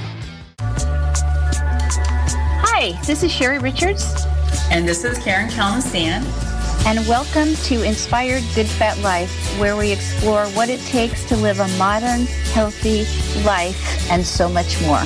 Hi, 2.60 3.02
this 3.08 3.24
is 3.24 3.32
Sherri 3.32 3.58
Richards. 3.58 4.05
And 4.70 4.88
this 4.88 5.04
is 5.04 5.18
Karen 5.18 5.50
Kalmasan. 5.50 6.24
And 6.86 7.00
welcome 7.08 7.55
to 7.63 7.82
Inspired 7.82 8.43
Good 8.54 8.68
Fat 8.68 9.00
Life, 9.00 9.32
where 9.59 9.75
we 9.75 9.91
explore 9.91 10.46
what 10.50 10.70
it 10.70 10.82
takes 10.82 11.25
to 11.30 11.38
live 11.38 11.59
a 11.59 11.68
modern, 11.80 12.28
healthy 12.54 13.05
life 13.43 14.07
and 14.12 14.23
so 14.23 14.48
much 14.48 14.80
more. 14.84 15.02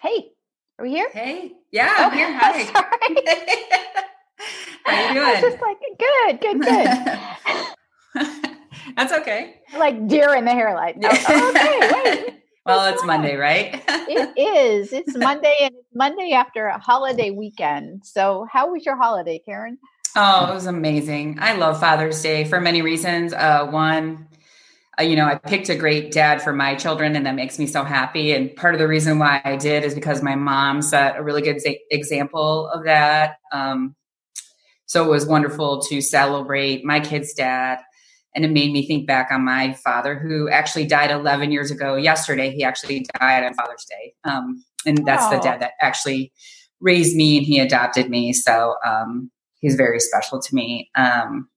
Hey, 0.00 0.30
are 0.78 0.84
we 0.84 0.90
here? 0.90 1.10
Hey, 1.12 1.54
yeah, 1.72 1.92
I'm 1.98 2.12
here. 2.12 2.38
Hi. 2.40 4.04
How 4.88 5.08
you 5.08 5.14
doing? 5.14 5.26
I 5.26 5.32
was 5.32 5.40
just 5.40 5.60
like, 5.60 5.76
good, 5.98 6.40
good, 6.40 6.60
good. 8.14 8.48
That's 8.96 9.12
okay. 9.12 9.56
Like 9.76 10.08
deer 10.08 10.34
in 10.34 10.44
the 10.44 10.52
hairlight. 10.52 10.96
Oh, 11.02 11.50
okay, 11.50 11.92
wait. 12.04 12.34
Well, 12.66 12.92
it's 12.92 13.02
Monday, 13.02 13.34
right? 13.34 13.82
it 13.88 14.36
is. 14.36 14.92
It's 14.92 15.16
Monday 15.16 15.54
and 15.62 15.74
it's 15.74 15.88
Monday 15.94 16.32
after 16.32 16.66
a 16.66 16.78
holiday 16.78 17.30
weekend. 17.30 18.04
So, 18.04 18.46
how 18.52 18.72
was 18.72 18.84
your 18.84 18.94
holiday, 18.94 19.40
Karen? 19.42 19.78
Oh, 20.14 20.50
it 20.50 20.54
was 20.54 20.66
amazing. 20.66 21.38
I 21.40 21.54
love 21.54 21.80
Father's 21.80 22.20
Day 22.20 22.44
for 22.44 22.60
many 22.60 22.82
reasons. 22.82 23.32
Uh, 23.32 23.68
one, 23.68 24.28
uh, 25.00 25.04
you 25.04 25.16
know, 25.16 25.24
I 25.24 25.36
picked 25.36 25.70
a 25.70 25.76
great 25.76 26.12
dad 26.12 26.42
for 26.42 26.52
my 26.52 26.74
children, 26.74 27.16
and 27.16 27.24
that 27.24 27.36
makes 27.36 27.58
me 27.58 27.66
so 27.66 27.84
happy. 27.84 28.32
And 28.32 28.54
part 28.54 28.74
of 28.74 28.80
the 28.80 28.88
reason 28.88 29.18
why 29.18 29.40
I 29.42 29.56
did 29.56 29.82
is 29.82 29.94
because 29.94 30.22
my 30.22 30.34
mom 30.34 30.82
set 30.82 31.16
a 31.16 31.22
really 31.22 31.40
good 31.40 31.62
example 31.90 32.68
of 32.68 32.84
that. 32.84 33.36
Um, 33.50 33.94
so 34.88 35.04
it 35.04 35.08
was 35.08 35.26
wonderful 35.26 35.80
to 35.82 36.00
celebrate 36.00 36.84
my 36.84 36.98
kid's 36.98 37.32
dad 37.34 37.78
and 38.34 38.44
it 38.44 38.50
made 38.50 38.72
me 38.72 38.86
think 38.86 39.06
back 39.06 39.30
on 39.30 39.44
my 39.44 39.74
father 39.74 40.18
who 40.18 40.48
actually 40.48 40.86
died 40.86 41.10
11 41.10 41.52
years 41.52 41.70
ago 41.70 41.94
yesterday. 41.94 42.50
He 42.50 42.64
actually 42.64 43.06
died 43.18 43.44
on 43.44 43.54
father's 43.54 43.84
day. 43.84 44.14
Um, 44.24 44.64
and 44.86 45.04
that's 45.06 45.28
the 45.28 45.38
dad 45.38 45.60
that 45.60 45.72
actually 45.80 46.32
raised 46.80 47.16
me 47.16 47.38
and 47.38 47.46
he 47.46 47.58
adopted 47.58 48.08
me. 48.08 48.32
So 48.32 48.76
um, 48.86 49.30
he's 49.60 49.74
very 49.74 50.00
special 50.00 50.40
to 50.40 50.54
me. 50.54 50.90
Um, 50.94 51.48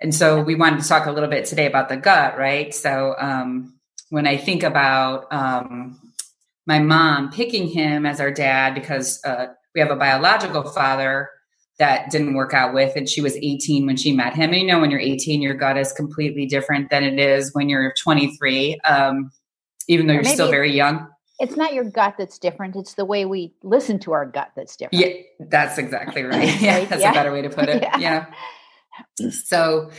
and 0.00 0.14
so 0.14 0.42
we 0.42 0.54
wanted 0.54 0.80
to 0.82 0.88
talk 0.88 1.06
a 1.06 1.12
little 1.12 1.28
bit 1.28 1.44
today 1.44 1.66
about 1.66 1.88
the 1.88 1.96
gut 1.96 2.38
right? 2.38 2.74
So 2.74 3.14
um, 3.18 3.74
when 4.10 4.26
i 4.26 4.36
think 4.36 4.62
about 4.62 5.32
um, 5.32 5.98
my 6.66 6.78
mom 6.78 7.30
picking 7.30 7.66
him 7.66 8.04
as 8.04 8.20
our 8.20 8.30
dad 8.30 8.74
because 8.74 9.20
uh, 9.24 9.46
we 9.74 9.80
have 9.80 9.90
a 9.90 9.96
biological 9.96 10.62
father 10.64 11.30
that 11.78 12.10
didn't 12.10 12.34
work 12.34 12.54
out 12.54 12.74
with 12.74 12.94
and 12.96 13.08
she 13.08 13.20
was 13.20 13.36
18 13.36 13.86
when 13.86 13.96
she 13.96 14.12
met 14.12 14.34
him. 14.34 14.50
And 14.50 14.60
you 14.60 14.66
know 14.66 14.80
when 14.80 14.90
you're 14.90 15.00
18 15.00 15.42
your 15.42 15.54
gut 15.54 15.76
is 15.76 15.92
completely 15.92 16.46
different 16.46 16.90
than 16.90 17.02
it 17.02 17.18
is 17.18 17.54
when 17.54 17.68
you're 17.68 17.92
23 18.00 18.78
um, 18.80 19.30
even 19.88 20.06
though 20.06 20.14
you're 20.14 20.24
still 20.24 20.50
very 20.50 20.72
young. 20.72 21.08
It's 21.40 21.56
not 21.56 21.74
your 21.74 21.84
gut 21.84 22.14
that's 22.18 22.38
different 22.38 22.76
it's 22.76 22.94
the 22.94 23.04
way 23.04 23.24
we 23.24 23.54
listen 23.62 23.98
to 24.00 24.12
our 24.12 24.26
gut 24.26 24.50
that's 24.54 24.76
different. 24.76 25.04
Yeah 25.04 25.22
that's 25.48 25.78
exactly 25.78 26.22
right. 26.22 26.48
Yeah 26.60 26.84
that's 26.84 27.02
yeah. 27.02 27.10
a 27.10 27.14
better 27.14 27.32
way 27.32 27.42
to 27.42 27.50
put 27.50 27.68
it. 27.68 27.82
Yeah. 27.98 28.26
yeah. 29.18 29.30
So 29.30 29.90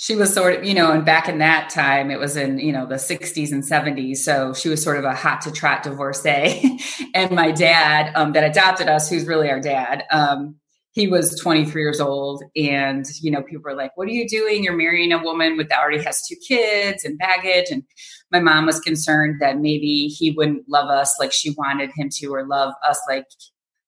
she 0.00 0.16
was 0.16 0.32
sort 0.32 0.54
of, 0.54 0.64
you 0.64 0.72
know, 0.72 0.90
and 0.92 1.04
back 1.04 1.28
in 1.28 1.36
that 1.40 1.68
time, 1.68 2.10
it 2.10 2.18
was 2.18 2.34
in, 2.34 2.58
you 2.58 2.72
know, 2.72 2.86
the 2.86 2.94
60s 2.94 3.52
and 3.52 3.62
70s. 3.62 4.16
So 4.16 4.54
she 4.54 4.70
was 4.70 4.82
sort 4.82 4.96
of 4.96 5.04
a 5.04 5.14
hot 5.14 5.42
to 5.42 5.52
trot 5.52 5.82
divorcee. 5.82 6.80
and 7.14 7.30
my 7.32 7.50
dad, 7.50 8.10
um, 8.14 8.32
that 8.32 8.42
adopted 8.42 8.88
us, 8.88 9.10
who's 9.10 9.26
really 9.26 9.50
our 9.50 9.60
dad, 9.60 10.04
um, 10.10 10.54
he 10.92 11.06
was 11.06 11.38
23 11.38 11.82
years 11.82 12.00
old 12.00 12.42
and 12.56 13.04
you 13.20 13.30
know 13.30 13.42
people 13.42 13.62
were 13.62 13.76
like 13.76 13.96
what 13.96 14.08
are 14.08 14.10
you 14.10 14.28
doing 14.28 14.64
you're 14.64 14.76
marrying 14.76 15.12
a 15.12 15.22
woman 15.22 15.56
with 15.56 15.68
that 15.68 15.78
already 15.78 16.02
has 16.02 16.26
two 16.26 16.34
kids 16.48 17.04
and 17.04 17.16
baggage 17.16 17.66
and 17.70 17.84
my 18.32 18.40
mom 18.40 18.66
was 18.66 18.80
concerned 18.80 19.36
that 19.40 19.58
maybe 19.58 20.08
he 20.08 20.32
wouldn't 20.32 20.68
love 20.68 20.90
us 20.90 21.14
like 21.20 21.32
she 21.32 21.50
wanted 21.50 21.92
him 21.94 22.08
to 22.10 22.26
or 22.34 22.44
love 22.44 22.74
us 22.88 23.00
like 23.08 23.24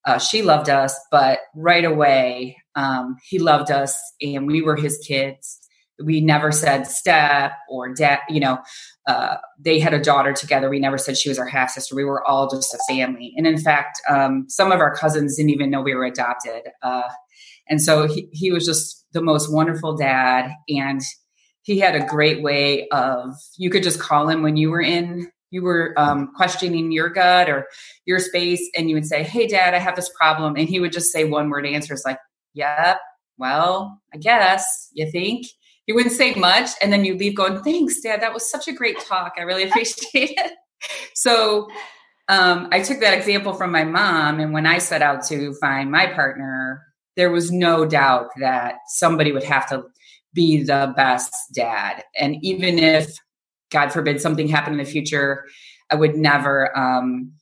uh, 0.04 0.16
she 0.16 0.42
loved 0.42 0.68
us 0.68 0.96
but 1.10 1.40
right 1.56 1.84
away 1.84 2.56
um, 2.76 3.16
he 3.28 3.40
loved 3.40 3.72
us 3.72 3.98
and 4.20 4.46
we 4.46 4.62
were 4.62 4.76
his 4.76 4.96
kids 4.98 5.61
we 6.02 6.20
never 6.20 6.50
said 6.50 6.86
step 6.86 7.52
or 7.68 7.92
dad 7.92 8.20
you 8.28 8.40
know 8.40 8.58
uh, 9.06 9.36
they 9.58 9.80
had 9.80 9.94
a 9.94 10.00
daughter 10.00 10.32
together. 10.32 10.70
We 10.70 10.78
never 10.78 10.98
said 10.98 11.16
she 11.16 11.28
was 11.28 11.38
our 11.38 11.46
half 11.46 11.70
sister. 11.70 11.96
We 11.96 12.04
were 12.04 12.26
all 12.26 12.48
just 12.48 12.74
a 12.74 12.78
family. 12.88 13.34
And 13.36 13.46
in 13.46 13.58
fact, 13.58 14.00
um, 14.08 14.46
some 14.48 14.70
of 14.70 14.80
our 14.80 14.94
cousins 14.94 15.36
didn't 15.36 15.50
even 15.50 15.70
know 15.70 15.80
we 15.80 15.94
were 15.94 16.04
adopted. 16.04 16.62
Uh, 16.82 17.08
and 17.68 17.82
so 17.82 18.06
he, 18.06 18.28
he 18.32 18.52
was 18.52 18.64
just 18.64 19.04
the 19.12 19.22
most 19.22 19.52
wonderful 19.52 19.96
dad. 19.96 20.52
And 20.68 21.00
he 21.62 21.78
had 21.78 21.96
a 21.96 22.06
great 22.06 22.42
way 22.42 22.88
of, 22.88 23.34
you 23.56 23.70
could 23.70 23.82
just 23.82 24.00
call 24.00 24.28
him 24.28 24.42
when 24.42 24.56
you 24.56 24.70
were 24.70 24.80
in, 24.82 25.30
you 25.50 25.62
were 25.62 25.94
um, 25.96 26.30
questioning 26.36 26.92
your 26.92 27.08
gut 27.08 27.48
or 27.48 27.66
your 28.06 28.18
space, 28.18 28.62
and 28.76 28.88
you 28.88 28.94
would 28.94 29.06
say, 29.06 29.22
Hey, 29.22 29.46
dad, 29.46 29.74
I 29.74 29.78
have 29.78 29.96
this 29.96 30.10
problem. 30.16 30.56
And 30.56 30.68
he 30.68 30.80
would 30.80 30.92
just 30.92 31.12
say 31.12 31.24
one 31.24 31.50
word 31.50 31.66
answers 31.66 32.02
like, 32.06 32.18
Yep, 32.54 32.98
well, 33.36 34.00
I 34.14 34.18
guess 34.18 34.88
you 34.92 35.10
think 35.10 35.46
you 35.86 35.94
wouldn't 35.94 36.14
say 36.14 36.34
much 36.34 36.70
and 36.80 36.92
then 36.92 37.04
you 37.04 37.16
leave 37.16 37.36
going 37.36 37.62
thanks 37.62 38.00
dad 38.00 38.20
that 38.20 38.32
was 38.32 38.48
such 38.48 38.68
a 38.68 38.72
great 38.72 38.98
talk. 39.00 39.34
I 39.38 39.42
really 39.42 39.62
appreciate 39.68 40.34
it. 40.36 40.52
So 41.14 41.68
um, 42.28 42.68
i 42.70 42.80
took 42.80 43.00
that 43.00 43.16
example 43.16 43.52
from 43.52 43.72
my 43.72 43.84
mom 43.84 44.40
and 44.40 44.52
when 44.52 44.66
i 44.66 44.78
set 44.78 45.02
out 45.02 45.24
to 45.26 45.54
find 45.54 45.90
my 45.90 46.06
partner 46.06 46.82
there 47.16 47.30
was 47.30 47.52
no 47.52 47.84
doubt 47.84 48.28
that 48.38 48.76
somebody 48.88 49.32
would 49.32 49.42
have 49.42 49.68
to 49.68 49.84
be 50.32 50.62
the 50.62 50.94
best 50.96 51.30
dad. 51.54 52.02
And 52.16 52.36
even 52.42 52.78
if 52.78 53.14
god 53.70 53.92
forbid 53.92 54.20
something 54.20 54.48
happened 54.48 54.78
in 54.78 54.84
the 54.84 54.90
future 54.90 55.44
i 55.90 55.94
would 55.94 56.16
never 56.16 56.76
um, 56.78 57.32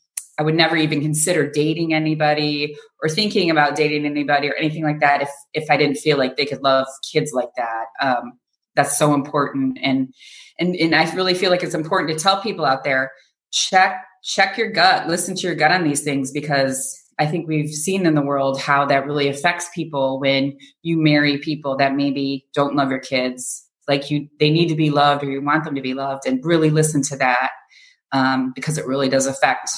I 0.41 0.43
would 0.43 0.55
never 0.55 0.75
even 0.75 1.03
consider 1.03 1.51
dating 1.51 1.93
anybody 1.93 2.75
or 3.03 3.11
thinking 3.11 3.51
about 3.51 3.77
dating 3.77 4.07
anybody 4.07 4.49
or 4.49 4.55
anything 4.55 4.85
like 4.85 5.01
that 5.01 5.21
if 5.21 5.29
if 5.53 5.71
I 5.71 5.77
didn't 5.77 5.99
feel 5.99 6.17
like 6.17 6.39
they 6.39 6.47
could 6.47 6.63
love 6.63 6.87
kids 7.13 7.33
like 7.35 7.51
that. 7.59 7.85
Um, 8.01 8.39
that's 8.75 8.97
so 8.97 9.13
important, 9.13 9.79
and 9.83 10.15
and 10.59 10.75
and 10.77 10.95
I 10.95 11.15
really 11.15 11.35
feel 11.35 11.51
like 11.51 11.63
it's 11.63 11.75
important 11.75 12.17
to 12.17 12.23
tell 12.23 12.41
people 12.41 12.65
out 12.65 12.85
there 12.85 13.13
check 13.53 14.03
check 14.25 14.57
your 14.57 14.71
gut, 14.71 15.09
listen 15.09 15.37
to 15.37 15.43
your 15.47 15.55
gut 15.55 15.73
on 15.73 15.85
these 15.85 16.03
things 16.03 16.33
because 16.33 16.99
I 17.19 17.27
think 17.27 17.47
we've 17.47 17.69
seen 17.69 18.07
in 18.07 18.15
the 18.15 18.23
world 18.23 18.59
how 18.59 18.87
that 18.87 19.05
really 19.05 19.29
affects 19.29 19.69
people 19.75 20.21
when 20.21 20.57
you 20.83 20.97
marry 20.97 21.37
people 21.37 21.77
that 21.77 21.95
maybe 21.95 22.47
don't 22.55 22.77
love 22.77 22.89
your 22.91 22.99
kids 22.99 23.67
like 23.89 24.11
you 24.11 24.29
they 24.39 24.49
need 24.49 24.69
to 24.69 24.75
be 24.75 24.89
loved 24.89 25.23
or 25.23 25.31
you 25.31 25.43
want 25.43 25.65
them 25.65 25.75
to 25.75 25.83
be 25.83 25.93
loved 25.93 26.27
and 26.27 26.43
really 26.47 26.71
listen 26.71 27.03
to 27.03 27.17
that 27.17 27.51
um, 28.13 28.53
because 28.55 28.79
it 28.79 28.87
really 28.87 29.11
does 29.11 29.27
affect 29.27 29.71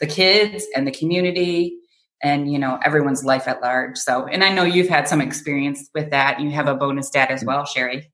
the 0.00 0.06
kids 0.06 0.66
and 0.74 0.86
the 0.86 0.92
community 0.92 1.78
and 2.22 2.50
you 2.50 2.58
know 2.58 2.78
everyone's 2.84 3.24
life 3.24 3.46
at 3.46 3.60
large. 3.60 3.98
So 3.98 4.26
and 4.26 4.42
i 4.42 4.52
know 4.52 4.64
you've 4.64 4.88
had 4.88 5.08
some 5.08 5.20
experience 5.20 5.88
with 5.94 6.10
that. 6.10 6.40
You 6.40 6.50
have 6.50 6.68
a 6.68 6.74
bonus 6.74 7.10
dad 7.10 7.30
as 7.30 7.44
well 7.44 7.64
Sherri. 7.64 8.10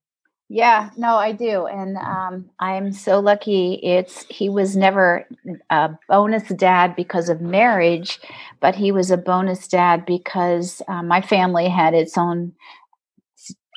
Yeah 0.49 0.91
no 0.97 1.17
i 1.17 1.33
do. 1.33 1.67
And 1.67 1.97
um, 1.97 2.51
i'm 2.59 2.93
so 2.93 3.21
lucky. 3.21 3.75
It's 3.83 4.25
he 4.29 4.49
was 4.49 4.77
never 4.77 5.27
a 5.71 5.91
bonus 6.09 6.49
dad 6.49 6.97
because 6.97 7.29
of 7.29 7.41
marriage 7.41 8.19
but 8.61 8.77
he 8.77 8.93
was 8.93 9.11
a 9.11 9.17
bonus 9.17 9.69
dad 9.69 10.07
because 10.07 10.81
uh, 10.89 11.03
my 11.03 11.21
family 11.21 11.69
had 11.69 11.95
its 11.95 12.17
own 12.17 12.55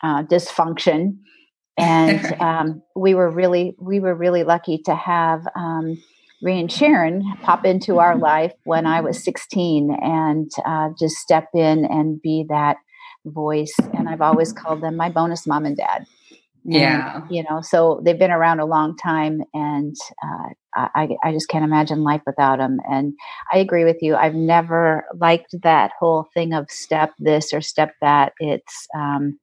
uh, 0.01 0.23
dysfunction. 0.23 1.17
And 1.77 2.41
um, 2.41 2.83
we 2.95 3.15
were 3.15 3.29
really 3.29 3.75
we 3.77 3.99
were 3.99 4.15
really 4.15 4.45
lucky 4.45 4.77
to 4.85 4.95
have 4.95 5.45
um, 5.57 6.01
And 6.53 6.71
Sharon 6.71 7.23
pop 7.41 7.65
into 7.65 7.99
our 7.99 8.17
life 8.17 8.53
when 8.63 8.85
I 8.85 9.01
was 9.01 9.23
16 9.23 9.95
and 10.01 10.51
uh, 10.65 10.89
just 10.99 11.15
step 11.15 11.47
in 11.53 11.85
and 11.85 12.21
be 12.21 12.45
that 12.49 12.77
voice. 13.25 13.73
And 13.93 14.07
I've 14.07 14.21
always 14.21 14.53
called 14.53 14.81
them 14.81 14.95
my 14.95 15.09
bonus 15.09 15.47
mom 15.47 15.65
and 15.65 15.75
dad. 15.75 16.05
Yeah. 16.63 17.21
And, 17.21 17.31
you 17.31 17.43
know, 17.49 17.61
so 17.61 18.01
they've 18.03 18.17
been 18.17 18.31
around 18.31 18.59
a 18.59 18.65
long 18.65 18.97
time 18.97 19.43
and 19.53 19.95
uh, 20.23 20.49
I, 20.75 21.09
I 21.23 21.31
just 21.31 21.47
can't 21.47 21.63
imagine 21.63 22.03
life 22.03 22.21
without 22.25 22.57
them. 22.57 22.79
And 22.89 23.13
I 23.53 23.59
agree 23.59 23.85
with 23.85 23.97
you. 24.01 24.15
I've 24.15 24.33
never 24.33 25.05
liked 25.19 25.55
that 25.61 25.91
whole 25.99 26.27
thing 26.33 26.53
of 26.53 26.69
step 26.69 27.11
this 27.19 27.53
or 27.53 27.61
step 27.61 27.93
that. 28.01 28.33
It's, 28.39 28.87
um, 28.95 29.39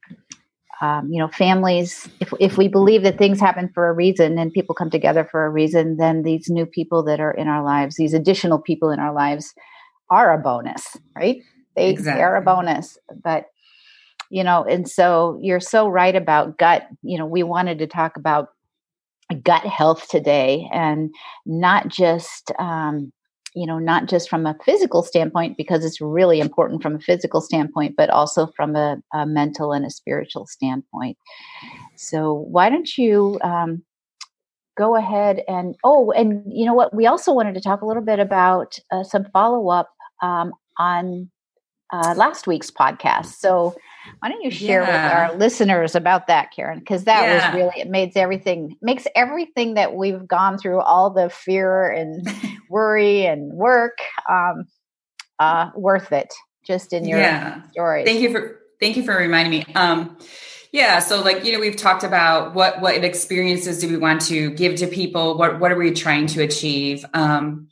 um, 0.83 1.13
you 1.13 1.21
know, 1.21 1.29
families, 1.29 2.09
if, 2.19 2.33
if 2.41 2.59
we 2.59 2.67
believe 2.67 3.05
that 3.05 3.17
things 3.17 3.39
happen 3.39 3.71
for 3.73 3.89
a 3.89 3.93
reason 3.93 4.37
and 4.37 4.53
people 4.53 4.75
come 4.75 4.91
together 4.91 5.25
for 5.31 5.47
a 5.47 5.51
reason, 5.51 5.97
then 5.97 6.25
these 6.25 6.51
new 6.51 6.67
people 6.67 7.05
that 7.05 7.21
are 7.21 7.31
in 7.31 7.47
our 7.47 7.65
lives, 7.65 7.95
these 7.95 8.13
additional 8.13 8.59
people 8.59 8.91
in 8.91 8.99
our 8.99 9.15
lives, 9.15 9.55
are 10.11 10.35
a 10.35 10.39
bonus, 10.39 10.97
right? 11.17 11.41
They, 11.77 11.89
exactly. 11.89 12.19
they 12.19 12.25
are 12.25 12.37
a 12.37 12.43
bonus. 12.43 12.99
But, 13.23 13.47
you 14.29 14.43
know, 14.43 14.65
and 14.65 14.91
so 14.91 15.39
you're 15.41 15.61
so 15.61 15.87
right 15.87 16.17
about 16.17 16.59
gut. 16.59 16.89
You 17.03 17.17
know, 17.17 17.27
we 17.27 17.45
wanted 17.45 17.79
to 17.79 17.87
talk 17.87 18.17
about 18.17 18.49
gut 19.45 19.63
health 19.63 20.09
today 20.09 20.69
and 20.73 21.15
not 21.47 21.87
just, 21.87 22.51
um, 22.59 23.13
you 23.55 23.67
know, 23.67 23.79
not 23.79 24.09
just 24.09 24.29
from 24.29 24.47
a 24.47 24.57
physical 24.65 25.03
standpoint, 25.03 25.57
because 25.57 25.85
it's 25.85 26.01
really 26.01 26.41
important 26.41 26.83
from 26.83 26.97
a 26.97 27.01
physical 27.01 27.41
standpoint, 27.41 27.95
but 27.97 28.11
also 28.11 28.47
from 28.57 28.77
a, 28.77 28.97
a 29.13 29.27
mental 29.27 29.73
and 29.73 29.85
a 29.85 29.91
spiritual 29.91 30.47
standpoint. 30.47 31.19
So, 31.97 32.33
why 32.33 32.71
don't 32.71 32.97
you 32.97 33.39
um, 33.43 33.83
go 34.77 34.97
ahead 34.97 35.43
and, 35.49 35.77
oh, 35.85 36.11
and 36.13 36.45
you 36.47 36.65
know 36.65 36.75
what? 36.75 36.95
We 36.95 37.07
also 37.07 37.33
wanted 37.33 37.55
to 37.55 37.61
talk 37.61 37.83
a 37.83 37.87
little 37.87 38.03
bit 38.03 38.19
about 38.19 38.79
uh, 38.91 39.05
some 39.05 39.27
follow 39.33 39.69
up 39.69 39.91
um, 40.23 40.53
on 40.79 41.31
uh, 41.93 42.15
last 42.17 42.47
week's 42.47 42.71
podcast. 42.71 43.35
So, 43.35 43.77
why 44.19 44.29
don't 44.31 44.43
you 44.43 44.51
share 44.51 44.83
yeah. 44.83 44.89
with 44.89 45.13
our 45.33 45.39
listeners 45.39 45.95
about 45.95 46.27
that, 46.27 46.51
Karen? 46.55 46.79
Because 46.79 47.05
that 47.05 47.23
yeah. 47.23 47.35
was 47.35 47.55
really 47.55 47.83
it 47.83 47.89
makes 47.89 48.17
everything 48.17 48.77
makes 48.83 49.07
everything 49.15 49.75
that 49.75 49.95
we've 49.95 50.27
gone 50.27 50.59
through, 50.59 50.81
all 50.81 51.11
the 51.11 51.29
fear 51.29 51.89
and 51.89 52.27
worry 52.73 53.27
and 53.27 53.53
work, 53.53 53.99
um, 54.29 54.65
uh, 55.39 55.71
worth 55.77 56.11
it. 56.13 56.33
Just 56.65 56.93
in 56.93 57.05
your 57.05 57.19
yeah. 57.19 57.69
story. 57.71 58.05
Thank 58.05 58.21
you 58.21 58.31
for 58.31 58.61
thank 58.81 58.97
you 58.97 59.05
for 59.05 59.17
reminding 59.17 59.51
me. 59.51 59.75
Um, 59.75 60.17
yeah, 60.71 61.01
so 61.01 61.21
like 61.21 61.45
you 61.45 61.53
know, 61.53 61.61
we've 61.61 61.77
talked 61.77 62.05
about 62.05 62.55
what 62.55 62.81
what 62.81 63.05
experiences 63.05 63.81
do 63.81 63.89
we 63.89 63.97
want 63.97 64.21
to 64.23 64.51
give 64.53 64.77
to 64.77 64.87
people? 64.87 65.37
What 65.37 65.61
what 65.61 65.73
are 65.73 65.77
we 65.77 65.91
trying 65.91 66.27
to 66.29 66.43
achieve? 66.43 67.05
Um, 67.15 67.69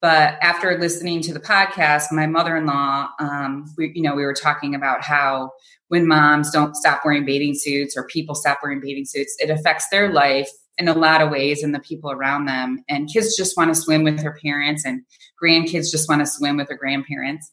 but 0.00 0.38
after 0.40 0.78
listening 0.78 1.20
to 1.22 1.34
the 1.34 1.40
podcast, 1.40 2.12
my 2.12 2.26
mother-in-law, 2.26 3.08
um, 3.18 3.66
we, 3.76 3.90
you 3.96 4.02
know, 4.02 4.14
we 4.14 4.24
were 4.24 4.34
talking 4.34 4.76
about 4.76 5.02
how 5.02 5.50
when 5.88 6.06
moms 6.06 6.52
don't 6.52 6.76
stop 6.76 7.00
wearing 7.04 7.24
bathing 7.24 7.54
suits 7.54 7.96
or 7.96 8.06
people 8.06 8.36
stop 8.36 8.60
wearing 8.62 8.80
bathing 8.80 9.04
suits, 9.04 9.36
it 9.40 9.50
affects 9.50 9.88
their 9.90 10.12
life 10.12 10.48
in 10.78 10.88
a 10.88 10.94
lot 10.94 11.20
of 11.20 11.30
ways 11.30 11.62
and 11.62 11.74
the 11.74 11.80
people 11.80 12.10
around 12.10 12.46
them. 12.46 12.84
And 12.88 13.08
kids 13.12 13.36
just 13.36 13.56
want 13.56 13.74
to 13.74 13.80
swim 13.80 14.04
with 14.04 14.20
their 14.20 14.38
parents, 14.42 14.84
and 14.84 15.02
grandkids 15.42 15.90
just 15.90 16.08
want 16.08 16.20
to 16.20 16.26
swim 16.26 16.56
with 16.56 16.68
their 16.68 16.76
grandparents. 16.76 17.50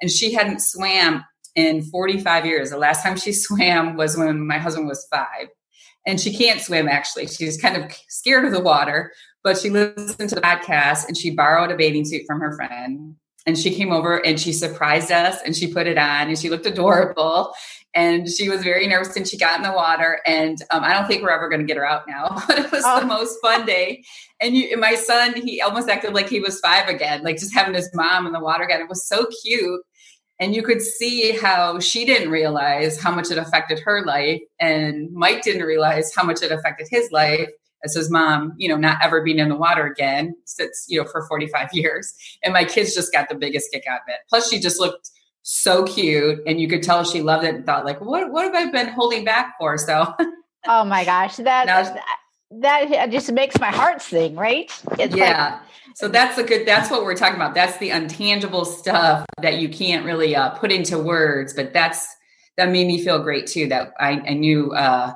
And 0.00 0.10
she 0.10 0.32
hadn't 0.32 0.60
swam 0.60 1.24
in 1.54 1.82
45 1.82 2.46
years. 2.46 2.70
The 2.70 2.78
last 2.78 3.02
time 3.04 3.16
she 3.16 3.32
swam 3.32 3.96
was 3.96 4.16
when 4.16 4.46
my 4.46 4.58
husband 4.58 4.86
was 4.86 5.06
five. 5.10 5.48
And 6.06 6.20
she 6.20 6.34
can't 6.34 6.60
swim 6.60 6.88
actually. 6.88 7.26
She's 7.26 7.60
kind 7.60 7.76
of 7.76 7.92
scared 8.08 8.46
of 8.46 8.52
the 8.52 8.60
water, 8.60 9.12
but 9.44 9.58
she 9.58 9.68
listened 9.68 10.30
to 10.30 10.34
the 10.34 10.40
podcast 10.40 11.06
and 11.06 11.16
she 11.16 11.30
borrowed 11.30 11.70
a 11.70 11.76
bathing 11.76 12.04
suit 12.04 12.22
from 12.26 12.40
her 12.40 12.56
friend. 12.56 13.16
And 13.44 13.58
she 13.58 13.74
came 13.74 13.92
over 13.92 14.24
and 14.24 14.38
she 14.38 14.52
surprised 14.52 15.10
us 15.10 15.38
and 15.44 15.54
she 15.54 15.72
put 15.72 15.86
it 15.86 15.98
on 15.98 16.28
and 16.28 16.38
she 16.38 16.48
looked 16.48 16.66
adorable 16.66 17.52
and 17.98 18.28
she 18.28 18.48
was 18.48 18.62
very 18.62 18.86
nervous 18.86 19.16
and 19.16 19.26
she 19.26 19.36
got 19.36 19.56
in 19.56 19.62
the 19.62 19.72
water 19.72 20.20
and 20.24 20.58
um, 20.70 20.84
i 20.84 20.92
don't 20.92 21.08
think 21.08 21.22
we're 21.22 21.30
ever 21.30 21.48
going 21.48 21.60
to 21.60 21.66
get 21.66 21.76
her 21.76 21.84
out 21.84 22.06
now 22.06 22.28
but 22.46 22.58
it 22.58 22.70
was 22.70 22.84
oh. 22.86 23.00
the 23.00 23.06
most 23.06 23.38
fun 23.42 23.66
day. 23.66 24.04
And, 24.40 24.56
you, 24.56 24.68
and 24.70 24.80
my 24.80 24.94
son 24.94 25.34
he 25.34 25.60
almost 25.60 25.88
acted 25.88 26.14
like 26.14 26.28
he 26.28 26.40
was 26.40 26.60
five 26.60 26.88
again 26.88 27.22
like 27.24 27.38
just 27.38 27.52
having 27.52 27.74
his 27.74 27.90
mom 27.92 28.26
in 28.26 28.32
the 28.32 28.40
water 28.40 28.64
again. 28.64 28.80
It 28.80 28.88
was 28.88 29.06
so 29.06 29.26
cute. 29.42 29.82
And 30.40 30.54
you 30.54 30.62
could 30.62 30.80
see 30.80 31.36
how 31.36 31.80
she 31.80 32.04
didn't 32.04 32.30
realize 32.30 33.00
how 33.00 33.12
much 33.12 33.32
it 33.32 33.38
affected 33.38 33.80
her 33.80 34.04
life 34.04 34.40
and 34.60 35.12
mike 35.12 35.42
didn't 35.42 35.66
realize 35.66 36.14
how 36.14 36.22
much 36.22 36.42
it 36.42 36.52
affected 36.52 36.86
his 36.88 37.10
life 37.10 37.50
as 37.84 37.94
his 37.94 38.10
mom 38.10 38.52
you 38.58 38.68
know 38.68 38.76
not 38.76 38.98
ever 39.02 39.22
being 39.22 39.38
in 39.38 39.48
the 39.48 39.56
water 39.56 39.86
again 39.86 40.34
since 40.44 40.86
you 40.88 41.02
know 41.02 41.08
for 41.08 41.26
45 41.26 41.70
years. 41.72 42.14
And 42.44 42.54
my 42.54 42.64
kids 42.64 42.94
just 42.94 43.12
got 43.12 43.28
the 43.28 43.34
biggest 43.34 43.72
kick 43.72 43.84
out 43.90 44.02
of 44.02 44.08
it. 44.08 44.20
Plus 44.28 44.48
she 44.48 44.60
just 44.60 44.78
looked 44.78 45.10
so 45.42 45.84
cute 45.84 46.40
and 46.46 46.60
you 46.60 46.68
could 46.68 46.82
tell 46.82 47.04
she 47.04 47.22
loved 47.22 47.44
it 47.44 47.54
and 47.54 47.66
thought 47.66 47.84
like 47.84 48.00
what 48.00 48.30
what 48.30 48.44
have 48.44 48.54
i 48.54 48.70
been 48.70 48.88
holding 48.88 49.24
back 49.24 49.54
for? 49.58 49.78
So 49.78 50.14
oh 50.66 50.84
my 50.84 51.04
gosh 51.04 51.36
that 51.36 51.66
now, 51.66 51.96
that 52.60 53.10
just 53.10 53.30
makes 53.32 53.58
my 53.58 53.70
heart 53.70 54.02
sing 54.02 54.36
right? 54.36 54.70
It's 54.98 55.14
yeah 55.14 55.60
like, 55.60 55.96
so 55.96 56.08
that's 56.08 56.36
the 56.36 56.44
good 56.44 56.66
that's 56.66 56.90
what 56.90 57.04
we're 57.04 57.16
talking 57.16 57.36
about. 57.36 57.54
That's 57.54 57.78
the 57.78 57.90
untangible 57.90 58.66
stuff 58.66 59.26
that 59.40 59.58
you 59.58 59.68
can't 59.68 60.04
really 60.04 60.36
uh, 60.36 60.50
put 60.50 60.72
into 60.72 60.98
words 60.98 61.52
but 61.54 61.72
that's 61.72 62.06
that 62.56 62.70
made 62.70 62.86
me 62.86 63.02
feel 63.02 63.22
great 63.22 63.46
too 63.46 63.68
that 63.68 63.92
i, 64.00 64.10
I 64.10 64.34
knew 64.34 64.72
uh, 64.72 65.12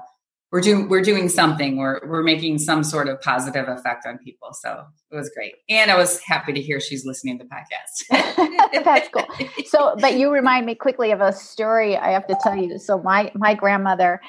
we're 0.52 0.60
doing 0.60 0.88
we're 0.88 1.02
doing 1.02 1.30
something. 1.30 1.78
We're 1.78 2.06
we're 2.06 2.22
making 2.22 2.58
some 2.58 2.84
sort 2.84 3.08
of 3.08 3.20
positive 3.22 3.68
effect 3.68 4.06
on 4.06 4.18
people. 4.18 4.52
So 4.52 4.84
it 5.10 5.16
was 5.16 5.30
great. 5.34 5.54
And 5.68 5.90
i 5.90 5.96
was 5.96 6.20
happy 6.20 6.52
to 6.52 6.60
hear 6.60 6.78
she's 6.78 7.04
listening 7.06 7.38
to 7.38 7.44
the 7.44 7.50
podcast. 7.50 8.84
That's 8.84 9.08
cool. 9.08 9.26
So 9.66 9.96
but 9.98 10.18
you 10.18 10.30
remind 10.30 10.66
me 10.66 10.74
quickly 10.74 11.10
of 11.10 11.20
a 11.20 11.32
story 11.32 11.96
i 11.96 12.10
have 12.10 12.26
to 12.26 12.36
tell 12.42 12.56
you. 12.56 12.78
So 12.78 12.98
my 13.02 13.32
my 13.34 13.54
grandmother 13.54 14.20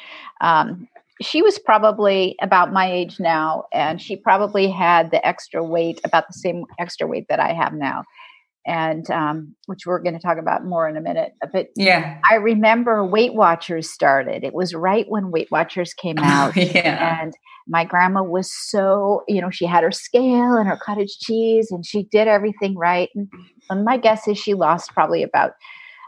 um, 0.41 0.87
she 1.21 1.41
was 1.41 1.59
probably 1.59 2.35
about 2.41 2.73
my 2.73 2.91
age 2.91 3.19
now 3.19 3.65
and 3.71 4.01
she 4.01 4.15
probably 4.15 4.69
had 4.69 5.11
the 5.11 5.25
extra 5.25 5.63
weight 5.63 5.99
about 6.03 6.27
the 6.27 6.33
same 6.33 6.65
extra 6.79 7.05
weight 7.05 7.27
that 7.29 7.39
i 7.39 7.53
have 7.53 7.73
now 7.73 8.03
and 8.65 9.09
um, 9.11 9.55
which 9.65 9.85
we're 9.85 10.01
going 10.01 10.13
to 10.13 10.21
talk 10.21 10.37
about 10.37 10.65
more 10.65 10.87
in 10.87 10.95
a 10.95 11.01
minute. 11.01 11.33
But 11.51 11.67
yeah, 11.75 12.19
I 12.29 12.35
remember 12.35 13.05
Weight 13.05 13.33
Watchers 13.33 13.89
started. 13.89 14.43
It 14.43 14.53
was 14.53 14.73
right 14.73 15.05
when 15.07 15.31
Weight 15.31 15.49
Watchers 15.51 15.93
came 15.93 16.15
oh, 16.19 16.23
out, 16.23 16.57
oh, 16.57 16.61
yeah. 16.61 17.21
and 17.21 17.33
my 17.67 17.85
grandma 17.85 18.23
was 18.23 18.51
so 18.51 19.23
you 19.27 19.41
know 19.41 19.49
she 19.49 19.65
had 19.65 19.83
her 19.83 19.91
scale 19.91 20.55
and 20.55 20.67
her 20.67 20.77
cottage 20.77 21.17
cheese, 21.19 21.71
and 21.71 21.85
she 21.85 22.03
did 22.03 22.27
everything 22.27 22.77
right. 22.77 23.09
And, 23.15 23.27
and 23.69 23.83
my 23.83 23.97
guess 23.97 24.27
is 24.27 24.37
she 24.37 24.53
lost 24.53 24.91
probably 24.93 25.23
about 25.23 25.51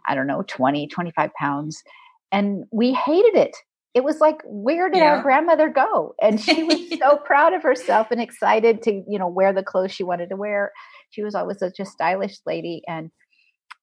I 0.07 0.15
don't 0.15 0.27
know 0.27 0.43
20, 0.47 0.87
25 0.87 1.31
pounds, 1.33 1.83
and 2.31 2.65
we 2.71 2.93
hated 2.93 3.35
it. 3.35 3.55
It 3.93 4.03
was 4.03 4.19
like, 4.19 4.41
where 4.43 4.89
did 4.89 4.97
yeah. 4.97 5.15
our 5.15 5.21
grandmother 5.21 5.69
go? 5.69 6.15
And 6.21 6.39
she 6.39 6.63
was 6.63 6.99
so 6.99 7.15
proud 7.25 7.53
of 7.53 7.63
herself 7.63 8.11
and 8.11 8.21
excited 8.21 8.81
to, 8.83 8.91
you 9.07 9.17
know, 9.17 9.29
wear 9.29 9.53
the 9.53 9.63
clothes 9.63 9.93
she 9.93 10.03
wanted 10.03 10.29
to 10.31 10.35
wear 10.35 10.73
she 11.11 11.23
was 11.23 11.35
always 11.35 11.59
such 11.59 11.79
a 11.79 11.85
stylish 11.85 12.39
lady 12.45 12.81
and 12.87 13.11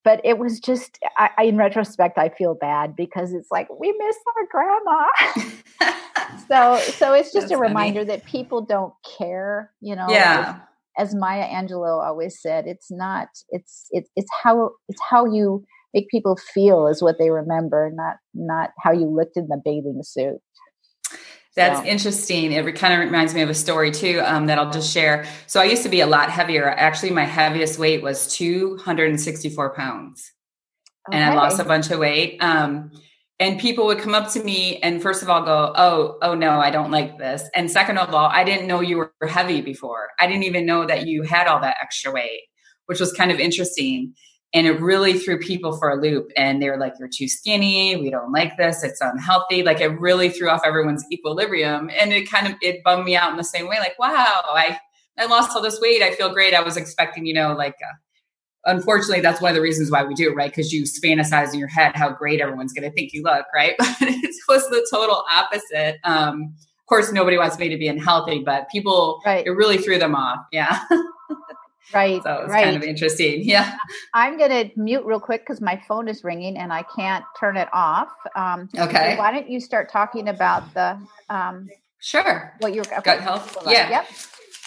but 0.04 0.20
it 0.24 0.38
was 0.38 0.58
just 0.58 0.98
I, 1.16 1.30
I, 1.38 1.44
in 1.44 1.56
retrospect 1.56 2.18
i 2.18 2.28
feel 2.28 2.54
bad 2.54 2.94
because 2.96 3.32
it's 3.32 3.50
like 3.50 3.68
we 3.78 3.92
miss 3.98 4.16
our 4.36 4.46
grandma. 4.50 5.92
So 6.48 6.78
so 6.78 7.14
it's 7.14 7.32
just 7.32 7.48
That's 7.48 7.58
a 7.58 7.62
reminder 7.62 8.00
funny. 8.00 8.16
that 8.16 8.24
people 8.24 8.62
don't 8.62 8.92
care 9.18 9.70
you 9.80 9.96
know 9.96 10.06
yeah. 10.08 10.60
as, 10.98 11.08
as, 11.08 11.14
maya 11.14 11.44
angelou 11.44 12.04
always 12.04 12.40
said 12.40 12.66
it's 12.66 12.90
not 12.90 13.28
it's 13.50 13.86
it's 13.90 14.10
it's 14.16 14.30
how 14.42 14.70
it's 14.88 15.00
how 15.08 15.24
you 15.24 15.64
make 15.94 16.08
people 16.08 16.36
feel 16.36 16.86
is 16.88 17.02
what 17.02 17.16
they 17.18 17.30
remember 17.30 17.90
not 17.94 18.16
not 18.34 18.70
how 18.78 18.92
you 18.92 19.06
looked 19.06 19.36
in 19.36 19.46
the 19.48 19.60
bathing 19.64 20.00
suit 20.02 20.38
that's 21.54 21.80
so. 21.80 21.86
interesting. 21.86 22.52
It 22.52 22.74
kind 22.76 22.94
of 22.94 23.00
reminds 23.00 23.34
me 23.34 23.42
of 23.42 23.50
a 23.50 23.54
story 23.54 23.90
too 23.90 24.22
um, 24.24 24.46
that 24.46 24.58
I'll 24.58 24.70
just 24.70 24.92
share. 24.92 25.26
So 25.46 25.60
I 25.60 25.64
used 25.64 25.82
to 25.82 25.88
be 25.88 26.00
a 26.00 26.06
lot 26.06 26.30
heavier. 26.30 26.68
Actually, 26.68 27.10
my 27.10 27.24
heaviest 27.24 27.78
weight 27.78 28.02
was 28.02 28.34
264 28.34 29.74
pounds, 29.74 30.32
okay. 31.08 31.18
and 31.18 31.24
I 31.24 31.34
lost 31.34 31.60
a 31.60 31.64
bunch 31.64 31.90
of 31.90 31.98
weight. 31.98 32.42
Um, 32.42 32.90
and 33.38 33.58
people 33.58 33.86
would 33.86 33.98
come 33.98 34.14
up 34.14 34.30
to 34.32 34.44
me 34.44 34.76
and 34.78 35.02
first 35.02 35.22
of 35.22 35.28
all 35.28 35.44
go, 35.44 35.72
"Oh, 35.76 36.18
oh 36.22 36.34
no, 36.34 36.52
I 36.60 36.70
don't 36.70 36.90
like 36.90 37.18
this." 37.18 37.42
And 37.54 37.70
second 37.70 37.98
of 37.98 38.14
all, 38.14 38.30
I 38.32 38.44
didn't 38.44 38.66
know 38.66 38.80
you 38.80 38.96
were 38.98 39.12
heavy 39.28 39.60
before. 39.60 40.08
I 40.18 40.26
didn't 40.26 40.44
even 40.44 40.64
know 40.64 40.86
that 40.86 41.06
you 41.06 41.22
had 41.22 41.48
all 41.48 41.60
that 41.60 41.76
extra 41.82 42.12
weight, 42.12 42.42
which 42.86 43.00
was 43.00 43.12
kind 43.12 43.30
of 43.30 43.40
interesting 43.40 44.14
and 44.54 44.66
it 44.66 44.80
really 44.80 45.18
threw 45.18 45.38
people 45.38 45.76
for 45.76 45.88
a 45.88 46.00
loop. 46.00 46.30
And 46.36 46.60
they 46.60 46.68
were 46.68 46.76
like 46.76 46.94
you're 46.98 47.08
too 47.08 47.28
skinny. 47.28 47.96
We 47.96 48.10
don't 48.10 48.32
like 48.32 48.56
this. 48.56 48.84
It's 48.84 49.00
unhealthy. 49.00 49.62
Like 49.62 49.80
it 49.80 49.88
really 49.88 50.28
threw 50.28 50.50
off 50.50 50.62
everyone's 50.64 51.04
equilibrium. 51.10 51.90
And 51.98 52.12
it 52.12 52.30
kind 52.30 52.46
of 52.46 52.54
it 52.60 52.82
bummed 52.84 53.04
me 53.04 53.16
out 53.16 53.30
in 53.30 53.36
the 53.36 53.44
same 53.44 53.68
way 53.68 53.78
like 53.78 53.98
wow 53.98 54.42
i 54.52 54.78
i 55.18 55.26
lost 55.26 55.54
all 55.54 55.62
this 55.62 55.80
weight. 55.80 56.02
I 56.02 56.12
feel 56.12 56.32
great. 56.32 56.54
I 56.54 56.62
was 56.62 56.76
expecting 56.76 57.26
you 57.26 57.34
know 57.34 57.54
like 57.54 57.76
uh, 57.82 58.70
unfortunately 58.70 59.20
that's 59.20 59.40
one 59.40 59.50
of 59.50 59.56
the 59.56 59.62
reasons 59.62 59.90
why 59.90 60.04
we 60.04 60.14
do 60.14 60.30
it 60.30 60.36
right? 60.36 60.50
Because 60.50 60.72
you 60.72 60.84
fantasize 60.84 61.52
in 61.52 61.58
your 61.58 61.68
head 61.68 61.96
how 61.96 62.10
great 62.10 62.40
everyone's 62.40 62.72
going 62.72 62.88
to 62.88 62.94
think 62.94 63.12
you 63.12 63.22
look 63.22 63.46
right? 63.54 63.74
But 63.78 63.96
it 64.00 64.34
was 64.48 64.68
the 64.68 64.86
total 64.92 65.24
opposite. 65.30 65.98
Um 66.04 66.54
of 66.78 66.86
course 66.86 67.10
nobody 67.10 67.38
wants 67.38 67.58
me 67.58 67.70
to 67.70 67.78
be 67.78 67.88
unhealthy 67.88 68.42
but 68.44 68.68
people 68.68 69.22
right. 69.24 69.46
it 69.46 69.50
really 69.50 69.78
threw 69.78 69.98
them 69.98 70.14
off. 70.14 70.40
Yeah 70.52 70.78
Right. 71.92 72.22
So 72.22 72.32
it's 72.42 72.50
right. 72.50 72.64
kind 72.64 72.76
of 72.76 72.82
interesting. 72.82 73.42
Yeah. 73.52 73.76
I'm 74.14 74.38
going 74.38 74.50
to 74.50 74.80
mute 74.80 75.04
real 75.04 75.20
quick 75.20 75.42
because 75.42 75.60
my 75.60 75.82
phone 75.88 76.08
is 76.08 76.24
ringing 76.24 76.56
and 76.56 76.72
I 76.72 76.84
can't 76.84 77.24
turn 77.38 77.56
it 77.56 77.68
off. 77.72 78.08
Um, 78.34 78.68
okay. 78.78 79.12
So 79.12 79.18
why 79.18 79.32
don't 79.32 79.48
you 79.50 79.60
start 79.60 79.90
talking 79.90 80.28
about 80.28 80.72
the. 80.74 80.98
Um, 81.28 81.68
sure. 82.00 82.54
What 82.60 82.74
your 82.74 82.84
gut 82.84 83.20
health? 83.20 83.56
Yeah. 83.66 83.90
Yep. 83.90 84.06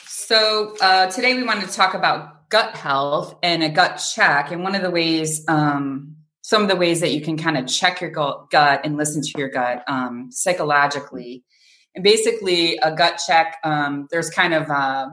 So 0.06 0.76
uh, 0.82 1.08
today 1.08 1.36
we 1.36 1.44
wanted 1.44 1.68
to 1.68 1.74
talk 1.74 1.94
about 1.94 2.50
gut 2.50 2.76
health 2.76 3.36
and 3.44 3.64
a 3.64 3.70
gut 3.70 4.04
check. 4.14 4.52
And 4.52 4.64
one 4.64 4.76
of 4.76 4.82
the 4.82 4.92
ways, 4.92 5.44
um, 5.48 6.16
some 6.42 6.62
of 6.62 6.68
the 6.68 6.76
ways 6.76 7.00
that 7.02 7.12
you 7.12 7.22
can 7.22 7.38
kind 7.38 7.58
of 7.58 7.68
check 7.68 8.02
your 8.02 8.12
gut 8.12 8.82
and 8.84 8.98
listen 8.98 9.22
to 9.22 9.32
your 9.38 9.50
gut 9.50 9.84
um, 9.88 10.32
psychologically. 10.32 11.44
And 11.96 12.04
basically, 12.04 12.78
a 12.78 12.96
gut 12.96 13.22
check, 13.26 13.58
um, 13.64 14.08
there's 14.12 14.30
kind 14.30 14.54
of 14.54 14.70
uh, 14.70 15.10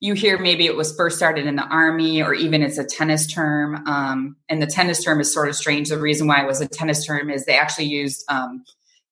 you 0.00 0.14
hear 0.14 0.38
maybe 0.38 0.66
it 0.66 0.76
was 0.76 0.94
first 0.94 1.16
started 1.16 1.46
in 1.46 1.56
the 1.56 1.64
army 1.64 2.22
or 2.22 2.32
even 2.32 2.62
it's 2.62 2.78
a 2.78 2.84
tennis 2.84 3.26
term 3.26 3.86
um, 3.86 4.36
and 4.48 4.62
the 4.62 4.66
tennis 4.66 5.02
term 5.02 5.20
is 5.20 5.32
sort 5.32 5.48
of 5.48 5.56
strange. 5.56 5.88
The 5.88 5.98
reason 5.98 6.28
why 6.28 6.42
it 6.42 6.46
was 6.46 6.60
a 6.60 6.68
tennis 6.68 7.04
term 7.04 7.30
is 7.30 7.44
they 7.44 7.58
actually 7.58 7.86
used 7.86 8.24
um, 8.28 8.64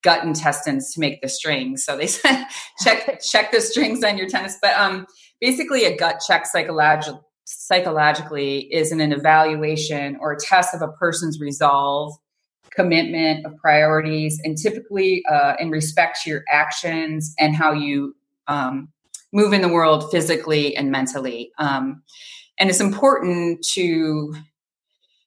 gut 0.02 0.22
intestines 0.22 0.92
to 0.94 1.00
make 1.00 1.20
the 1.22 1.28
strings. 1.28 1.84
So 1.84 1.96
they 1.96 2.06
said 2.06 2.46
check 2.84 3.20
check 3.20 3.50
the 3.50 3.60
strings 3.60 4.04
on 4.04 4.16
your 4.16 4.28
tennis. 4.28 4.58
But 4.62 4.76
um, 4.76 5.06
basically 5.40 5.84
a 5.84 5.96
gut 5.96 6.22
check 6.26 6.46
psychologically 6.46 7.20
psychologically 7.48 8.58
is 8.72 8.90
an 8.90 9.00
evaluation 9.00 10.16
or 10.20 10.32
a 10.32 10.40
test 10.40 10.74
of 10.74 10.82
a 10.82 10.88
person's 10.88 11.38
resolve 11.40 12.12
commitment 12.70 13.46
of 13.46 13.56
priorities 13.56 14.40
and 14.44 14.58
typically 14.58 15.22
uh, 15.30 15.54
in 15.60 15.70
respect 15.70 16.18
to 16.22 16.30
your 16.30 16.42
actions 16.50 17.34
and 17.38 17.54
how 17.54 17.72
you 17.72 18.16
um, 18.48 18.88
move 19.36 19.52
in 19.52 19.60
the 19.60 19.68
world 19.68 20.10
physically 20.10 20.74
and 20.74 20.90
mentally. 20.90 21.52
Um, 21.58 22.02
and 22.58 22.70
it's 22.70 22.80
important 22.80 23.62
to 23.74 24.34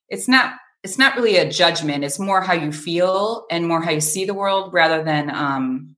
it's 0.10 0.28
not 0.28 0.56
it's 0.84 0.98
not 0.98 1.16
really 1.16 1.38
a 1.38 1.50
judgment. 1.50 2.04
It's 2.04 2.18
more 2.18 2.42
how 2.42 2.54
you 2.54 2.72
feel 2.72 3.46
and 3.52 3.68
more 3.68 3.82
how 3.82 3.92
you 3.92 4.02
see 4.02 4.26
the 4.26 4.34
world 4.34 4.74
rather 4.74 5.04
than 5.04 5.30
um, 5.30 5.96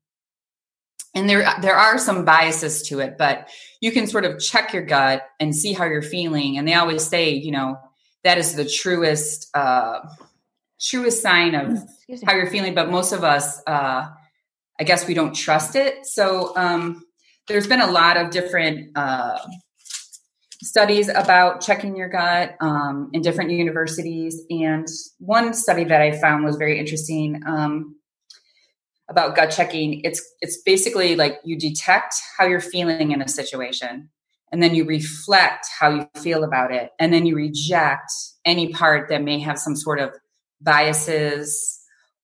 and 1.15 1.29
there 1.29 1.47
there 1.61 1.75
are 1.75 1.97
some 1.97 2.25
biases 2.25 2.83
to 2.89 2.99
it 2.99 3.17
but 3.17 3.49
you 3.79 3.91
can 3.91 4.07
sort 4.07 4.25
of 4.25 4.39
check 4.39 4.73
your 4.73 4.83
gut 4.83 5.23
and 5.39 5.55
see 5.55 5.71
how 5.71 5.85
you're 5.85 6.01
feeling. 6.01 6.57
And 6.57 6.67
they 6.67 6.73
always 6.73 7.07
say 7.07 7.31
you 7.31 7.51
know 7.51 7.77
that 8.25 8.37
is 8.37 8.55
the 8.55 8.65
truest 8.65 9.49
uh 9.55 9.99
truest 10.81 11.21
sign 11.21 11.55
of 11.55 11.79
how 12.25 12.33
you're 12.33 12.49
feeling. 12.51 12.75
But 12.75 12.91
most 12.91 13.13
of 13.13 13.23
us 13.23 13.61
uh 13.65 14.09
i 14.79 14.83
guess 14.83 15.07
we 15.07 15.13
don't 15.13 15.33
trust 15.33 15.77
it. 15.77 16.05
So 16.05 16.53
um 16.57 17.05
there's 17.51 17.67
been 17.67 17.81
a 17.81 17.91
lot 17.91 18.17
of 18.17 18.31
different 18.31 18.95
uh 18.95 19.37
studies 20.63 21.09
about 21.09 21.59
checking 21.59 21.95
your 21.95 22.07
gut 22.07 22.55
um, 22.61 23.09
in 23.13 23.21
different 23.21 23.49
universities. 23.49 24.41
And 24.49 24.87
one 25.19 25.53
study 25.53 25.83
that 25.85 26.01
i 26.01 26.11
found 26.11 26.45
was 26.45 26.55
very 26.55 26.77
interesting 26.79 27.41
um, 27.47 27.95
about 29.09 29.35
gut 29.35 29.51
checking. 29.51 30.01
It's 30.03 30.21
it's 30.39 30.61
basically 30.61 31.15
like 31.15 31.39
you 31.43 31.57
detect 31.57 32.15
how 32.37 32.45
you're 32.45 32.61
feeling 32.61 33.11
in 33.11 33.21
a 33.21 33.27
situation 33.27 34.09
and 34.51 34.61
then 34.61 34.75
you 34.75 34.85
reflect 34.85 35.65
how 35.79 35.89
you 35.89 36.07
feel 36.17 36.43
about 36.43 36.73
it 36.73 36.91
and 36.99 37.13
then 37.13 37.25
you 37.25 37.35
reject 37.35 38.11
any 38.45 38.71
part 38.71 39.09
that 39.09 39.23
may 39.23 39.39
have 39.39 39.57
some 39.57 39.75
sort 39.75 39.99
of 39.99 40.11
biases 40.61 41.79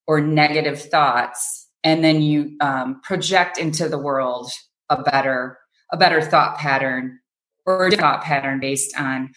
or 0.08 0.22
negative 0.22 0.82
thoughts 0.82 1.70
and 1.84 2.04
then 2.04 2.22
you 2.22 2.56
um, 2.60 3.02
project 3.02 3.58
into 3.58 3.88
the 3.88 3.98
world 3.98 4.52
a 4.89 5.01
better 5.01 5.58
a 5.91 5.98
better 5.98 6.22
thought 6.22 6.58
pattern 6.58 7.20
or 7.65 7.88
a 7.88 7.91
thought 7.91 8.24
pattern 8.24 8.60
based 8.60 8.98
on 8.98 9.32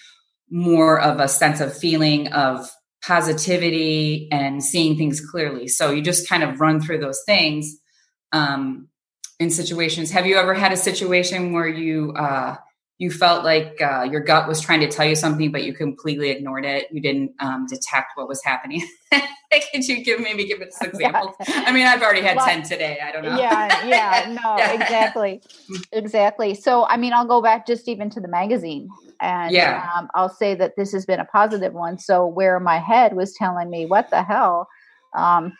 more 0.51 1.01
of 1.01 1.21
a 1.21 1.29
sense 1.29 1.61
of 1.61 1.77
feeling 1.77 2.33
of 2.33 2.69
positivity 3.03 4.29
and 4.31 4.63
seeing 4.63 4.97
things 4.97 5.21
clearly. 5.21 5.69
So 5.69 5.91
you 5.91 6.03
just 6.03 6.29
kind 6.29 6.43
of 6.43 6.61
run 6.61 6.81
through 6.81 6.99
those 6.99 7.23
things 7.25 7.79
um, 8.33 8.89
in 9.39 9.51
situations. 9.51 10.11
Have 10.11 10.27
you 10.27 10.37
ever 10.37 10.55
had 10.55 10.73
a 10.73 10.77
situation 10.77 11.53
where 11.53 11.69
you 11.69 12.13
uh, 12.13 12.57
you 13.01 13.11
felt 13.11 13.45
like 13.45 13.81
uh, 13.81 14.03
your 14.03 14.21
gut 14.21 14.47
was 14.47 14.61
trying 14.61 14.81
to 14.81 14.87
tell 14.87 15.07
you 15.07 15.15
something, 15.15 15.51
but 15.51 15.65
you 15.65 15.73
completely 15.73 16.29
ignored 16.29 16.67
it? 16.67 16.87
You 16.93 17.01
didn't 17.01 17.33
um, 17.41 17.65
detect 17.67 18.09
what 18.15 18.29
was 18.29 18.45
happening. 18.45 18.87
Could 19.11 19.89
you 19.89 20.05
give 20.05 20.21
maybe 20.21 20.45
give 20.45 20.61
us 20.61 20.79
an 20.83 20.91
example? 20.91 21.35
Yeah. 21.49 21.65
I 21.67 21.73
mean, 21.73 21.87
I've 21.87 22.03
already 22.03 22.21
had 22.21 22.37
well, 22.37 22.45
ten 22.45 22.63
today. 22.63 22.99
I 23.03 23.11
don't 23.11 23.25
know. 23.25 23.39
Yeah, 23.39 23.87
yeah, 23.87 24.39
no, 24.45 24.59
yeah. 24.59 24.73
exactly, 24.73 25.41
exactly. 25.93 26.55
So, 26.55 26.85
I 26.87 26.99
mean, 26.99 27.15
I'll 27.15 27.27
go 27.27 27.41
back 27.41 27.67
just 27.67 27.89
even 27.89 28.11
to 28.11 28.21
the 28.21 28.29
magazine 28.29 28.91
and 29.19 29.51
yeah. 29.51 29.89
um, 29.97 30.09
I'll 30.15 30.29
say 30.29 30.55
that 30.57 30.75
this 30.77 30.93
has 30.93 31.07
been 31.07 31.21
a 31.21 31.25
positive 31.25 31.73
one. 31.73 31.99
So 31.99 32.27
where 32.27 32.61
my 32.61 32.79
head 32.79 33.17
was 33.17 33.33
telling 33.33 33.71
me, 33.71 33.87
"What 33.87 34.11
the 34.11 34.23
hell." 34.23 34.69
Um, 35.17 35.55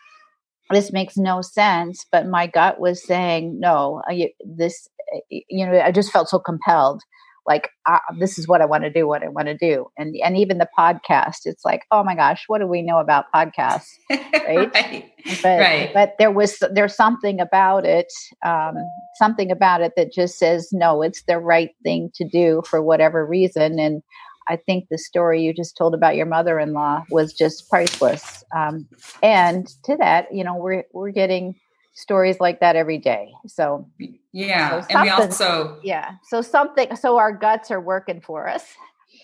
this 0.69 0.93
makes 0.93 1.17
no 1.17 1.41
sense 1.41 2.05
but 2.13 2.25
my 2.27 2.47
gut 2.47 2.79
was 2.79 3.05
saying 3.05 3.59
no 3.59 4.01
this 4.45 4.87
you 5.29 5.65
know 5.65 5.81
i 5.81 5.91
just 5.91 6.13
felt 6.13 6.29
so 6.29 6.39
compelled 6.39 7.01
like 7.45 7.69
uh, 7.85 7.99
this 8.19 8.37
is 8.37 8.47
what 8.47 8.61
I 8.61 8.65
want 8.65 8.83
to 8.83 8.89
do, 8.89 9.07
what 9.07 9.23
I 9.23 9.27
want 9.27 9.47
to 9.47 9.57
do, 9.57 9.87
and 9.97 10.15
and 10.23 10.37
even 10.37 10.57
the 10.57 10.69
podcast, 10.77 11.45
it's 11.45 11.65
like, 11.65 11.85
oh 11.91 12.03
my 12.03 12.15
gosh, 12.15 12.43
what 12.47 12.59
do 12.59 12.67
we 12.67 12.81
know 12.81 12.99
about 12.99 13.25
podcasts, 13.33 13.89
right? 14.09 14.73
right. 14.73 15.11
But 15.41 15.59
right. 15.59 15.91
but 15.93 16.15
there 16.19 16.31
was 16.31 16.61
there's 16.73 16.95
something 16.95 17.39
about 17.39 17.85
it, 17.85 18.11
um, 18.45 18.75
something 19.15 19.51
about 19.51 19.81
it 19.81 19.93
that 19.95 20.11
just 20.13 20.37
says 20.37 20.69
no, 20.71 21.01
it's 21.01 21.23
the 21.27 21.39
right 21.39 21.71
thing 21.83 22.11
to 22.15 22.27
do 22.27 22.61
for 22.69 22.81
whatever 22.81 23.25
reason, 23.25 23.79
and 23.79 24.01
I 24.47 24.57
think 24.57 24.87
the 24.89 24.97
story 24.97 25.41
you 25.41 25.53
just 25.53 25.77
told 25.77 25.93
about 25.93 26.15
your 26.15 26.25
mother-in-law 26.25 27.05
was 27.09 27.33
just 27.33 27.69
priceless. 27.69 28.43
Um, 28.55 28.87
and 29.23 29.67
to 29.85 29.95
that, 29.97 30.33
you 30.33 30.43
know, 30.43 30.55
we're 30.55 30.83
we're 30.93 31.11
getting 31.11 31.55
stories 31.93 32.39
like 32.39 32.59
that 32.59 32.75
every 32.75 32.97
day. 32.97 33.31
So 33.47 33.87
yeah, 34.31 34.81
so 34.81 34.87
and 34.89 35.01
we 35.03 35.09
also 35.09 35.79
yeah. 35.83 36.15
So 36.23 36.41
something. 36.41 36.95
So 36.95 37.17
our 37.17 37.31
guts 37.31 37.71
are 37.71 37.81
working 37.81 38.21
for 38.21 38.47
us. 38.47 38.65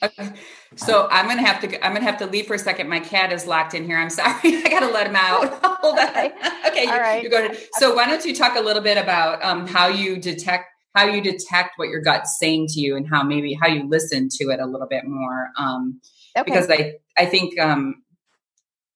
Okay. 0.03 0.29
So 0.75 1.07
I'm 1.09 1.27
gonna 1.27 1.45
have 1.45 1.59
to 1.61 1.85
I'm 1.85 1.93
gonna 1.93 2.05
have 2.05 2.17
to 2.19 2.27
leave 2.27 2.45
for 2.47 2.53
a 2.53 2.59
second. 2.59 2.89
My 2.89 2.99
cat 2.99 3.31
is 3.31 3.47
locked 3.47 3.73
in 3.73 3.85
here. 3.85 3.97
I'm 3.97 4.09
sorry. 4.11 4.35
I 4.43 4.67
gotta 4.69 4.91
let 4.91 5.07
him 5.07 5.15
out. 5.17 5.59
Hold 5.81 5.97
on. 5.97 6.07
Okay, 6.09 6.31
okay 6.67 6.83
you, 6.83 6.91
right. 6.91 7.23
you 7.23 7.29
go 7.29 7.37
ahead. 7.37 7.57
So 7.73 7.95
why 7.95 8.07
don't 8.07 8.23
you 8.25 8.35
talk 8.35 8.55
a 8.55 8.61
little 8.61 8.83
bit 8.83 8.97
about 8.97 9.43
um, 9.43 9.67
how 9.67 9.87
you 9.87 10.17
detect 10.17 10.65
how 10.95 11.05
you 11.05 11.21
detect 11.21 11.73
what 11.77 11.89
your 11.89 12.01
gut's 12.01 12.37
saying 12.39 12.67
to 12.69 12.79
you 12.79 12.95
and 12.95 13.07
how 13.07 13.21
maybe 13.21 13.53
how 13.53 13.67
you 13.67 13.87
listen 13.87 14.29
to 14.31 14.45
it 14.45 14.59
a 14.59 14.65
little 14.65 14.87
bit 14.87 15.03
more. 15.05 15.49
Um, 15.57 16.01
okay. 16.35 16.43
Because 16.43 16.69
I 16.69 16.93
I 17.17 17.25
think 17.25 17.59
um, 17.59 18.03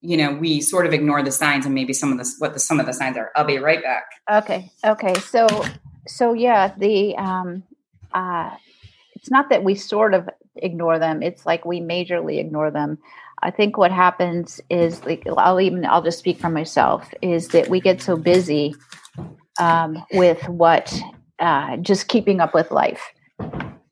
you 0.01 0.17
know 0.17 0.33
we 0.33 0.61
sort 0.61 0.85
of 0.85 0.93
ignore 0.93 1.23
the 1.23 1.31
signs 1.31 1.65
and 1.65 1.75
maybe 1.75 1.93
some 1.93 2.11
of 2.11 2.17
the 2.17 2.29
what 2.39 2.53
the 2.53 2.59
some 2.59 2.79
of 2.79 2.85
the 2.85 2.93
signs 2.93 3.17
are. 3.17 3.31
I'll 3.35 3.45
be 3.45 3.57
right 3.57 3.81
back. 3.81 4.05
Okay 4.31 4.71
okay. 4.85 5.13
So 5.15 5.47
so 6.07 6.33
yeah 6.33 6.73
the 6.77 7.15
um 7.17 7.63
uh 8.13 8.51
it's 9.15 9.29
not 9.29 9.49
that 9.49 9.63
we 9.63 9.75
sort 9.75 10.13
of 10.13 10.29
ignore 10.55 10.99
them. 10.99 11.21
It's 11.21 11.45
like 11.45 11.65
we 11.65 11.79
majorly 11.79 12.39
ignore 12.39 12.71
them. 12.71 12.97
I 13.43 13.51
think 13.51 13.77
what 13.77 13.91
happens 13.91 14.61
is 14.69 15.03
like 15.03 15.25
i'll 15.37 15.59
even 15.59 15.83
i'll 15.85 16.03
just 16.03 16.19
speak 16.19 16.39
for 16.39 16.49
myself 16.49 17.11
is 17.23 17.47
that 17.47 17.69
we 17.69 17.81
get 17.81 17.99
so 17.99 18.15
busy 18.15 18.75
um, 19.59 20.03
with 20.13 20.47
what 20.47 20.93
uh, 21.39 21.77
just 21.77 22.07
keeping 22.07 22.39
up 22.39 22.53
with 22.53 22.71
life. 22.71 23.01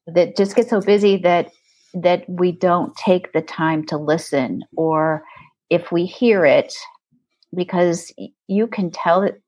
That 0.07 0.35
just 0.35 0.55
get 0.55 0.69
so 0.69 0.81
busy 0.81 1.17
that 1.17 1.51
that 1.93 2.27
we 2.27 2.51
don't 2.51 2.95
take 2.95 3.33
the 3.33 3.41
time 3.41 3.85
to 3.87 3.97
listen 3.97 4.63
or 4.75 5.23
if 5.69 5.91
we 5.91 6.05
hear 6.05 6.45
it, 6.45 6.73
because 7.55 8.13
you 8.47 8.67
can 8.67 8.91
tell 8.91 9.23
it. 9.23 9.41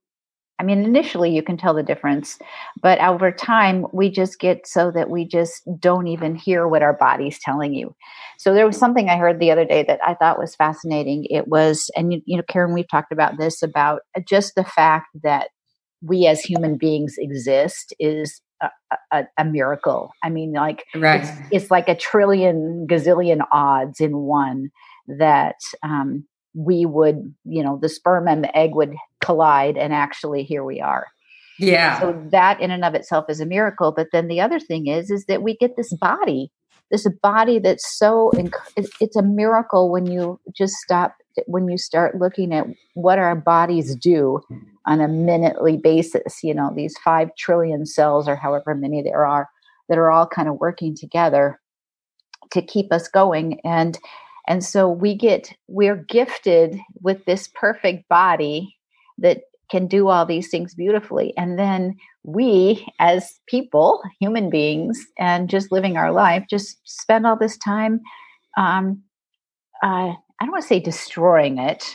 I 0.60 0.63
mean, 0.63 0.84
initially 0.84 1.32
you 1.32 1.42
can 1.42 1.58
tell 1.58 1.74
the 1.74 1.82
difference, 1.82 2.38
but 2.84 3.00
over 3.00 3.32
time 3.32 3.88
we 3.94 4.12
just 4.12 4.40
get 4.40 4.68
so 4.68 4.92
that 4.92 5.10
we 5.10 5.25
just 5.25 5.63
don't 5.80 6.06
even 6.06 6.36
hear 6.36 6.68
what 6.68 6.84
our 6.84 6.94
body's 6.94 7.40
telling 7.40 7.74
you. 7.74 7.96
So 8.38 8.54
there 8.54 8.68
was 8.68 8.78
something 8.78 9.10
I 9.10 9.18
heard 9.18 9.40
the 9.40 9.50
other 9.50 9.66
day 9.66 9.84
that 9.88 10.00
I 10.06 10.13
thought 10.13 10.38
was 10.38 10.56
fascinating. 10.56 11.25
It 11.32 11.48
was, 11.48 11.90
and 11.96 12.13
you, 12.13 12.22
you 12.25 12.38
know, 12.38 12.44
Karen, 12.48 12.75
we've 12.75 12.88
talked 12.88 13.12
about 13.12 13.40
this 13.40 13.63
about 13.63 14.01
uh, 14.16 14.22
just 14.28 14.54
the 14.54 14.63
fact 14.63 15.08
that 15.24 15.48
we 16.04 16.28
as 16.28 16.42
human 16.42 16.78
beings 16.78 17.16
exist 17.18 17.94
is 18.00 18.40
a, 18.62 18.70
a, 19.12 19.24
a, 19.40 19.46
miracle. 19.46 20.12
I 20.24 20.30
mean, 20.30 20.54
like 20.54 20.86
right. 20.96 21.22
it's, 21.22 21.32
it's, 21.51 21.72
like 21.72 21.90
a 21.90 21.96
trillion 21.96 22.86
gazillion 22.90 23.42
odds 23.51 24.00
in 24.00 24.18
one 24.18 24.70
that 25.18 25.56
um, 25.84 26.25
we 26.53 26.86
would, 26.86 27.34
you 27.46 27.63
know, 27.63 27.77
the 27.82 27.89
sperm 27.89 28.27
and 28.27 28.44
the 28.44 28.58
egg 28.58 28.74
would 28.74 28.96
collide, 29.20 29.77
and 29.77 29.94
actually 29.94 30.44
here 30.44 30.63
we 30.63 30.82
are. 30.82 31.08
Yeah. 31.58 32.00
So 32.00 32.20
that 32.32 32.60
in 32.60 32.72
and 32.72 32.84
of 32.84 32.96
itself 32.96 33.25
is 33.30 33.39
a 33.39 33.46
miracle. 33.46 33.91
But 33.91 34.08
then 34.12 34.27
the 34.27 34.41
other 34.41 34.60
thing 34.60 34.88
is, 34.88 35.12
is 35.12 35.25
that 35.25 35.44
we 35.44 35.56
get 35.56 35.75
this 35.77 35.94
body, 35.94 36.51
this 36.89 37.08
body 37.22 37.60
that's 37.60 37.98
so 37.98 38.32
inc- 38.34 38.53
it's 38.75 39.15
a 39.15 39.22
miracle 39.22 39.91
when 39.91 40.08
you 40.08 40.39
just 40.56 40.74
stop 40.75 41.15
when 41.46 41.70
you 41.70 41.77
start 41.77 42.20
looking 42.20 42.53
at 42.53 42.68
what 42.96 43.18
our 43.18 43.36
bodies 43.36 43.96
do 43.96 44.41
on 44.86 45.00
a 45.00 45.08
minutely 45.08 45.77
basis. 45.77 46.44
You 46.44 46.53
know, 46.53 46.72
these 46.75 46.96
five 47.03 47.30
trillion 47.38 47.86
cells 47.86 48.27
or 48.27 48.36
however 48.36 48.74
many 48.75 49.01
there 49.01 49.25
are 49.25 49.48
that 49.88 49.98
are 49.98 50.12
all 50.12 50.27
kind 50.27 50.48
of 50.48 50.60
working 50.60 50.96
together 50.96 51.60
to 52.51 52.62
keep 52.62 52.91
us 52.91 53.08
going 53.08 53.60
and 53.63 54.00
and 54.48 54.63
so 54.63 54.89
we 54.89 55.15
get, 55.15 55.53
we're 55.67 55.95
gifted 55.95 56.79
with 57.01 57.25
this 57.25 57.50
perfect 57.53 58.07
body 58.10 58.75
that 59.17 59.41
can 59.69 59.88
do 59.88 60.10
all 60.10 60.25
these 60.25 60.50
things 60.50 60.75
beautifully. 60.75 61.33
And 61.38 61.57
then 61.57 61.95
we, 62.24 62.86
as 63.00 63.39
people, 63.48 64.01
human 64.19 64.50
beings, 64.50 65.05
and 65.17 65.50
just 65.50 65.71
living 65.71 65.95
our 65.95 66.12
life, 66.12 66.45
just 66.50 66.77
spend 66.83 67.25
all 67.25 67.38
this 67.38 67.57
time, 67.57 68.01
um, 68.57 69.01
uh, 69.83 70.13
I 70.41 70.45
don't 70.45 70.51
want 70.51 70.63
to 70.63 70.67
say 70.67 70.79
destroying 70.79 71.57
it, 71.57 71.86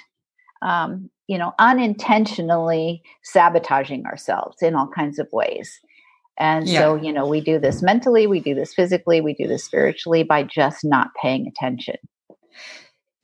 um, 0.62 1.10
you 1.26 1.36
know, 1.36 1.52
unintentionally 1.60 3.02
sabotaging 3.22 4.06
ourselves 4.06 4.62
in 4.62 4.74
all 4.74 4.88
kinds 4.88 5.18
of 5.18 5.28
ways. 5.32 5.80
And 6.38 6.68
yeah. 6.68 6.80
so, 6.80 6.94
you 6.96 7.12
know, 7.12 7.26
we 7.26 7.40
do 7.40 7.58
this 7.58 7.82
mentally, 7.82 8.26
we 8.26 8.40
do 8.40 8.54
this 8.54 8.74
physically, 8.74 9.20
we 9.20 9.34
do 9.34 9.46
this 9.46 9.64
spiritually 9.64 10.22
by 10.22 10.42
just 10.42 10.84
not 10.84 11.08
paying 11.20 11.46
attention. 11.46 11.96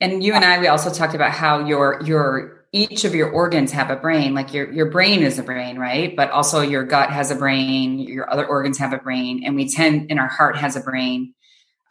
And 0.01 0.23
you 0.23 0.33
and 0.33 0.43
I, 0.43 0.59
we 0.59 0.67
also 0.67 0.91
talked 0.91 1.15
about 1.15 1.31
how 1.31 1.65
your 1.65 2.01
your 2.03 2.65
each 2.73 3.05
of 3.05 3.13
your 3.13 3.29
organs 3.29 3.71
have 3.71 3.89
a 3.89 3.95
brain. 3.95 4.33
Like 4.33 4.53
your 4.53 4.71
your 4.71 4.89
brain 4.89 5.21
is 5.21 5.39
a 5.39 5.43
brain, 5.43 5.77
right? 5.77 6.15
But 6.15 6.31
also 6.31 6.61
your 6.61 6.83
gut 6.83 7.11
has 7.11 7.31
a 7.31 7.35
brain. 7.35 7.99
Your 7.99 8.29
other 8.29 8.45
organs 8.45 8.77
have 8.79 8.91
a 8.93 8.97
brain, 8.97 9.43
and 9.45 9.55
we 9.55 9.69
tend, 9.69 10.07
and 10.09 10.19
our 10.19 10.27
heart 10.27 10.57
has 10.57 10.75
a 10.75 10.81
brain. 10.81 11.33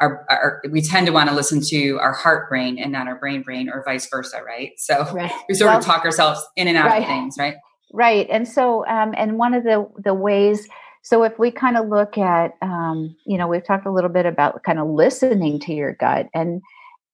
our, 0.00 0.26
our, 0.28 0.62
we 0.70 0.82
tend 0.82 1.06
to 1.06 1.12
want 1.12 1.28
to 1.28 1.34
listen 1.34 1.60
to 1.68 1.98
our 2.00 2.12
heart 2.12 2.48
brain 2.48 2.76
and 2.78 2.90
not 2.90 3.06
our 3.06 3.14
brain 3.14 3.42
brain 3.42 3.68
or 3.68 3.84
vice 3.84 4.08
versa 4.10 4.42
right 4.44 4.72
so 4.76 5.04
right. 5.12 5.30
we 5.48 5.54
sort 5.54 5.70
well, 5.70 5.78
of 5.78 5.84
talk 5.84 6.04
ourselves 6.04 6.44
in 6.56 6.66
and 6.66 6.76
out 6.76 6.86
right. 6.86 7.02
of 7.02 7.08
things 7.08 7.36
right 7.38 7.54
right 7.92 8.26
and 8.28 8.48
so 8.48 8.84
um, 8.86 9.14
and 9.16 9.38
one 9.38 9.54
of 9.54 9.62
the 9.62 9.88
the 10.02 10.12
ways 10.12 10.66
so 11.02 11.22
if 11.22 11.38
we 11.38 11.50
kind 11.50 11.76
of 11.76 11.86
look 11.88 12.18
at 12.18 12.52
um, 12.62 13.14
you 13.24 13.38
know 13.38 13.46
we've 13.46 13.64
talked 13.64 13.86
a 13.86 13.92
little 13.92 14.10
bit 14.10 14.26
about 14.26 14.62
kind 14.64 14.80
of 14.80 14.88
listening 14.88 15.60
to 15.60 15.72
your 15.72 15.94
gut 15.94 16.26
and 16.34 16.62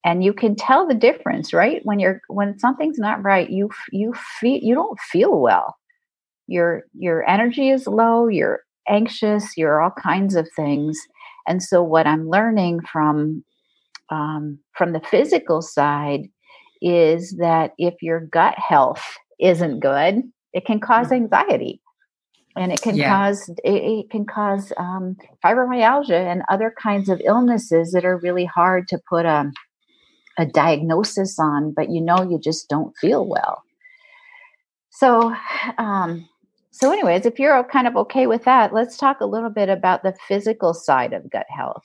and 0.04 0.24
you 0.24 0.32
can 0.32 0.54
tell 0.54 0.86
the 0.86 0.94
difference 0.94 1.52
right 1.52 1.80
when 1.84 1.98
you're 1.98 2.20
when 2.28 2.58
something's 2.58 2.98
not 2.98 3.22
right 3.22 3.50
you 3.50 3.70
you 3.92 4.12
feel 4.40 4.58
you 4.62 4.74
don't 4.74 4.98
feel 5.00 5.40
well 5.40 5.76
your 6.46 6.84
your 6.94 7.28
energy 7.28 7.70
is 7.70 7.86
low 7.86 8.28
you're 8.28 8.60
anxious 8.88 9.56
you're 9.56 9.80
all 9.82 9.92
kinds 10.02 10.34
of 10.34 10.48
things 10.56 10.98
and 11.48 11.62
so, 11.62 11.82
what 11.82 12.06
I'm 12.06 12.28
learning 12.28 12.82
from 12.92 13.42
um, 14.10 14.58
from 14.76 14.92
the 14.92 15.00
physical 15.00 15.62
side 15.62 16.28
is 16.80 17.34
that 17.38 17.72
if 17.78 17.94
your 18.02 18.20
gut 18.20 18.54
health 18.56 19.02
isn't 19.40 19.80
good, 19.80 20.22
it 20.52 20.66
can 20.66 20.78
cause 20.78 21.08
mm. 21.08 21.16
anxiety, 21.16 21.80
and 22.54 22.70
it 22.70 22.82
can 22.82 22.96
yeah. 22.96 23.08
cause 23.08 23.48
it, 23.64 23.70
it, 23.70 24.10
can 24.10 24.26
cause 24.26 24.72
um, 24.76 25.16
fibromyalgia 25.42 26.30
and 26.30 26.42
other 26.50 26.72
kinds 26.80 27.08
of 27.08 27.20
illnesses 27.24 27.92
that 27.92 28.04
are 28.04 28.18
really 28.18 28.44
hard 28.44 28.86
to 28.88 29.00
put 29.08 29.24
a 29.24 29.50
a 30.38 30.46
diagnosis 30.46 31.38
on, 31.38 31.72
but 31.72 31.90
you 31.90 32.00
know 32.00 32.22
you 32.22 32.38
just 32.38 32.68
don't 32.68 32.96
feel 32.96 33.26
well. 33.26 33.62
So, 34.90 35.34
um, 35.76 36.28
so, 36.70 36.92
anyways, 36.92 37.26
if 37.26 37.38
you're 37.38 37.62
kind 37.64 37.86
of 37.86 37.96
okay 37.96 38.26
with 38.26 38.44
that, 38.44 38.72
let's 38.72 38.96
talk 38.96 39.20
a 39.20 39.26
little 39.26 39.50
bit 39.50 39.68
about 39.68 40.02
the 40.02 40.14
physical 40.26 40.74
side 40.74 41.12
of 41.12 41.30
gut 41.30 41.46
health. 41.48 41.84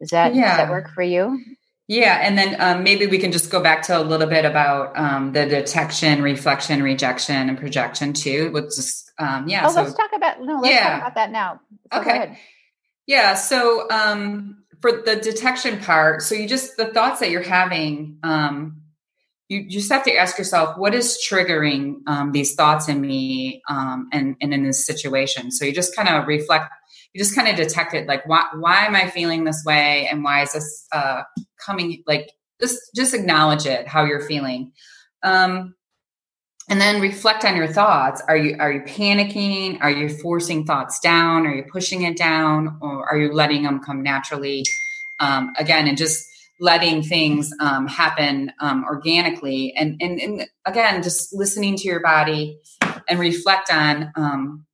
Is 0.00 0.10
that 0.10 0.34
yeah. 0.34 0.48
does 0.48 0.56
that 0.58 0.70
work 0.70 0.90
for 0.90 1.02
you? 1.02 1.40
Yeah, 1.88 2.18
and 2.20 2.36
then 2.36 2.56
um, 2.60 2.82
maybe 2.82 3.06
we 3.06 3.18
can 3.18 3.30
just 3.30 3.50
go 3.50 3.62
back 3.62 3.82
to 3.82 3.96
a 3.96 4.02
little 4.02 4.26
bit 4.26 4.44
about 4.44 4.98
um, 4.98 5.32
the 5.32 5.46
detection, 5.46 6.20
reflection, 6.20 6.82
rejection, 6.82 7.48
and 7.48 7.56
projection 7.56 8.12
too. 8.12 8.50
Which 8.50 8.64
is 8.64 9.08
um, 9.18 9.48
yeah. 9.48 9.64
Oh, 9.66 9.72
so, 9.72 9.82
let's 9.82 9.94
talk 9.94 10.10
about 10.14 10.40
no. 10.40 10.60
Let's 10.60 10.74
yeah. 10.74 10.88
talk 10.88 11.00
about 11.02 11.14
that 11.14 11.30
now. 11.30 11.60
So 11.92 12.00
okay. 12.00 12.38
Yeah. 13.06 13.34
So 13.34 13.88
um, 13.90 14.64
for 14.86 15.02
the 15.02 15.16
detection 15.16 15.78
part, 15.80 16.22
so 16.22 16.34
you 16.34 16.48
just 16.48 16.76
the 16.76 16.86
thoughts 16.86 17.20
that 17.20 17.30
you're 17.30 17.42
having. 17.42 18.18
Um, 18.22 18.82
you 19.48 19.68
just 19.68 19.92
have 19.92 20.02
to 20.04 20.16
ask 20.16 20.38
yourself 20.38 20.76
what 20.76 20.92
is 20.92 21.24
triggering 21.28 21.98
um, 22.08 22.32
these 22.32 22.54
thoughts 22.54 22.88
in 22.88 23.00
me 23.00 23.62
um, 23.68 24.08
and, 24.12 24.34
and 24.40 24.52
in 24.52 24.64
this 24.64 24.84
situation 24.84 25.52
so 25.52 25.64
you 25.64 25.72
just 25.72 25.94
kind 25.94 26.08
of 26.08 26.26
reflect 26.26 26.68
you 27.14 27.22
just 27.22 27.32
kind 27.32 27.46
of 27.46 27.54
detect 27.54 27.94
it 27.94 28.08
like 28.08 28.26
why, 28.26 28.44
why 28.58 28.84
am 28.86 28.96
i 28.96 29.08
feeling 29.08 29.44
this 29.44 29.62
way 29.64 30.08
and 30.10 30.24
why 30.24 30.42
is 30.42 30.52
this 30.52 30.88
uh, 30.90 31.22
coming 31.64 32.02
like 32.08 32.28
just 32.60 32.80
just 32.96 33.14
acknowledge 33.14 33.66
it 33.66 33.86
how 33.86 34.02
you're 34.02 34.26
feeling 34.26 34.72
um, 35.22 35.75
and 36.68 36.80
then 36.80 37.00
reflect 37.00 37.44
on 37.44 37.56
your 37.56 37.68
thoughts. 37.68 38.22
Are 38.26 38.36
you 38.36 38.56
are 38.58 38.72
you 38.72 38.80
panicking? 38.82 39.78
Are 39.80 39.90
you 39.90 40.08
forcing 40.08 40.64
thoughts 40.64 40.98
down? 40.98 41.46
Are 41.46 41.54
you 41.54 41.64
pushing 41.70 42.02
it 42.02 42.16
down? 42.16 42.78
Or 42.80 43.08
are 43.08 43.18
you 43.18 43.32
letting 43.32 43.62
them 43.62 43.80
come 43.80 44.02
naturally? 44.02 44.64
Um, 45.18 45.54
again 45.58 45.88
and 45.88 45.96
just 45.96 46.28
letting 46.60 47.02
things 47.02 47.50
um, 47.60 47.86
happen 47.86 48.52
um, 48.60 48.84
organically. 48.84 49.74
And, 49.74 49.96
and, 50.00 50.20
and 50.20 50.46
again 50.66 51.02
just 51.02 51.34
listening 51.34 51.76
to 51.76 51.84
your 51.84 52.00
body 52.00 52.58
and 53.08 53.18
reflect 53.18 53.72
on 53.72 54.12
um, 54.16 54.66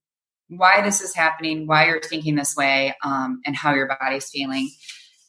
why 0.49 0.83
this 0.83 1.01
is 1.01 1.15
happening 1.15 1.67
why 1.67 1.87
you're 1.87 2.01
thinking 2.01 2.35
this 2.35 2.57
way 2.57 2.95
um, 3.05 3.41
and 3.47 3.55
how 3.55 3.75
your 3.75 3.89
body's 4.01 4.31
feeling. 4.31 4.71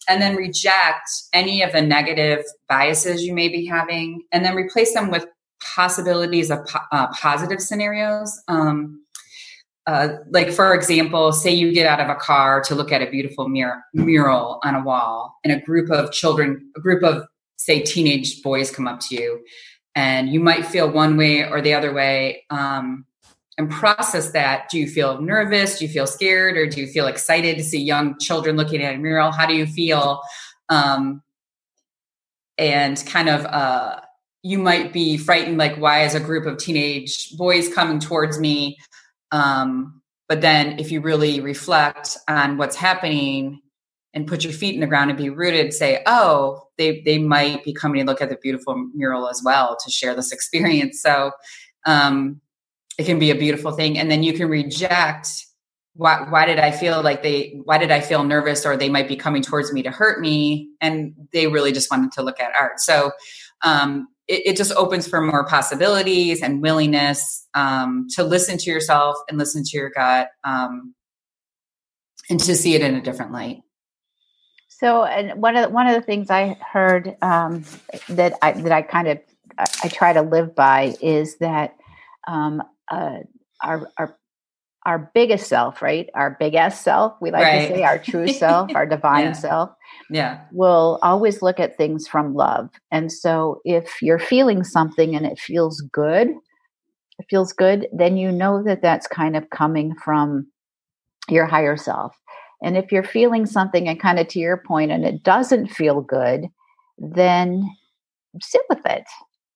And 0.08 0.22
then 0.22 0.36
reject 0.36 1.10
any 1.32 1.62
of 1.62 1.72
the 1.72 1.82
negative 1.82 2.44
biases 2.68 3.24
you 3.24 3.34
may 3.34 3.48
be 3.48 3.66
having. 3.66 4.24
And 4.32 4.44
then 4.44 4.56
replace 4.56 4.94
them 4.94 5.12
with 5.12 5.26
possibilities 5.76 6.52
of 6.52 6.66
po- 6.66 6.80
uh, 6.92 7.08
positive 7.14 7.62
scenarios 7.62 8.42
um, 8.48 9.04
uh, 9.86 10.16
like 10.30 10.52
for 10.52 10.74
example, 10.74 11.32
say 11.34 11.52
you 11.52 11.74
get 11.74 11.86
out 11.86 12.00
of 12.00 12.10
a 12.10 12.16
car 12.16 12.62
to 12.62 12.76
look 12.76 12.92
at 12.92 13.02
a 13.02 13.10
beautiful 13.10 13.50
mur- 13.50 13.84
mural 13.94 14.60
on 14.64 14.76
a 14.76 14.82
wall, 14.84 15.38
and 15.44 15.52
a 15.52 15.60
group 15.60 15.92
of 15.92 16.12
children, 16.12 16.70
a 16.78 16.80
group 16.80 17.04
of 17.04 17.26
say 17.58 17.82
teenage 17.82 18.42
boys 18.42 18.72
come 18.72 18.88
up 18.88 19.02
to 19.02 19.16
you, 19.16 19.44
and 19.94 20.30
you 20.30 20.40
might 20.40 20.66
feel 20.66 20.90
one 20.90 21.18
way 21.18 21.48
or 21.48 21.62
the 21.62 21.74
other 21.74 21.94
way, 21.94 22.46
um, 22.50 23.06
and 23.58 23.70
process 23.70 24.32
that. 24.32 24.70
Do 24.70 24.80
you 24.80 24.88
feel 24.88 25.22
nervous? 25.22 25.80
Do 25.80 25.86
you 25.86 25.92
feel 25.92 26.08
scared, 26.08 26.56
or 26.56 26.66
do 26.66 26.80
you 26.80 26.88
feel 26.88 27.08
excited 27.08 27.58
to 27.58 27.64
see 27.64 27.82
young 27.82 28.18
children 28.20 28.56
looking 28.56 28.82
at 28.82 28.96
a 28.96 28.98
mural? 28.98 29.32
How 29.32 29.46
do 29.46 29.54
you 29.54 29.66
feel? 29.66 30.22
Um, 30.70 31.22
and 32.58 33.04
kind 33.08 33.30
of 33.30 33.46
uh, 33.46 34.00
you 34.44 34.60
might 34.60 34.92
be 34.92 35.18
frightened, 35.18 35.58
like 35.58 35.76
why 35.78 36.04
is 36.04 36.16
a 36.16 36.20
group 36.20 36.46
of 36.46 36.58
teenage 36.58 37.36
boys 37.38 37.74
coming 37.74 38.00
towards 38.00 38.38
me? 38.40 38.78
Um, 39.32 40.02
but 40.28 40.42
then 40.42 40.80
if 40.80 40.92
you 40.92 41.02
really 41.02 41.40
reflect 41.40 42.18
on 42.28 42.58
what's 42.58 42.76
happening 42.76 43.62
and 44.14 44.28
put 44.28 44.44
your 44.44 44.54
feet 44.54 44.76
in 44.76 44.82
the 44.82 44.88
ground 44.88 45.10
and 45.10 45.18
be 45.18 45.30
rooted, 45.30 45.74
say, 45.74 46.04
oh, 46.06 46.68
they, 46.78 47.02
they 47.02 47.18
might 47.18 47.64
be 47.64 47.74
coming 47.74 48.02
to 48.02 48.06
look 48.06 48.22
at 48.22 48.30
the 48.30 48.38
beautiful 48.42 48.76
mural 48.94 49.30
as 49.30 49.42
well 49.44 49.78
to 49.84 49.90
share 49.90 50.14
this 50.14 50.32
experience. 50.32 51.02
So 51.02 51.32
um, 51.86 52.42
it 52.98 53.06
can 53.06 53.20
be 53.20 53.32
a 53.32 53.36
beautiful 53.36 53.72
thing. 53.72 53.98
And 53.98 54.12
then 54.12 54.24
you 54.24 54.34
can 54.34 54.50
reject 54.50 55.30
why, 55.96 56.26
why 56.30 56.46
did 56.46 56.60
I 56.60 56.72
feel 56.72 57.02
like 57.02 57.22
they, 57.22 57.60
why 57.64 57.78
did 57.78 57.92
I 57.92 58.02
feel 58.02 58.24
nervous 58.24 58.66
or 58.66 58.76
they 58.76 58.90
might 58.90 59.08
be 59.08 59.16
coming 59.16 59.44
towards 59.44 59.72
me 59.72 59.84
to 59.84 59.92
hurt 59.92 60.20
me? 60.20 60.70
And 60.82 61.14
they 61.32 61.48
really 61.48 61.72
just 61.72 61.92
wanted 61.92 62.12
to 62.14 62.24
look 62.24 62.40
at 62.40 62.52
art. 62.58 62.80
So 62.80 63.12
um, 63.62 64.08
it, 64.28 64.48
it, 64.48 64.58
just 64.58 64.72
opens 64.74 65.08
for 65.08 65.22
more 65.22 65.46
possibilities 65.46 66.42
and 66.42 66.62
willingness 66.62 67.48
um, 67.54 68.08
to 68.16 68.24
listen 68.24 68.58
to 68.58 68.70
yourself 68.70 69.18
and 69.28 69.38
listen 69.38 69.64
to 69.64 69.78
your 69.78 69.90
gut 69.90 70.30
um, 70.44 70.94
and 72.30 72.40
to 72.40 72.56
see 72.56 72.76
it 72.76 72.82
in 72.82 72.96
a 72.96 73.02
different 73.02 73.32
light. 73.32 73.58
So, 74.70 75.04
and 75.04 75.42
one 75.42 75.56
of 75.56 75.64
the, 75.64 75.70
one 75.70 75.88
of 75.88 75.96
the 75.96 76.02
things 76.02 76.30
I 76.30 76.58
heard 76.72 77.16
um, 77.22 77.64
that 78.10 78.34
I 78.42 78.54
that 78.54 78.72
I 78.72 78.82
kind 78.82 79.08
of 79.08 79.20
I, 79.58 79.66
I, 79.84 79.88
try 79.88 80.14
to 80.14 80.22
live 80.22 80.56
by 80.56 80.96
is 81.02 81.38
that 81.38 81.76
um, 82.28 82.62
uh, 82.92 83.20
our 83.62 83.90
our 83.98 84.18
our 84.86 85.12
biggest 85.14 85.48
self, 85.48 85.82
right? 85.82 86.10
Our 86.14 86.36
big 86.40 86.56
S 86.56 86.82
self, 86.82 87.16
we 87.22 87.32
like 87.32 87.44
right. 87.44 87.68
to 87.68 87.76
say 87.76 87.84
our 87.84 87.98
true 87.98 88.28
self, 88.28 88.76
our 88.76 88.86
divine 88.88 89.28
yeah. 89.28 89.32
self. 89.34 89.70
Yeah. 90.14 90.42
Will 90.52 91.00
always 91.02 91.42
look 91.42 91.60
at 91.60 91.76
things 91.76 92.08
from 92.08 92.36
love. 92.36 92.70
And 92.92 93.12
so 93.12 93.62
if 93.66 94.00
you're 94.00 94.20
feeling 94.20 94.64
something 94.64 95.16
and 95.16 95.26
it 95.26 95.40
feels 95.40 95.82
good, 95.92 96.28
it 97.18 97.26
feels 97.32 97.52
good, 97.52 97.88
then 97.92 98.16
you 98.16 98.32
know 98.32 98.62
that 98.62 98.84
that's 98.84 99.08
kind 99.08 99.36
of 99.36 99.50
coming 99.50 99.96
from 99.96 100.46
your 101.30 101.48
higher 101.48 101.76
self. 101.76 102.16
And 102.62 102.78
if 102.78 102.92
you're 102.92 103.04
feeling 103.04 103.48
something 103.48 103.90
and 103.90 104.00
kind 104.00 104.20
of 104.20 104.28
to 104.28 104.40
your 104.40 104.58
point 104.58 104.92
and 104.92 105.04
it 105.04 105.24
doesn't 105.24 105.68
feel 105.68 106.02
good, 106.02 106.46
then 107.00 107.68
sit 108.40 108.62
with 108.70 108.86
it, 108.86 109.06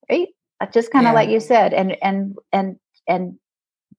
right? 0.10 0.28
Just 0.74 0.92
kind 0.92 1.06
of 1.06 1.12
yeah. 1.12 1.20
like 1.20 1.30
you 1.30 1.40
said, 1.40 1.72
and 1.72 1.96
and 2.02 2.36
and 2.52 2.78
and 3.08 3.38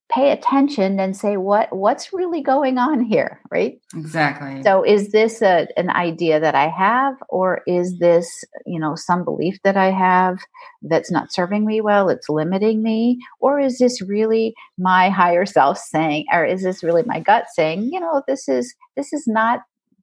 pay 0.09 0.31
attention 0.31 0.99
and 0.99 1.15
say 1.15 1.37
what 1.37 1.73
what's 1.75 2.11
really 2.11 2.41
going 2.41 2.77
on 2.77 3.03
here? 3.03 3.39
Right? 3.51 3.79
Exactly. 3.95 4.63
So 4.63 4.83
is 4.83 5.11
this 5.11 5.41
a, 5.41 5.67
an 5.77 5.89
idea 5.91 6.39
that 6.39 6.55
i 6.55 6.67
have 6.67 7.15
or 7.29 7.61
is 7.67 7.99
this 7.99 8.43
you 8.65 8.79
know 8.79 8.95
some 8.95 9.23
belief 9.23 9.59
that 9.63 9.77
i 9.77 9.91
have 9.91 10.39
that's 10.81 11.11
not 11.11 11.31
serving 11.31 11.65
me 11.65 11.79
well 11.81 12.09
it's 12.09 12.29
limiting 12.29 12.81
me? 12.81 13.19
Or 13.39 13.59
is 13.59 13.77
this 13.77 14.01
really 14.01 14.55
my 14.77 15.09
higher 15.09 15.45
self 15.45 15.77
saying 15.77 16.25
or 16.33 16.45
is 16.45 16.63
this 16.63 16.83
really 16.83 17.03
my 17.03 17.19
gut 17.19 17.45
saying 17.53 17.89
you 17.91 17.99
know 17.99 18.23
this 18.27 18.47
is 18.47 18.73
this 18.95 19.13
is 19.13 19.25
not 19.27 19.61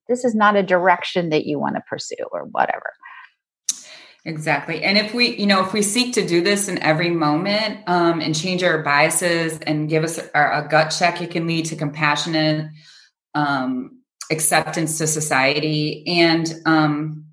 this 0.09 0.25
is 0.25 0.37
not 0.37 0.57
a 0.57 0.63
direction 0.63 1.31
that 1.31 1.47
you 1.47 1.59
want 1.59 1.75
to 1.75 1.83
pursue 1.89 2.15
or 2.31 2.45
whatever 2.53 2.93
Exactly. 4.27 4.83
And 4.83 4.99
if 4.99 5.15
we, 5.15 5.37
you 5.37 5.47
know, 5.47 5.65
if 5.65 5.73
we 5.73 5.83
seek 5.83 6.15
to 6.15 6.27
do 6.27 6.43
this 6.43 6.67
in 6.67 6.83
every 6.83 7.11
moment 7.11 7.85
um, 7.87 8.21
and 8.21 8.35
change 8.35 8.65
our 8.65 8.83
biases 8.83 9.61
and 9.61 9.89
give 9.89 10.03
us 10.03 10.19
our, 10.35 10.65
a 10.65 10.69
gut 10.69 10.89
check, 10.89 11.23
it 11.23 11.31
can 11.31 11.47
lead 11.47 11.67
to 11.67 11.77
compassionate 11.77 12.69
um, 13.37 14.03
acceptance 14.33 14.99
to 14.99 15.07
society 15.07 16.05
and 16.09 16.53
um, 16.67 17.27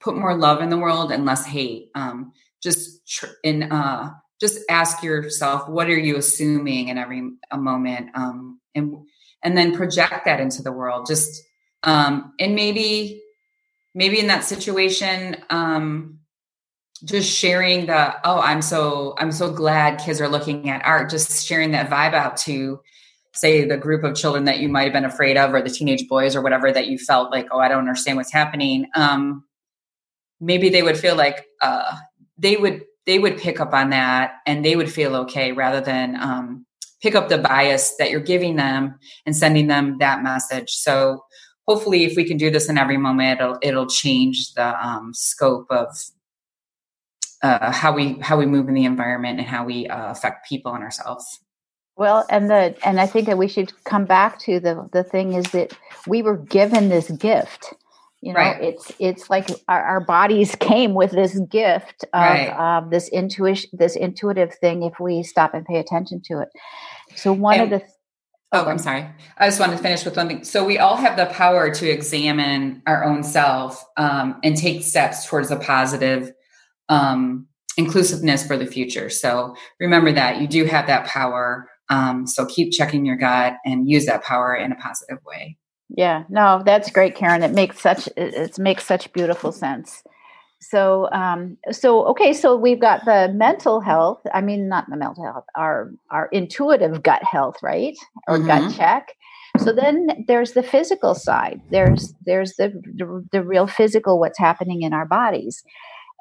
put 0.00 0.16
more 0.16 0.34
love 0.34 0.62
in 0.62 0.70
the 0.70 0.78
world 0.78 1.12
and 1.12 1.26
less 1.26 1.44
hate. 1.44 1.90
Um, 1.94 2.32
just 2.62 3.06
tr- 3.06 3.26
uh, 3.70 4.08
just 4.40 4.60
ask 4.70 5.02
yourself, 5.02 5.68
what 5.68 5.88
are 5.88 5.98
you 5.98 6.16
assuming 6.16 6.88
in 6.88 6.96
every 6.96 7.30
moment, 7.54 8.08
um, 8.14 8.58
and 8.74 9.04
and 9.42 9.56
then 9.56 9.76
project 9.76 10.24
that 10.24 10.40
into 10.40 10.62
the 10.62 10.72
world. 10.72 11.06
Just 11.06 11.42
um, 11.82 12.32
and 12.40 12.54
maybe 12.54 13.22
maybe 13.96 14.20
in 14.20 14.28
that 14.28 14.44
situation 14.44 15.36
um 15.50 16.18
just 17.04 17.28
sharing 17.28 17.86
the 17.86 18.14
oh 18.24 18.38
i'm 18.40 18.62
so 18.62 19.14
i'm 19.18 19.32
so 19.32 19.50
glad 19.50 19.98
kids 19.98 20.20
are 20.20 20.28
looking 20.28 20.68
at 20.70 20.84
art 20.84 21.10
just 21.10 21.44
sharing 21.44 21.72
that 21.72 21.90
vibe 21.90 22.14
out 22.14 22.36
to 22.36 22.80
say 23.34 23.64
the 23.64 23.76
group 23.76 24.04
of 24.04 24.14
children 24.14 24.44
that 24.44 24.60
you 24.60 24.68
might 24.68 24.84
have 24.84 24.92
been 24.92 25.04
afraid 25.04 25.36
of 25.36 25.52
or 25.52 25.60
the 25.60 25.70
teenage 25.70 26.06
boys 26.08 26.36
or 26.36 26.42
whatever 26.42 26.70
that 26.70 26.86
you 26.86 26.96
felt 26.96 27.32
like 27.32 27.48
oh 27.50 27.58
i 27.58 27.66
don't 27.66 27.80
understand 27.80 28.16
what's 28.16 28.32
happening 28.32 28.86
um, 28.94 29.42
maybe 30.40 30.68
they 30.68 30.82
would 30.82 30.96
feel 30.96 31.16
like 31.16 31.46
uh, 31.62 31.96
they 32.38 32.56
would 32.56 32.84
they 33.06 33.18
would 33.18 33.38
pick 33.38 33.60
up 33.60 33.72
on 33.72 33.90
that 33.90 34.34
and 34.46 34.64
they 34.64 34.76
would 34.76 34.90
feel 34.90 35.16
okay 35.16 35.52
rather 35.52 35.80
than 35.80 36.16
um, 36.16 36.66
pick 37.00 37.14
up 37.14 37.28
the 37.28 37.38
bias 37.38 37.94
that 37.96 38.10
you're 38.10 38.20
giving 38.20 38.56
them 38.56 38.98
and 39.24 39.36
sending 39.36 39.68
them 39.68 39.98
that 39.98 40.22
message. 40.22 40.70
So 40.70 41.22
hopefully 41.66 42.04
if 42.04 42.16
we 42.16 42.24
can 42.24 42.36
do 42.36 42.50
this 42.50 42.68
in 42.68 42.78
every 42.78 42.96
moment 42.96 43.40
it'll 43.40 43.58
it'll 43.62 43.86
change 43.86 44.54
the 44.54 44.86
um, 44.86 45.12
scope 45.14 45.66
of 45.70 45.88
uh, 47.42 47.70
how 47.70 47.92
we 47.92 48.14
how 48.20 48.36
we 48.36 48.46
move 48.46 48.68
in 48.68 48.74
the 48.74 48.84
environment 48.84 49.38
and 49.38 49.48
how 49.48 49.64
we 49.64 49.86
uh, 49.88 50.10
affect 50.10 50.48
people 50.48 50.74
and 50.74 50.82
ourselves 50.82 51.40
well, 51.96 52.26
and 52.28 52.50
the 52.50 52.76
and 52.84 53.00
I 53.00 53.06
think 53.06 53.26
that 53.26 53.38
we 53.38 53.48
should 53.48 53.72
come 53.84 54.04
back 54.04 54.38
to 54.40 54.60
the 54.60 54.88
the 54.92 55.02
thing 55.02 55.32
is 55.32 55.46
that 55.52 55.72
we 56.06 56.22
were 56.22 56.36
given 56.36 56.90
this 56.90 57.10
gift. 57.10 57.72
You 58.20 58.32
know, 58.32 58.40
right. 58.40 58.62
it's 58.62 58.92
it's 58.98 59.30
like 59.30 59.48
our, 59.68 59.82
our, 59.82 60.00
bodies 60.00 60.54
came 60.60 60.94
with 60.94 61.12
this 61.12 61.38
gift 61.50 62.04
of 62.12 62.20
right. 62.22 62.90
this 62.90 63.08
intuition, 63.08 63.70
this 63.72 63.96
intuitive 63.96 64.54
thing. 64.54 64.82
If 64.82 65.00
we 65.00 65.22
stop 65.22 65.54
and 65.54 65.64
pay 65.64 65.78
attention 65.78 66.20
to 66.26 66.40
it, 66.40 66.48
so 67.14 67.32
one 67.32 67.60
and, 67.60 67.72
of 67.72 67.80
the 67.80 67.86
Oh, 68.52 68.66
I'm 68.66 68.78
sorry. 68.78 69.06
I 69.38 69.48
just 69.48 69.58
wanted 69.58 69.76
to 69.76 69.82
finish 69.82 70.04
with 70.04 70.16
one 70.16 70.28
thing. 70.28 70.44
So 70.44 70.64
we 70.64 70.78
all 70.78 70.96
have 70.96 71.16
the 71.16 71.26
power 71.26 71.72
to 71.74 71.88
examine 71.88 72.82
our 72.86 73.04
own 73.04 73.22
self 73.22 73.84
um, 73.96 74.38
and 74.44 74.56
take 74.56 74.82
steps 74.82 75.26
towards 75.26 75.50
a 75.50 75.56
positive 75.56 76.32
um, 76.88 77.48
inclusiveness 77.76 78.46
for 78.46 78.56
the 78.56 78.66
future. 78.66 79.10
So 79.10 79.56
remember 79.80 80.12
that 80.12 80.40
you 80.40 80.46
do 80.46 80.64
have 80.64 80.86
that 80.86 81.06
power 81.06 81.68
um, 81.88 82.26
so 82.26 82.46
keep 82.46 82.72
checking 82.72 83.04
your 83.04 83.16
gut 83.16 83.54
and 83.64 83.88
use 83.88 84.06
that 84.06 84.24
power 84.24 84.54
in 84.54 84.72
a 84.72 84.76
positive 84.76 85.18
way. 85.24 85.56
Yeah, 85.88 86.24
no, 86.28 86.62
that's 86.64 86.90
great, 86.90 87.14
Karen. 87.14 87.42
It 87.42 87.52
makes 87.52 87.80
such 87.80 88.08
it, 88.08 88.34
it 88.34 88.58
makes 88.58 88.84
such 88.84 89.12
beautiful 89.12 89.52
sense. 89.52 90.02
So, 90.60 91.08
um, 91.12 91.58
so 91.70 92.06
okay, 92.06 92.32
so 92.32 92.56
we've 92.56 92.80
got 92.80 93.04
the 93.04 93.30
mental 93.34 93.80
health. 93.80 94.20
I 94.32 94.40
mean, 94.40 94.68
not 94.68 94.86
the 94.88 94.96
mental 94.96 95.24
health, 95.24 95.44
our 95.54 95.92
our 96.10 96.28
intuitive 96.32 97.02
gut 97.02 97.22
health, 97.22 97.56
right? 97.62 97.96
Or 98.26 98.38
mm-hmm. 98.38 98.46
gut 98.46 98.76
check. 98.76 99.08
So 99.58 99.72
then 99.72 100.24
there's 100.26 100.52
the 100.52 100.62
physical 100.62 101.14
side. 101.14 101.60
There's 101.70 102.14
there's 102.24 102.54
the, 102.56 102.72
the, 102.96 103.24
the 103.32 103.42
real 103.42 103.66
physical 103.66 104.18
what's 104.18 104.38
happening 104.38 104.82
in 104.82 104.92
our 104.92 105.06
bodies. 105.06 105.62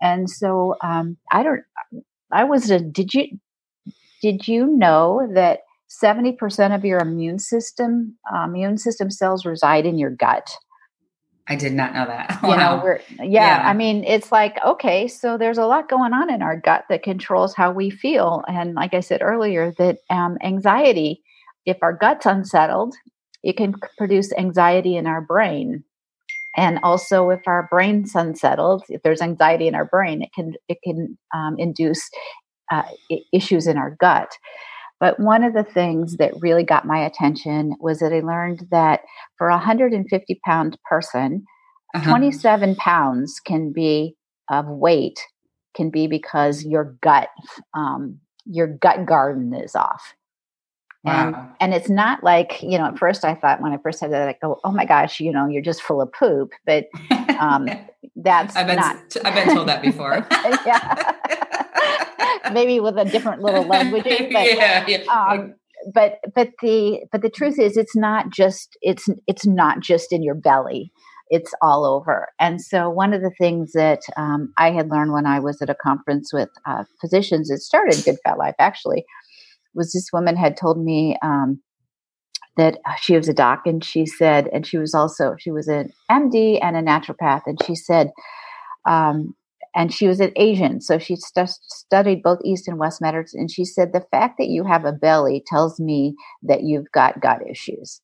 And 0.02 0.30
so 0.30 0.76
um, 0.84 1.17
I 1.32 1.43
don't. 1.43 1.62
I 2.32 2.43
was 2.43 2.69
a. 2.69 2.80
Did 2.80 3.13
you 3.13 3.28
did 4.21 4.48
you 4.48 4.67
know 4.67 5.28
that 5.34 5.60
70% 6.04 6.74
of 6.74 6.84
your 6.84 7.00
immune 7.00 7.39
system 7.39 8.17
uh, 8.34 8.45
immune 8.45 8.78
system 8.78 9.10
cells 9.10 9.45
reside 9.45 9.86
in 9.86 9.98
your 9.98 10.12
gut? 10.12 10.50
I 11.47 11.55
did 11.55 11.73
not 11.73 11.93
know 11.93 12.05
that. 12.05 12.39
Wow. 12.41 12.49
You 12.49 12.58
know, 12.58 12.81
we're 12.84 12.99
yeah, 13.19 13.25
yeah, 13.60 13.63
I 13.65 13.73
mean, 13.73 14.03
it's 14.03 14.31
like 14.31 14.58
okay, 14.65 15.08
so 15.08 15.38
there's 15.38 15.58
a 15.58 15.65
lot 15.65 15.89
going 15.89 16.13
on 16.13 16.29
in 16.29 16.41
our 16.41 16.60
gut 16.60 16.86
that 16.89 17.03
controls 17.03 17.53
how 17.53 17.71
we 17.71 17.89
feel, 17.89 18.43
and 18.47 18.73
like 18.73 18.93
I 18.93 18.99
said 18.99 19.21
earlier, 19.21 19.73
that 19.77 19.99
um, 20.10 20.38
anxiety, 20.43 21.21
if 21.65 21.77
our 21.81 21.93
gut's 21.93 22.25
unsettled, 22.25 22.95
it 23.43 23.58
can 23.58 23.75
produce 23.97 24.34
anxiety 24.34 24.95
in 24.95 25.05
our 25.05 25.21
brain, 25.21 25.84
and 26.58 26.79
also 26.84 27.29
if 27.29 27.41
our 27.47 27.67
brain's 27.69 28.15
unsettled, 28.15 28.84
if 28.89 29.03
there's 29.03 29.21
anxiety 29.21 29.67
in 29.67 29.75
our 29.75 29.86
brain, 29.86 30.23
it 30.23 30.29
can 30.34 30.53
it 30.67 30.77
can 30.84 31.17
um, 31.34 31.55
induce 31.60 32.10
uh, 32.71 32.84
issues 33.34 33.67
in 33.67 33.77
our 33.77 33.95
gut. 33.99 34.31
But 34.99 35.19
one 35.19 35.43
of 35.43 35.53
the 35.53 35.63
things 35.63 36.17
that 36.17 36.34
really 36.39 36.63
got 36.63 36.86
my 36.86 36.99
attention 37.05 37.75
was 37.79 37.99
that 37.99 38.13
I 38.13 38.21
learned 38.21 38.67
that 38.71 39.01
for 39.38 39.49
a 39.49 39.58
150 39.58 40.39
pound 40.45 40.77
person, 40.89 41.45
uh-huh. 41.93 42.10
27 42.10 42.75
pounds 42.75 43.39
can 43.45 43.71
be 43.71 44.15
of 44.49 44.67
weight 44.67 45.19
can 45.75 45.89
be 45.89 46.08
because 46.08 46.63
your 46.63 46.95
gut 47.01 47.29
um, 47.73 48.19
your 48.45 48.67
gut 48.67 49.05
garden 49.05 49.53
is 49.53 49.75
off. 49.75 50.13
And, 51.08 51.34
wow. 51.34 51.49
and 51.60 51.73
it's 51.73 51.89
not 51.89 52.23
like, 52.23 52.63
you 52.63 52.79
know, 52.79 52.86
at 52.86 52.97
first 52.97 53.23
I 53.23 53.36
thought 53.36 53.62
when 53.62 53.71
I 53.71 53.77
first 53.77 53.99
said 53.99 54.12
that, 54.12 54.27
I 54.27 54.36
go, 54.41 54.60
oh 54.63 54.71
my 54.71 54.86
gosh, 54.86 55.19
you 55.19 55.31
know, 55.31 55.47
you're 55.47 55.62
just 55.62 55.84
full 55.84 56.01
of 56.01 56.12
poop. 56.12 56.51
But 56.65 56.86
um, 57.39 57.67
that's 58.15 58.55
I've 58.55 58.65
been, 58.65 58.77
not. 58.77 58.97
I've 59.23 59.36
been 59.36 59.53
told 59.53 59.67
that 59.67 59.81
before. 59.84 60.25
yeah. 60.65 61.13
maybe 62.53 62.79
with 62.79 62.97
a 62.97 63.05
different 63.05 63.41
little 63.41 63.63
language. 63.67 64.03
But, 64.03 64.55
yeah, 64.55 64.86
yeah. 64.88 64.97
Um, 65.10 65.55
but 65.93 66.19
but 66.34 66.49
the 66.62 67.01
but 67.12 67.21
the 67.21 67.29
truth 67.29 67.60
is, 67.60 67.77
it's 67.77 67.95
not 67.95 68.29
just 68.31 68.77
it's 68.81 69.08
it's 69.27 69.45
not 69.45 69.79
just 69.79 70.12
in 70.12 70.23
your 70.23 70.36
belly. 70.36 70.91
It's 71.29 71.53
all 71.62 71.86
over. 71.86 72.27
And 72.39 72.62
so 72.62 72.88
one 72.88 73.12
of 73.12 73.21
the 73.21 73.34
things 73.39 73.71
that 73.73 74.01
um, 74.15 74.53
I 74.60 74.69
had 74.69 74.91
learned 74.91 75.12
when 75.12 75.25
I 75.25 75.39
was 75.39 75.60
at 75.60 75.71
a 75.71 75.75
conference 75.75 76.31
with 76.31 76.49
uh, 76.67 76.84
physicians, 77.01 77.49
it 77.49 77.62
started 77.62 78.03
Good 78.05 78.17
Fat 78.23 78.38
Life 78.38 78.53
actually, 78.60 79.05
was 79.73 79.91
this 79.91 80.10
woman 80.13 80.36
had 80.36 80.55
told 80.55 80.77
me 80.77 81.17
um, 81.23 81.62
that 82.58 82.77
she 83.01 83.15
was 83.15 83.27
a 83.27 83.34
doc 83.34 83.63
and 83.65 83.84
she 83.84 84.05
said, 84.05 84.47
and 84.53 84.65
she 84.65 84.77
was 84.77 84.93
also, 84.93 85.36
she 85.38 85.51
was 85.51 85.67
an 85.67 85.91
MD 86.10 86.60
and 86.62 86.77
a 86.77 86.81
naturopath. 86.81 87.41
And 87.45 87.58
she 87.65 87.75
said, 87.75 88.12
um, 88.88 89.36
and 89.76 89.94
she 89.94 90.08
was 90.08 90.22
an 90.22 90.32
Asian, 90.38 90.80
so 90.80 90.98
she 90.98 91.18
st- 91.18 91.50
studied 91.50 92.24
both 92.24 92.40
East 92.46 92.68
and 92.68 92.80
West 92.80 93.02
medicine. 93.02 93.42
And 93.42 93.52
she 93.52 93.66
said, 93.66 93.92
The 93.92 94.06
fact 94.10 94.36
that 94.40 94.48
you 94.48 94.64
have 94.64 94.86
a 94.86 94.94
belly 94.94 95.44
tells 95.46 95.80
me 95.80 96.16
that 96.44 96.64
you've 96.64 96.90
got 96.94 97.22
gut 97.22 97.40
issues. 97.50 98.02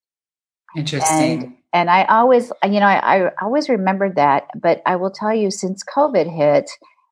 Interesting. 0.75 1.43
And, 1.43 1.55
and 1.73 1.89
I 1.89 2.03
always, 2.03 2.51
you 2.63 2.81
know, 2.81 2.85
I, 2.85 3.27
I 3.27 3.31
always 3.41 3.69
remembered 3.69 4.17
that. 4.17 4.47
But 4.61 4.81
I 4.85 4.97
will 4.97 5.11
tell 5.11 5.33
you, 5.33 5.49
since 5.49 5.81
COVID 5.83 6.33
hit 6.33 6.69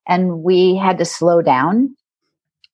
and 0.07 0.43
we 0.43 0.75
had 0.75 0.97
to 0.97 1.05
slow 1.05 1.41
down 1.41 1.95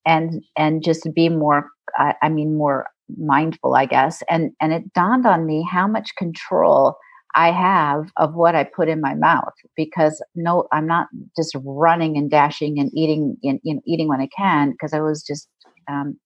and 0.06 0.44
and 0.58 0.84
just 0.84 1.08
be 1.14 1.30
more, 1.30 1.70
I, 1.96 2.16
I 2.24 2.30
mean, 2.30 2.58
more 2.58 2.88
mindful, 3.16 3.76
I 3.76 3.86
guess. 3.86 4.24
And 4.28 4.54
and 4.60 4.74
it 4.74 4.92
dawned 4.94 5.28
on 5.28 5.46
me 5.46 5.68
how 5.70 5.88
much 5.88 6.16
control 6.16 6.98
I 7.36 7.52
have 7.52 8.10
of 8.18 8.34
what 8.34 8.56
I 8.56 8.64
put 8.64 8.88
in 8.88 9.02
my 9.02 9.14
mouth 9.14 9.54
because 9.76 10.24
no, 10.36 10.68
I'm 10.72 10.88
not 10.88 11.08
just 11.38 11.56
running 11.64 12.18
and 12.18 12.32
dashing 12.32 12.80
and 12.80 12.90
eating 12.96 13.36
and 13.44 13.60
you 13.64 13.76
know, 13.76 13.82
eating 13.86 14.08
when 14.08 14.22
I 14.22 14.30
can 14.36 14.72
because 14.72 14.94
I 14.94 15.02
was 15.02 15.22
just 15.22 15.50
um, 15.90 16.18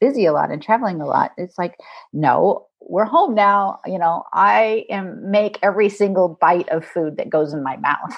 busy 0.00 0.26
a 0.26 0.32
lot 0.32 0.50
and 0.50 0.62
traveling 0.62 1.00
a 1.00 1.06
lot. 1.06 1.32
It's 1.36 1.56
like, 1.56 1.76
no, 2.12 2.66
we're 2.80 3.04
home 3.04 3.34
now. 3.34 3.78
You 3.86 3.98
know, 3.98 4.24
I 4.32 4.84
am 4.90 5.30
make 5.30 5.58
every 5.62 5.88
single 5.88 6.36
bite 6.40 6.68
of 6.70 6.84
food 6.84 7.16
that 7.16 7.30
goes 7.30 7.52
in 7.52 7.62
my 7.62 7.76
mouth. 7.76 8.16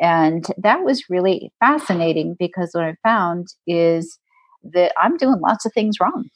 And 0.00 0.46
that 0.56 0.82
was 0.82 1.10
really 1.10 1.52
fascinating 1.60 2.34
because 2.38 2.70
what 2.72 2.84
I 2.84 2.94
found 3.02 3.48
is 3.66 4.18
that 4.72 4.92
I'm 5.00 5.16
doing 5.16 5.40
lots 5.40 5.66
of 5.66 5.72
things 5.72 5.96
wrong. 6.00 6.28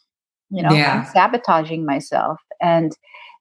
You 0.50 0.62
know, 0.62 0.72
yeah. 0.72 0.98
I'm 0.98 1.12
sabotaging 1.12 1.84
myself. 1.84 2.38
And 2.60 2.92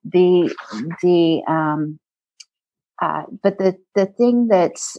the 0.03 0.53
the 1.01 1.41
um 1.47 1.99
uh 3.01 3.23
but 3.41 3.57
the 3.57 3.77
the 3.95 4.05
thing 4.05 4.47
that's 4.47 4.97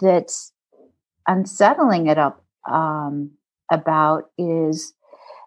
that's 0.00 0.52
unsettling 1.26 2.06
it 2.06 2.18
up 2.18 2.44
um 2.70 3.30
about 3.70 4.24
is 4.38 4.92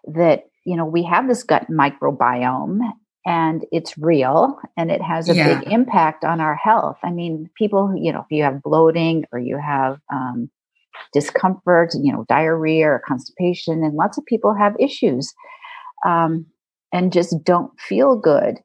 that 0.04 0.44
you 0.64 0.76
know 0.76 0.84
we 0.84 1.02
have 1.02 1.28
this 1.28 1.42
gut 1.42 1.66
microbiome 1.70 2.80
and 3.26 3.64
it's 3.72 3.96
real 3.98 4.58
and 4.76 4.90
it 4.90 5.02
has 5.02 5.28
a 5.28 5.34
yeah. 5.34 5.58
big 5.58 5.72
impact 5.72 6.24
on 6.24 6.40
our 6.40 6.54
health 6.54 6.98
i 7.02 7.10
mean 7.10 7.48
people 7.56 7.94
you 7.96 8.12
know 8.12 8.20
if 8.20 8.26
you 8.30 8.42
have 8.42 8.62
bloating 8.62 9.24
or 9.32 9.38
you 9.38 9.58
have 9.58 9.98
um, 10.12 10.50
discomfort 11.12 11.92
you 11.94 12.12
know 12.12 12.24
diarrhea 12.28 12.86
or 12.86 13.02
constipation 13.06 13.82
and 13.84 13.94
lots 13.94 14.18
of 14.18 14.26
people 14.26 14.54
have 14.54 14.74
issues 14.78 15.32
um, 16.06 16.46
and 16.92 17.12
just 17.12 17.42
don't 17.44 17.78
feel 17.80 18.16
good. 18.16 18.58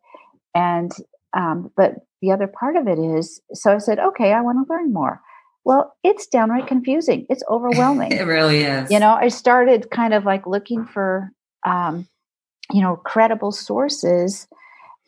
And, 0.55 0.91
um, 1.36 1.71
but 1.75 1.95
the 2.21 2.31
other 2.31 2.47
part 2.47 2.75
of 2.75 2.88
it 2.88 2.99
is, 2.99 3.41
so 3.53 3.73
I 3.73 3.77
said, 3.79 3.99
okay, 3.99 4.33
I 4.33 4.41
want 4.41 4.65
to 4.65 4.73
learn 4.73 4.93
more. 4.93 5.21
Well, 5.65 5.95
it's 6.03 6.27
downright 6.27 6.67
confusing. 6.67 7.25
It's 7.29 7.43
overwhelming. 7.49 8.12
it 8.12 8.25
really 8.25 8.62
is. 8.63 8.91
You 8.91 8.99
know, 8.99 9.13
I 9.13 9.29
started 9.29 9.89
kind 9.91 10.13
of 10.13 10.25
like 10.25 10.47
looking 10.47 10.86
for, 10.86 11.31
um, 11.65 12.07
you 12.71 12.81
know, 12.81 12.95
credible 12.95 13.51
sources. 13.51 14.47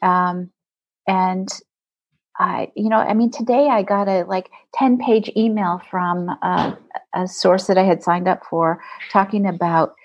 Um, 0.02 0.52
and 1.08 1.48
I, 2.38 2.72
you 2.76 2.90
know, 2.90 2.98
I 2.98 3.14
mean, 3.14 3.32
today 3.32 3.68
I 3.70 3.84
got 3.84 4.08
a 4.08 4.24
like 4.24 4.50
10 4.74 4.98
page 4.98 5.32
email 5.38 5.82
from 5.90 6.30
uh, 6.42 6.76
a 7.14 7.28
source 7.28 7.68
that 7.68 7.78
I 7.78 7.84
had 7.84 8.04
signed 8.04 8.28
up 8.28 8.44
for 8.50 8.84
talking 9.12 9.46
about 9.46 9.96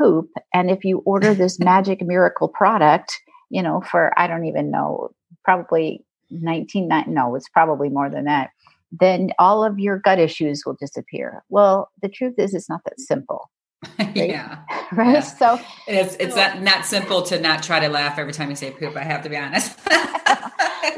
poop. 0.00 0.30
And 0.54 0.70
if 0.70 0.84
you 0.84 0.98
order 1.04 1.34
this 1.34 1.58
magic 1.58 2.00
miracle 2.02 2.48
product, 2.48 3.20
you 3.50 3.62
know, 3.62 3.82
for 3.90 4.18
I 4.18 4.26
don't 4.26 4.46
even 4.46 4.70
know, 4.70 5.10
probably 5.44 6.04
19, 6.30 6.88
no, 7.08 7.34
it's 7.34 7.48
probably 7.48 7.88
more 7.88 8.08
than 8.08 8.24
that, 8.24 8.50
then 8.92 9.30
all 9.38 9.64
of 9.64 9.78
your 9.78 9.98
gut 9.98 10.18
issues 10.18 10.62
will 10.64 10.76
disappear. 10.78 11.44
Well, 11.48 11.90
the 12.02 12.08
truth 12.08 12.34
is, 12.38 12.54
it's 12.54 12.68
not 12.68 12.80
that 12.84 13.00
simple. 13.00 13.50
Right? 13.98 14.16
yeah. 14.16 14.58
Right. 14.92 15.14
Yeah. 15.14 15.20
So 15.20 15.60
it's 15.86 16.16
it's 16.16 16.34
so, 16.34 16.40
not, 16.40 16.62
not 16.62 16.84
simple 16.84 17.22
to 17.22 17.38
not 17.38 17.62
try 17.62 17.78
to 17.78 17.88
laugh 17.88 18.18
every 18.18 18.32
time 18.32 18.50
you 18.50 18.56
say 18.56 18.72
poop. 18.72 18.96
I 18.96 19.04
have 19.04 19.22
to 19.22 19.28
be 19.28 19.36
honest. 19.36 19.78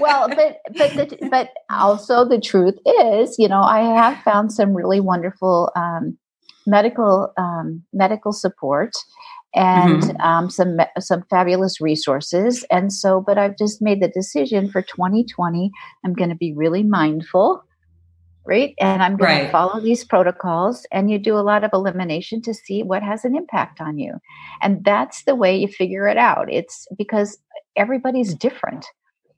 well, 0.00 0.28
but 0.28 0.60
but 0.78 0.94
the, 0.94 1.28
but 1.30 1.50
also 1.68 2.24
the 2.26 2.40
truth 2.40 2.78
is, 3.02 3.36
you 3.38 3.48
know, 3.48 3.60
I 3.60 3.80
have 3.80 4.22
found 4.22 4.50
some 4.50 4.74
really 4.74 4.98
wonderful 4.98 5.70
um, 5.76 6.16
medical 6.66 7.32
um, 7.36 7.82
medical 7.92 8.32
support 8.32 8.92
and 9.54 10.02
mm-hmm. 10.02 10.20
um, 10.20 10.50
some 10.50 10.78
some 10.98 11.24
fabulous 11.28 11.80
resources. 11.80 12.64
And 12.70 12.92
so, 12.92 13.20
but 13.20 13.38
I've 13.38 13.58
just 13.58 13.82
made 13.82 14.00
the 14.00 14.08
decision 14.08 14.70
for 14.70 14.82
2020. 14.82 15.70
I'm 16.04 16.14
going 16.14 16.30
to 16.30 16.36
be 16.36 16.54
really 16.54 16.82
mindful, 16.82 17.62
right? 18.44 18.74
And 18.80 19.02
I'm 19.02 19.16
going 19.16 19.38
right. 19.38 19.44
to 19.44 19.52
follow 19.52 19.80
these 19.80 20.04
protocols. 20.04 20.86
And 20.90 21.10
you 21.10 21.18
do 21.18 21.36
a 21.36 21.40
lot 21.40 21.64
of 21.64 21.70
elimination 21.72 22.40
to 22.42 22.54
see 22.54 22.82
what 22.82 23.02
has 23.02 23.24
an 23.24 23.36
impact 23.36 23.80
on 23.80 23.98
you, 23.98 24.18
and 24.62 24.84
that's 24.84 25.24
the 25.24 25.34
way 25.34 25.56
you 25.56 25.68
figure 25.68 26.08
it 26.08 26.16
out. 26.16 26.52
It's 26.52 26.86
because 26.96 27.38
everybody's 27.76 28.34
different. 28.34 28.86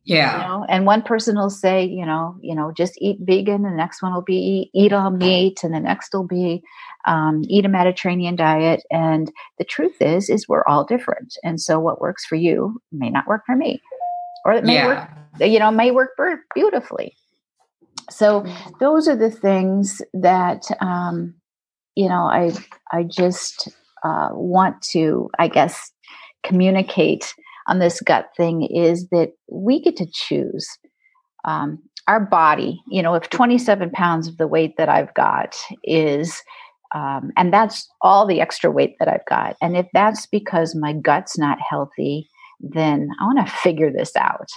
Yeah. 0.07 0.37
You 0.37 0.49
know? 0.49 0.67
And 0.69 0.87
one 0.87 1.03
person 1.03 1.37
will 1.37 1.51
say, 1.51 1.85
you 1.85 2.05
know, 2.05 2.37
you 2.43 2.55
know, 2.55 2.73
just 2.77 2.95
eat 3.01 3.19
vegan. 3.21 3.63
The 3.63 3.71
next 3.71 4.03
one 4.03 4.13
will 4.13 4.23
be 4.23 4.71
eat 4.75 4.93
all 4.93 5.11
meat, 5.11 5.65
and 5.65 5.73
the 5.75 5.81
next 5.81 6.13
will 6.13 6.27
be 6.27 6.63
um, 7.07 7.43
eat 7.49 7.65
a 7.65 7.69
Mediterranean 7.69 8.37
diet. 8.37 8.83
And 8.91 9.33
the 9.59 9.65
truth 9.65 9.97
is, 10.01 10.29
is 10.29 10.47
we're 10.47 10.67
all 10.67 10.85
different. 10.85 11.37
And 11.43 11.61
so 11.61 11.81
what 11.81 12.01
works 12.01 12.27
for 12.27 12.37
you 12.37 12.81
may 12.93 13.09
not 13.09 13.27
work 13.27 13.43
for 13.47 13.57
me, 13.57 13.81
or 14.45 14.53
it 14.53 14.65
may 14.65 14.75
yeah. 14.75 14.87
work, 14.87 15.51
you 15.51 15.59
know, 15.59 15.71
may 15.71 15.91
work 15.91 16.11
beautifully. 16.55 17.17
So 18.11 18.43
mm-hmm. 18.43 18.71
those 18.81 19.09
are 19.09 19.17
the 19.17 19.31
things 19.31 20.03
that, 20.13 20.65
um, 20.81 21.35
you 21.95 22.09
know, 22.09 22.25
I, 22.25 22.53
I 22.93 23.05
just 23.05 23.69
uh, 24.05 24.29
want 24.33 24.83
to, 24.93 25.31
I 25.39 25.49
guess, 25.49 25.91
communicate 26.43 27.35
on 27.67 27.79
this 27.79 28.01
gut 28.01 28.31
thing 28.37 28.63
is 28.63 29.09
that 29.09 29.33
we 29.51 29.81
get 29.81 29.97
to 29.97 30.07
choose. 30.13 30.69
Um, 31.45 31.79
our 32.07 32.21
body, 32.21 32.83
you 32.89 33.03
know, 33.03 33.15
if 33.15 33.31
27 33.31 33.91
pounds 33.91 34.29
of 34.29 34.37
the 34.37 34.47
weight 34.47 34.77
that 34.77 34.89
I've 34.89 35.13
got 35.15 35.57
is 35.83 36.43
um, 36.95 37.33
and 37.37 37.53
that's 37.53 37.89
all 38.01 38.25
the 38.25 38.41
extra 38.41 38.71
weight 38.71 38.95
that 39.01 39.09
I've 39.09 39.27
got. 39.29 39.57
And 39.61 39.77
if 39.77 39.87
that's 39.93 40.27
because 40.27 40.77
my 40.77 40.93
gut's 40.93 41.37
not 41.37 41.59
healthy, 41.69 42.29
then 42.61 43.11
I 43.21 43.25
want 43.25 43.47
to 43.47 43.53
figure 43.53 43.93
this 43.93 44.15
out. 44.17 44.49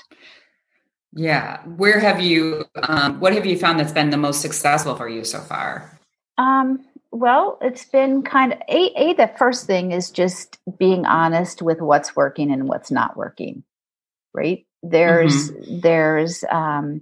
Yeah. 1.14 1.62
Where 1.64 2.00
have 2.00 2.22
you, 2.22 2.66
um, 2.84 3.20
what 3.20 3.34
have 3.34 3.46
you 3.46 3.58
found 3.58 3.80
that's 3.80 3.92
been 3.92 4.12
the 4.12 4.18
most 4.18 4.42
successful 4.42 4.96
for 4.96 5.10
you 5.10 5.24
so 5.24 5.40
far? 5.40 6.00
Um, 6.38 6.86
well, 7.12 7.58
it's 7.62 7.86
been 7.86 8.22
kind 8.22 8.54
of 8.54 8.60
a, 8.70 8.92
a 8.96 9.14
the 9.14 9.32
first 9.38 9.66
thing 9.66 9.92
is 9.92 10.12
just 10.12 10.60
being 10.78 11.06
honest 11.06 11.62
with 11.62 11.82
what's 11.82 12.16
working 12.16 12.52
and 12.52 12.68
what's 12.68 12.92
not 12.92 13.18
working. 13.18 13.64
Right? 14.34 14.66
There's 14.84 15.52
mm-hmm. 15.52 15.80
there's 15.80 16.44
um, 16.52 17.02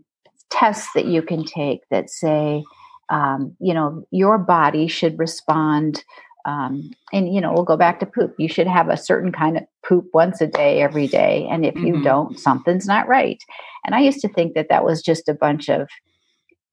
tests 0.49 0.89
that 0.95 1.05
you 1.05 1.21
can 1.21 1.43
take 1.43 1.81
that 1.89 2.09
say, 2.09 2.63
um, 3.09 3.55
you 3.59 3.73
know, 3.73 4.05
your 4.11 4.37
body 4.37 4.87
should 4.87 5.19
respond. 5.19 6.03
Um, 6.45 6.91
and 7.11 7.33
you 7.33 7.41
know, 7.41 7.51
we'll 7.51 7.63
go 7.63 7.77
back 7.77 7.99
to 7.99 8.05
poop. 8.05 8.35
You 8.37 8.47
should 8.47 8.67
have 8.67 8.89
a 8.89 8.97
certain 8.97 9.31
kind 9.31 9.57
of 9.57 9.63
poop 9.85 10.05
once 10.13 10.41
a 10.41 10.47
day, 10.47 10.81
every 10.81 11.07
day. 11.07 11.47
And 11.49 11.65
if 11.65 11.73
mm-hmm. 11.73 11.87
you 11.87 12.03
don't, 12.03 12.39
something's 12.39 12.85
not 12.85 13.07
right. 13.07 13.41
And 13.85 13.95
I 13.95 13.99
used 13.99 14.21
to 14.21 14.29
think 14.29 14.53
that 14.53 14.69
that 14.69 14.85
was 14.85 15.01
just 15.01 15.27
a 15.27 15.33
bunch 15.33 15.69
of 15.69 15.87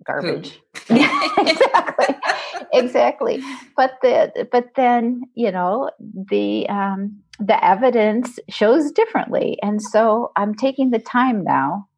garbage. 0.04 0.60
yeah, 0.88 1.28
exactly, 1.38 2.16
exactly. 2.72 3.42
But 3.76 3.92
the 4.02 4.48
but 4.50 4.70
then 4.76 5.22
you 5.34 5.50
know 5.50 5.90
the 6.30 6.68
um, 6.68 7.20
the 7.38 7.62
evidence 7.64 8.38
shows 8.48 8.90
differently, 8.92 9.58
and 9.62 9.80
so 9.82 10.32
I'm 10.36 10.54
taking 10.54 10.90
the 10.90 10.98
time 10.98 11.44
now 11.44 11.88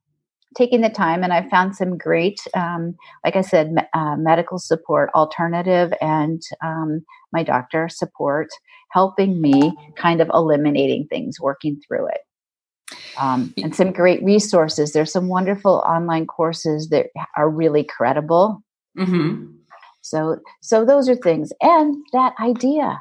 taking 0.55 0.81
the 0.81 0.89
time 0.89 1.23
and 1.23 1.33
I 1.33 1.49
found 1.49 1.77
some 1.77 1.99
great, 1.99 2.41
um, 2.55 2.95
like 3.25 3.37
I 3.37 3.41
said, 3.41 3.75
uh, 3.93 4.17
medical 4.17 4.59
support, 4.59 5.11
alternative, 5.15 5.93
and 6.01 6.41
um, 6.63 7.05
my 7.33 7.43
doctor 7.43 7.89
support, 7.89 8.49
helping 8.91 9.41
me 9.41 9.73
kind 9.97 10.21
of 10.21 10.31
eliminating 10.33 11.07
things, 11.09 11.41
working 11.41 11.81
through 11.87 12.07
it. 12.09 12.21
Um, 13.17 13.55
and 13.57 13.75
some 13.75 13.93
great 13.93 14.23
resources. 14.23 14.93
There's 14.93 15.13
some 15.13 15.29
wonderful 15.29 15.85
online 15.87 16.27
courses 16.27 16.89
that 16.89 17.07
are 17.37 17.49
really 17.49 17.85
credible. 17.85 18.63
Mm-hmm. 18.99 19.53
So, 20.03 20.39
so 20.61 20.85
those 20.85 21.09
are 21.09 21.17
things, 21.17 21.53
and 21.61 21.97
that 22.13 22.35
idea. 22.41 23.01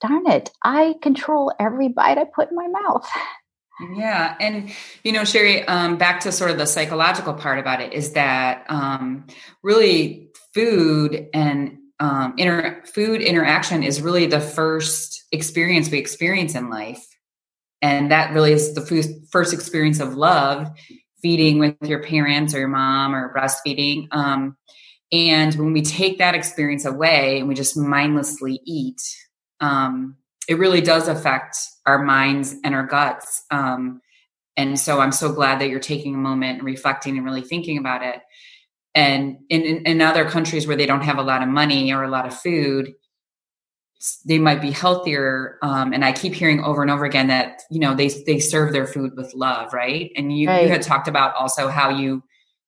Darn 0.00 0.26
it! 0.26 0.50
I 0.64 0.96
control 1.00 1.52
every 1.60 1.88
bite 1.88 2.18
I 2.18 2.24
put 2.24 2.50
in 2.50 2.56
my 2.56 2.66
mouth. 2.66 3.08
Yeah. 3.96 4.36
And, 4.38 4.70
you 5.02 5.12
know, 5.12 5.24
Sherri, 5.24 5.66
um, 5.66 5.96
back 5.96 6.20
to 6.20 6.32
sort 6.32 6.50
of 6.50 6.58
the 6.58 6.66
psychological 6.66 7.34
part 7.34 7.58
about 7.58 7.80
it 7.80 7.92
is 7.92 8.12
that 8.12 8.64
um, 8.68 9.26
really 9.62 10.30
food 10.54 11.28
and 11.32 11.78
um, 11.98 12.34
inter- 12.36 12.82
food 12.84 13.22
interaction 13.22 13.82
is 13.82 14.02
really 14.02 14.26
the 14.26 14.40
first 14.40 15.24
experience 15.32 15.90
we 15.90 15.98
experience 15.98 16.54
in 16.54 16.68
life. 16.68 17.04
And 17.82 18.12
that 18.12 18.32
really 18.32 18.52
is 18.52 18.74
the 18.74 19.26
first 19.30 19.52
experience 19.52 19.98
of 20.00 20.14
love, 20.14 20.68
feeding 21.20 21.58
with 21.58 21.76
your 21.82 22.02
parents 22.02 22.54
or 22.54 22.60
your 22.60 22.68
mom 22.68 23.14
or 23.14 23.34
breastfeeding. 23.34 24.06
Um, 24.12 24.56
and 25.10 25.54
when 25.56 25.72
we 25.72 25.82
take 25.82 26.18
that 26.18 26.34
experience 26.34 26.84
away 26.84 27.40
and 27.40 27.48
we 27.48 27.54
just 27.54 27.76
mindlessly 27.76 28.60
eat, 28.64 29.02
um, 29.60 30.16
it 30.48 30.58
really 30.58 30.80
does 30.80 31.08
affect 31.08 31.56
our 31.84 32.02
minds 32.02 32.54
and 32.64 32.74
our 32.74 32.86
guts. 32.86 33.42
Um, 33.50 34.00
and 34.56 34.78
so 34.78 35.00
I'm 35.00 35.12
so 35.12 35.32
glad 35.32 35.60
that 35.60 35.68
you're 35.68 35.80
taking 35.80 36.14
a 36.14 36.18
moment 36.18 36.58
and 36.58 36.66
reflecting 36.66 37.16
and 37.16 37.24
really 37.24 37.42
thinking 37.42 37.78
about 37.78 38.02
it. 38.02 38.20
And 38.94 39.38
in, 39.48 39.62
in, 39.62 39.86
in 39.86 40.00
other 40.02 40.28
countries 40.28 40.66
where 40.66 40.76
they 40.76 40.86
don't 40.86 41.02
have 41.02 41.18
a 41.18 41.22
lot 41.22 41.42
of 41.42 41.48
money 41.48 41.92
or 41.92 42.02
a 42.02 42.10
lot 42.10 42.26
of 42.26 42.38
food, 42.38 42.92
they 44.24 44.38
might 44.38 44.60
be 44.60 44.70
healthier. 44.70 45.58
Um, 45.62 45.92
and 45.92 46.04
I 46.04 46.12
keep 46.12 46.34
hearing 46.34 46.62
over 46.64 46.82
and 46.82 46.90
over 46.90 47.04
again 47.04 47.28
that 47.28 47.62
you 47.70 47.78
know 47.80 47.94
they 47.94 48.08
they 48.08 48.38
serve 48.38 48.72
their 48.72 48.86
food 48.86 49.16
with 49.16 49.32
love, 49.34 49.72
right? 49.72 50.10
And 50.16 50.36
you, 50.36 50.48
right. 50.48 50.64
you 50.64 50.68
had 50.68 50.82
talked 50.82 51.08
about 51.08 51.34
also 51.34 51.68
how 51.68 51.90
you 51.90 52.22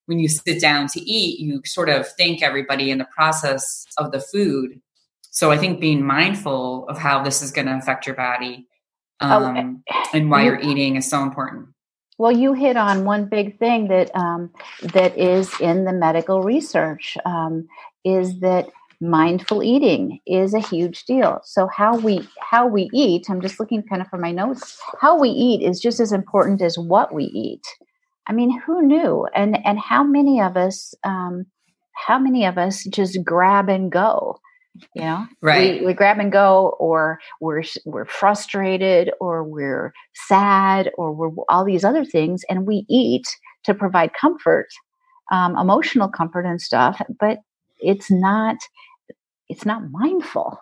when 0.07 0.19
you 0.19 0.29
sit 0.29 0.61
down 0.61 0.87
to 0.89 1.01
eat, 1.01 1.41
you 1.41 1.63
sort 1.65 1.89
of 1.89 2.07
thank 2.07 2.43
everybody 2.43 2.91
in 2.91 2.99
the 2.99 3.09
process 3.17 3.87
of 3.97 4.13
the 4.13 4.21
food 4.21 4.81
so 5.35 5.51
I 5.51 5.59
think 5.59 5.81
being 5.81 6.07
mindful 6.07 6.89
of 6.89 6.97
how 6.97 7.25
this 7.25 7.43
is 7.43 7.51
going 7.51 7.67
to 7.67 7.77
affect 7.77 8.07
your 8.07 8.15
body 8.15 8.69
oh, 9.21 9.45
um, 9.45 9.83
oh, 9.93 10.05
and 10.15 10.31
why 10.31 10.45
you, 10.45 10.53
are 10.53 10.61
eating 10.61 10.95
is 10.95 11.11
so 11.11 11.25
important. 11.25 11.71
Well, 12.19 12.31
you 12.31 12.53
hit 12.53 12.77
on 12.77 13.05
one 13.05 13.25
big 13.29 13.59
thing 13.59 13.89
that 13.89 14.15
um, 14.15 14.53
that 14.93 15.19
is 15.19 15.53
in 15.61 15.87
the 15.87 15.93
medical 15.93 16.43
research 16.43 17.19
um, 17.27 17.67
is 18.05 18.39
that 18.41 18.69
mindful 19.09 19.63
eating 19.63 20.21
is 20.27 20.55
a 20.55 20.61
huge 20.61 21.05
deal. 21.05 21.41
So 21.45 21.69
how 21.69 21.97
we 21.97 22.27
how 22.41 22.67
we 22.67 22.89
eat, 22.93 23.29
I'm 23.29 23.41
just 23.41 23.61
looking 23.61 23.83
kind 23.83 24.03
of 24.03 24.09
for 24.09 24.19
my 24.19 24.33
notes. 24.33 24.79
How 25.01 25.19
we 25.19 25.29
eat 25.29 25.63
is 25.63 25.81
just 25.81 26.01
as 26.01 26.13
important 26.13 26.63
as 26.63 26.79
what 26.79 27.15
we 27.15 27.25
eat. 27.25 27.67
I 28.27 28.33
mean, 28.33 28.59
who 28.61 28.83
knew? 28.83 29.27
And 29.35 29.59
and 29.67 29.79
how 29.79 30.03
many 30.03 30.41
of 30.41 30.57
us 30.57 30.95
um, 31.05 31.47
how 31.93 32.19
many 32.19 32.45
of 32.45 32.59
us 32.59 32.85
just 32.85 33.23
grab 33.25 33.69
and 33.69 33.91
go? 33.91 34.41
you 34.95 35.03
know 35.03 35.27
right 35.41 35.81
we, 35.81 35.87
we 35.87 35.93
grab 35.95 36.19
and 36.19 36.33
go 36.33 36.75
or 36.81 37.21
we're 37.41 37.63
we're 37.85 38.05
frustrated 38.05 39.11
or 39.21 39.45
we're 39.45 39.93
sad 40.15 40.91
or 40.99 41.13
we're 41.13 41.31
all 41.49 41.65
these 41.65 41.85
other 41.85 42.05
things 42.05 42.45
and 42.49 42.67
we 42.67 42.85
eat 42.89 43.27
to 43.65 43.73
provide 43.73 44.11
comfort 44.21 44.67
um, 45.31 45.57
emotional 45.57 46.09
comfort 46.09 46.45
and 46.45 46.61
stuff 46.61 47.01
but 47.21 47.39
it's 47.81 48.11
not 48.11 48.57
it's 49.49 49.65
not 49.65 49.91
mindful. 49.91 50.59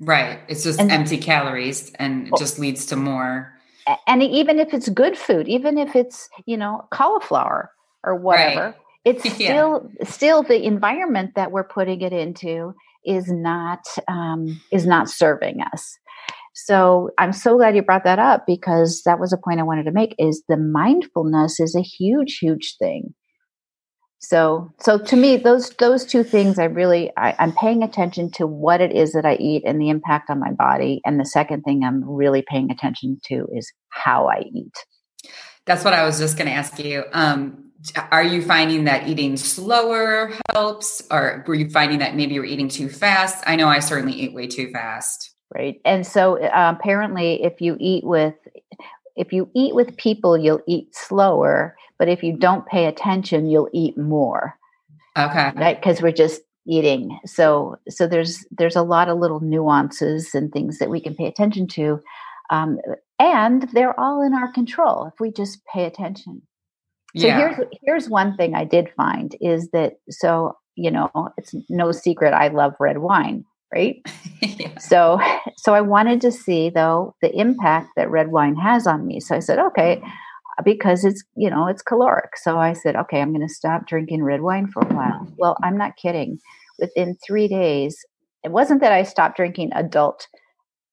Right. 0.00 0.40
It's 0.48 0.62
just 0.62 0.80
and, 0.80 0.90
empty 0.90 1.18
calories 1.18 1.90
and 1.96 2.28
it 2.28 2.34
just 2.38 2.58
leads 2.58 2.86
to 2.86 2.96
more. 2.96 3.52
And 4.06 4.22
even 4.22 4.58
if 4.58 4.72
it's 4.74 4.88
good 4.90 5.16
food 5.16 5.48
even 5.48 5.78
if 5.78 5.96
it's 5.96 6.28
you 6.46 6.56
know 6.56 6.86
cauliflower 6.90 7.70
or 8.04 8.14
whatever 8.14 8.66
right. 8.66 8.74
it's 9.04 9.22
still 9.34 9.90
yeah. 9.98 10.08
still 10.08 10.42
the 10.42 10.62
environment 10.62 11.32
that 11.36 11.52
we're 11.52 11.64
putting 11.64 12.02
it 12.02 12.12
into 12.12 12.74
is 13.04 13.30
not 13.30 13.80
um, 14.06 14.60
is 14.70 14.86
not 14.86 15.08
serving 15.08 15.62
us. 15.72 15.96
So 16.54 17.10
i'm 17.18 17.32
so 17.32 17.56
glad 17.56 17.76
you 17.76 17.82
brought 17.82 18.04
that 18.04 18.18
up 18.18 18.44
because 18.46 19.02
that 19.06 19.18
was 19.18 19.32
a 19.32 19.38
point 19.38 19.60
i 19.60 19.62
wanted 19.62 19.84
to 19.84 19.92
make 19.92 20.14
is 20.18 20.42
the 20.48 20.56
mindfulness 20.56 21.60
is 21.60 21.74
a 21.74 21.80
huge 21.80 22.38
huge 22.38 22.76
thing 22.78 23.14
so 24.20 24.70
so 24.80 24.98
to 24.98 25.16
me 25.16 25.36
those 25.36 25.70
those 25.78 26.04
two 26.04 26.24
things 26.24 26.58
i 26.58 26.64
really 26.64 27.10
I, 27.16 27.34
i'm 27.38 27.52
paying 27.52 27.82
attention 27.82 28.30
to 28.32 28.46
what 28.46 28.80
it 28.80 28.92
is 28.92 29.12
that 29.12 29.24
i 29.24 29.36
eat 29.36 29.62
and 29.64 29.80
the 29.80 29.90
impact 29.90 30.28
on 30.30 30.40
my 30.40 30.52
body. 30.52 31.00
And 31.04 31.20
the 31.20 31.24
second 31.24 31.62
thing 31.62 31.84
i'm 31.84 32.02
really 32.04 32.42
paying 32.46 32.70
attention 32.70 33.20
to 33.26 33.46
is 33.52 33.72
how 33.90 34.28
i 34.28 34.40
eat. 34.52 34.74
That's 35.66 35.84
what 35.84 35.94
i 35.94 36.04
was 36.04 36.18
just 36.18 36.36
going 36.36 36.48
to 36.48 36.54
ask 36.54 36.78
you. 36.78 37.04
Um, 37.12 37.64
are 38.10 38.24
you 38.24 38.42
finding 38.42 38.84
that 38.84 39.06
eating 39.08 39.36
slower 39.36 40.32
helps? 40.52 41.02
Or 41.10 41.44
were 41.46 41.54
you 41.54 41.70
finding 41.70 42.00
that 42.00 42.16
maybe 42.16 42.34
you're 42.34 42.44
eating 42.44 42.68
too 42.68 42.88
fast? 42.88 43.44
I 43.46 43.56
know 43.56 43.68
i 43.68 43.78
certainly 43.78 44.14
eat 44.14 44.34
way 44.34 44.46
too 44.46 44.70
fast. 44.72 45.34
Right. 45.54 45.80
And 45.84 46.06
so 46.06 46.42
uh, 46.42 46.74
apparently 46.76 47.42
if 47.42 47.60
you 47.60 47.76
eat 47.78 48.04
with 48.04 48.34
if 49.16 49.32
you 49.32 49.48
eat 49.54 49.74
with 49.74 49.96
people 49.96 50.36
you'll 50.36 50.60
eat 50.66 50.94
slower 50.94 51.76
but 51.98 52.08
if 52.08 52.22
you 52.22 52.36
don't 52.36 52.66
pay 52.66 52.86
attention 52.86 53.46
you'll 53.46 53.70
eat 53.72 53.96
more 53.96 54.54
okay 55.16 55.52
right 55.56 55.80
because 55.80 56.02
we're 56.02 56.12
just 56.12 56.42
eating 56.66 57.18
so 57.24 57.76
so 57.88 58.06
there's 58.06 58.44
there's 58.50 58.76
a 58.76 58.82
lot 58.82 59.08
of 59.08 59.18
little 59.18 59.40
nuances 59.40 60.34
and 60.34 60.52
things 60.52 60.78
that 60.78 60.90
we 60.90 61.00
can 61.00 61.14
pay 61.14 61.26
attention 61.26 61.66
to 61.66 62.00
um, 62.50 62.78
and 63.18 63.68
they're 63.72 63.98
all 63.98 64.22
in 64.22 64.34
our 64.34 64.52
control 64.52 65.06
if 65.06 65.14
we 65.20 65.30
just 65.30 65.60
pay 65.72 65.84
attention 65.84 66.42
so 67.16 67.26
yeah. 67.26 67.38
here's 67.38 67.56
here's 67.84 68.08
one 68.08 68.36
thing 68.36 68.54
I 68.54 68.64
did 68.64 68.90
find 68.96 69.34
is 69.40 69.70
that 69.70 69.94
so 70.10 70.56
you 70.76 70.90
know 70.90 71.10
it's 71.36 71.54
no 71.68 71.90
secret 71.90 72.34
I 72.34 72.48
love 72.48 72.74
red 72.78 72.98
wine, 72.98 73.44
right? 73.74 74.02
yeah. 74.42 74.76
So 74.78 75.18
so 75.56 75.74
I 75.74 75.80
wanted 75.80 76.20
to 76.22 76.32
see 76.32 76.68
though 76.68 77.14
the 77.22 77.34
impact 77.34 77.90
that 77.96 78.10
red 78.10 78.28
wine 78.30 78.56
has 78.56 78.86
on 78.86 79.06
me. 79.06 79.20
So 79.20 79.34
I 79.34 79.38
said, 79.38 79.58
okay, 79.58 80.02
because 80.64 81.04
it's 81.04 81.22
you 81.36 81.50
know 81.50 81.66
it's 81.66 81.82
caloric. 81.82 82.36
So 82.36 82.58
I 82.58 82.72
said, 82.72 82.96
okay, 82.96 83.20
I'm 83.20 83.32
going 83.32 83.46
to 83.46 83.52
stop 83.52 83.86
drinking 83.86 84.22
red 84.22 84.42
wine 84.42 84.66
for 84.66 84.82
a 84.82 84.94
while. 84.94 85.26
Well, 85.38 85.56
I'm 85.62 85.76
not 85.76 85.96
kidding. 85.96 86.38
Within 86.78 87.16
three 87.26 87.48
days, 87.48 88.04
it 88.44 88.52
wasn't 88.52 88.80
that 88.80 88.92
I 88.92 89.02
stopped 89.02 89.36
drinking 89.36 89.70
adult 89.74 90.28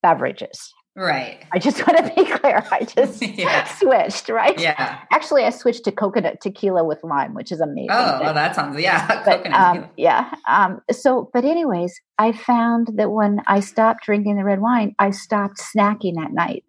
beverages. 0.02 0.72
Right. 0.96 1.44
I 1.52 1.58
just 1.58 1.76
want 1.86 1.98
to 1.98 2.14
be 2.14 2.24
clear. 2.24 2.66
I 2.72 2.84
just 2.96 3.22
yeah. 3.22 3.64
switched, 3.64 4.28
right? 4.30 4.58
Yeah. 4.58 5.00
Actually, 5.12 5.44
I 5.44 5.50
switched 5.50 5.84
to 5.84 5.92
coconut 5.92 6.40
tequila 6.40 6.84
with 6.84 7.04
lime, 7.04 7.34
which 7.34 7.52
is 7.52 7.60
amazing. 7.60 7.90
Oh, 7.90 8.20
well, 8.22 8.34
that 8.34 8.56
sounds, 8.56 8.80
yeah. 8.80 9.22
But, 9.24 9.46
um, 9.52 9.86
yeah. 9.96 10.34
Um, 10.48 10.80
so, 10.90 11.30
but 11.32 11.44
anyways, 11.44 12.00
I 12.18 12.32
found 12.32 12.90
that 12.94 13.10
when 13.10 13.42
I 13.46 13.60
stopped 13.60 14.04
drinking 14.04 14.36
the 14.36 14.44
red 14.44 14.60
wine, 14.60 14.94
I 14.98 15.10
stopped 15.10 15.58
snacking 15.58 16.18
at 16.18 16.32
night. 16.32 16.64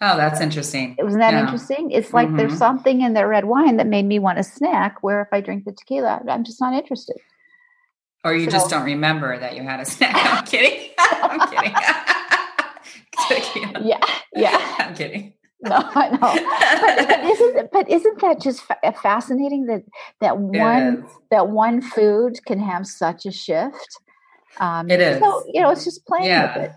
Oh, 0.00 0.16
that's 0.16 0.40
interesting. 0.40 0.96
Wasn't 0.98 1.20
that 1.20 1.34
yeah. 1.34 1.44
interesting? 1.44 1.90
It's 1.90 2.12
like 2.12 2.28
mm-hmm. 2.28 2.36
there's 2.36 2.58
something 2.58 3.00
in 3.00 3.14
the 3.14 3.26
red 3.26 3.44
wine 3.44 3.76
that 3.76 3.86
made 3.86 4.04
me 4.04 4.18
want 4.18 4.38
a 4.38 4.42
snack, 4.42 5.02
where 5.02 5.22
if 5.22 5.28
I 5.32 5.40
drink 5.40 5.64
the 5.64 5.72
tequila, 5.72 6.20
I'm 6.28 6.44
just 6.44 6.60
not 6.60 6.74
interested. 6.74 7.16
Or 8.24 8.34
you 8.34 8.46
so, 8.46 8.50
just 8.52 8.70
don't 8.70 8.84
remember 8.84 9.38
that 9.38 9.54
you 9.56 9.62
had 9.62 9.80
a 9.80 9.84
snack. 9.84 10.14
I'm 10.16 10.44
kidding. 10.44 10.90
I'm 10.98 11.48
kidding. 11.48 11.74
tequila. 13.28 13.80
yeah, 13.84 14.00
yeah. 14.34 14.74
I'm 14.78 14.94
kidding. 14.94 15.34
No, 15.60 15.76
I 15.76 16.10
know. 16.10 16.18
But, 16.20 17.08
but, 17.08 17.24
isn't 17.24 17.72
but 17.72 17.90
isn't 17.90 18.20
that 18.20 18.40
just 18.40 18.62
fa- 18.62 18.94
fascinating 19.02 19.66
that 19.66 19.82
that 20.20 20.38
one 20.38 21.06
that 21.30 21.48
one 21.48 21.80
food 21.80 22.44
can 22.44 22.58
have 22.58 22.86
such 22.86 23.24
a 23.24 23.30
shift? 23.30 23.98
Um, 24.58 24.90
it 24.90 25.00
is. 25.00 25.20
So 25.20 25.44
you 25.52 25.62
know, 25.62 25.70
it's 25.70 25.84
just 25.84 26.04
playing 26.06 26.26
yeah. 26.26 26.58
with 26.58 26.70
it. 26.70 26.76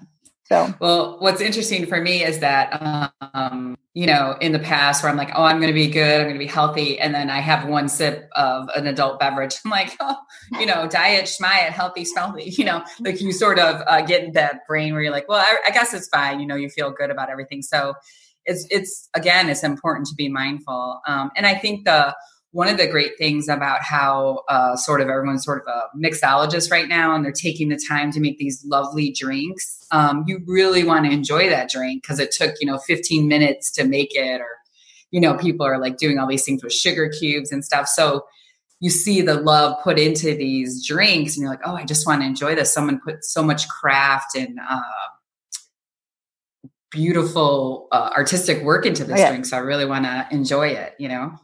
So, 0.49 0.73
well, 0.79 1.19
what's 1.19 1.41
interesting 1.41 1.85
for 1.87 1.99
me 1.99 2.23
is 2.23 2.39
that, 2.39 3.11
um, 3.33 3.77
you 3.93 4.05
know, 4.05 4.37
in 4.39 4.53
the 4.53 4.59
past 4.59 5.03
where 5.03 5.11
I'm 5.11 5.17
like, 5.17 5.31
oh, 5.35 5.43
I'm 5.43 5.57
going 5.57 5.67
to 5.67 5.73
be 5.73 5.89
good, 5.89 6.21
I'm 6.21 6.27
going 6.27 6.35
to 6.35 6.39
be 6.39 6.47
healthy. 6.47 6.97
And 6.99 7.13
then 7.13 7.29
I 7.29 7.41
have 7.41 7.67
one 7.67 7.89
sip 7.89 8.29
of 8.33 8.69
an 8.73 8.87
adult 8.87 9.19
beverage. 9.19 9.55
I'm 9.65 9.71
like, 9.71 9.97
oh, 9.99 10.15
you 10.57 10.65
know, 10.65 10.87
diet, 10.87 11.25
schmiet, 11.25 11.71
healthy, 11.71 12.05
smelty, 12.05 12.45
you 12.57 12.63
know, 12.63 12.81
like 13.01 13.19
you 13.19 13.33
sort 13.33 13.59
of 13.59 13.81
uh, 13.87 14.01
get 14.03 14.31
that 14.35 14.65
brain 14.69 14.93
where 14.93 15.01
you're 15.01 15.11
like, 15.11 15.27
well, 15.27 15.43
I, 15.45 15.57
I 15.67 15.71
guess 15.71 15.93
it's 15.93 16.07
fine. 16.07 16.39
You 16.39 16.47
know, 16.47 16.55
you 16.55 16.69
feel 16.69 16.91
good 16.91 17.11
about 17.11 17.29
everything. 17.29 17.61
So 17.61 17.95
it's, 18.45 18.65
it's, 18.71 19.09
again, 19.15 19.49
it's 19.49 19.65
important 19.65 20.07
to 20.07 20.15
be 20.15 20.29
mindful. 20.29 21.01
Um, 21.05 21.29
and 21.35 21.45
I 21.45 21.55
think 21.55 21.83
the, 21.83 22.15
one 22.57 22.67
of 22.67 22.77
the 22.77 22.87
great 22.87 23.11
things 23.19 23.47
about 23.47 23.83
how 23.83 24.41
uh, 24.49 24.75
sort 24.75 24.99
of 24.99 25.09
everyone's 25.09 25.45
sort 25.45 25.61
of 25.61 25.67
a 25.67 25.95
mixologist 25.95 26.71
right 26.71 26.87
now 26.87 27.13
and 27.13 27.23
they're 27.23 27.31
taking 27.31 27.69
the 27.69 27.79
time 27.87 28.11
to 28.11 28.19
make 28.19 28.39
these 28.39 28.65
lovely 28.65 29.11
drinks 29.11 29.85
um, 29.91 30.23
you 30.25 30.41
really 30.47 30.83
want 30.83 31.05
to 31.05 31.11
enjoy 31.11 31.47
that 31.49 31.69
drink 31.69 32.01
because 32.01 32.19
it 32.19 32.31
took 32.31 32.55
you 32.59 32.65
know 32.65 32.79
15 32.79 33.27
minutes 33.27 33.71
to 33.71 33.83
make 33.83 34.15
it 34.15 34.41
or 34.41 34.49
you 35.11 35.21
know 35.21 35.37
people 35.37 35.67
are 35.67 35.79
like 35.79 35.97
doing 35.97 36.17
all 36.17 36.27
these 36.27 36.43
things 36.43 36.63
with 36.63 36.73
sugar 36.73 37.09
cubes 37.09 37.51
and 37.51 37.63
stuff. 37.63 37.87
So 37.87 38.25
you 38.79 38.89
see 38.89 39.21
the 39.21 39.35
love 39.35 39.75
put 39.83 39.99
into 39.99 40.35
these 40.35 40.83
drinks 40.85 41.35
and 41.35 41.43
you're 41.43 41.51
like 41.51 41.61
oh 41.63 41.75
i 41.75 41.85
just 41.85 42.07
want 42.07 42.21
to 42.21 42.27
enjoy 42.27 42.55
this. 42.55 42.73
Someone 42.73 42.99
put 42.99 43.23
so 43.23 43.43
much 43.43 43.67
craft 43.69 44.35
and 44.35 44.57
uh, 44.67 44.81
beautiful 46.89 47.87
uh, 47.91 48.09
artistic 48.17 48.63
work 48.63 48.87
into 48.87 49.03
this 49.03 49.19
oh, 49.19 49.21
yeah. 49.21 49.29
drink 49.29 49.45
so 49.45 49.57
i 49.57 49.59
really 49.59 49.85
want 49.85 50.05
to 50.05 50.25
enjoy 50.31 50.69
it 50.69 50.95
you 50.97 51.09
know 51.09 51.37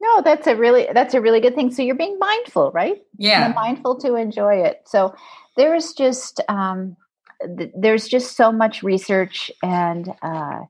no, 0.00 0.22
that's 0.22 0.46
a 0.46 0.56
really 0.56 0.88
that's 0.92 1.14
a 1.14 1.20
really 1.20 1.40
good 1.40 1.54
thing. 1.54 1.72
So 1.72 1.82
you're 1.82 1.94
being 1.94 2.18
mindful, 2.18 2.70
right? 2.72 3.02
Yeah, 3.18 3.52
mindful 3.54 3.98
to 4.00 4.14
enjoy 4.14 4.56
it. 4.56 4.82
So 4.86 5.14
there's 5.56 5.92
just 5.92 6.40
um, 6.48 6.96
th- 7.58 7.72
there's 7.76 8.08
just 8.08 8.36
so 8.36 8.52
much 8.52 8.82
research 8.82 9.50
and 9.62 10.12
uh, 10.22 10.60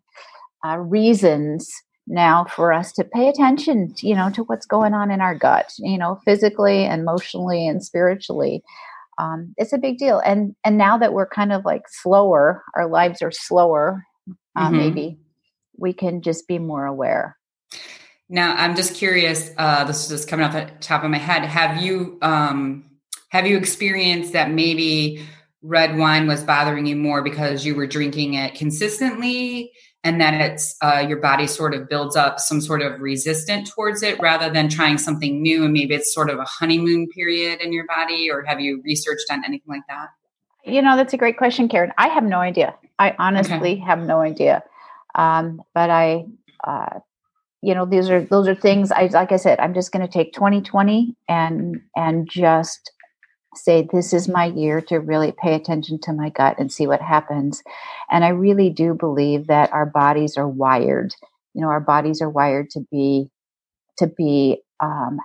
uh, 0.65 0.79
reasons 0.79 1.71
now 2.07 2.45
for 2.45 2.73
us 2.73 2.93
to 2.93 3.05
pay 3.05 3.29
attention, 3.29 3.93
you 3.99 4.15
know, 4.15 4.31
to 4.31 4.45
what's 4.45 4.67
going 4.67 4.95
on 4.95 5.11
in 5.11 5.21
our 5.21 5.35
gut, 5.35 5.73
you 5.79 5.99
know, 5.99 6.21
physically, 6.25 6.85
emotionally, 6.85 7.67
and 7.67 7.85
spiritually. 7.85 8.63
Um, 9.19 9.55
it's 9.57 9.73
a 9.73 9.79
big 9.79 9.99
deal, 9.99 10.21
and 10.21 10.55
and 10.65 10.79
now 10.79 10.99
that 10.99 11.13
we're 11.13 11.29
kind 11.29 11.53
of 11.53 11.65
like 11.65 11.83
slower, 11.89 12.63
our 12.77 12.87
lives 12.89 13.23
are 13.23 13.33
slower. 13.33 14.05
Uh, 14.55 14.69
mm-hmm. 14.69 14.77
Maybe 14.77 15.19
we 15.79 15.93
can 15.93 16.23
just 16.23 16.47
be 16.47 16.59
more 16.59 16.87
aware. 16.87 17.37
Now, 18.29 18.55
I'm 18.57 18.75
just 18.75 18.95
curious. 18.95 19.51
Uh, 19.57 19.85
this 19.85 20.03
is 20.03 20.09
just 20.09 20.29
coming 20.29 20.45
off 20.45 20.53
the 20.53 20.71
top 20.81 21.05
of 21.05 21.11
my 21.11 21.19
head. 21.19 21.45
Have 21.45 21.83
you 21.83 22.19
um, 22.23 22.91
have 23.29 23.47
you 23.47 23.57
experienced 23.57 24.33
that 24.33 24.51
maybe 24.51 25.25
red 25.63 25.97
wine 25.97 26.27
was 26.27 26.43
bothering 26.43 26.87
you 26.87 26.97
more 26.97 27.23
because 27.23 27.65
you 27.65 27.75
were 27.75 27.87
drinking 27.87 28.35
it 28.35 28.55
consistently, 28.55 29.73
and 30.03 30.21
that 30.21 30.35
it's 30.35 30.77
uh, 30.83 31.05
your 31.09 31.19
body 31.19 31.47
sort 31.47 31.75
of 31.75 31.89
builds 31.89 32.17
up 32.17 32.41
some 32.41 32.61
sort 32.61 32.83
of 32.83 33.01
resistant 33.01 33.69
towards 33.69 34.03
it, 34.03 34.21
rather 34.21 34.51
than 34.51 34.69
trying 34.69 34.99
something 34.99 35.41
new, 35.41 35.65
and 35.65 35.73
maybe 35.73 35.95
it's 35.95 36.13
sort 36.13 36.29
of 36.29 36.39
a 36.39 36.45
honeymoon 36.45 37.09
period 37.09 37.61
in 37.61 37.73
your 37.73 37.87
body? 37.87 38.29
Or 38.31 38.43
have 38.45 38.61
you 38.61 38.83
researched 38.85 39.27
on 39.31 39.45
anything 39.45 39.69
like 39.69 39.87
that? 39.89 40.09
You 40.65 40.83
know, 40.83 40.97
that's 40.97 41.13
a 41.13 41.17
great 41.17 41.39
question, 41.39 41.69
Karen. 41.69 41.93
I 41.97 42.09
have 42.09 42.25
no 42.25 42.39
idea. 42.39 42.75
I 42.99 43.15
honestly 43.21 43.75
okay. 43.75 43.77
have 43.77 44.01
no 44.01 44.21
idea. 44.21 44.65
Um, 45.15 45.63
but 45.75 45.91
I 45.91 46.25
uh, 46.65 47.01
you 47.67 47.75
know 47.75 47.85
these 47.85 48.09
are 48.09 48.23
those 48.23 48.47
are 48.47 48.55
things 48.55 48.93
i 48.93 49.07
like 49.07 49.33
i 49.33 49.37
said 49.37 49.59
i'm 49.59 49.75
just 49.75 49.91
going 49.91 50.07
to 50.07 50.13
take 50.13 50.33
2020 50.33 51.17
and 51.29 51.81
and 51.97 52.31
just 52.31 52.93
say 53.57 53.89
this 53.93 54.13
is 54.13 54.29
my 54.29 54.45
year 54.45 54.81
to 54.81 54.99
really 54.99 55.33
pay 55.33 55.55
attention 55.55 55.99
to 55.99 56.13
my 56.13 56.29
gut 56.29 56.55
and 56.59 56.71
see 56.71 56.87
what 56.87 57.01
happens. 57.01 57.63
And 58.11 58.25
i 58.25 58.29
really 58.29 58.71
do 58.71 58.95
believe 58.95 59.49
that 59.49 59.73
our 59.73 59.87
bodies 59.87 60.37
are 60.37 60.49
wired 60.49 61.13
you 61.55 61.63
know 61.63 61.69
our 61.69 61.81
bodies 61.81 62.23
are 62.23 62.31
wired 62.31 62.71
to 62.71 62.81
be 62.93 63.29
to 63.99 64.07
be 64.07 64.59
um, 64.81 65.19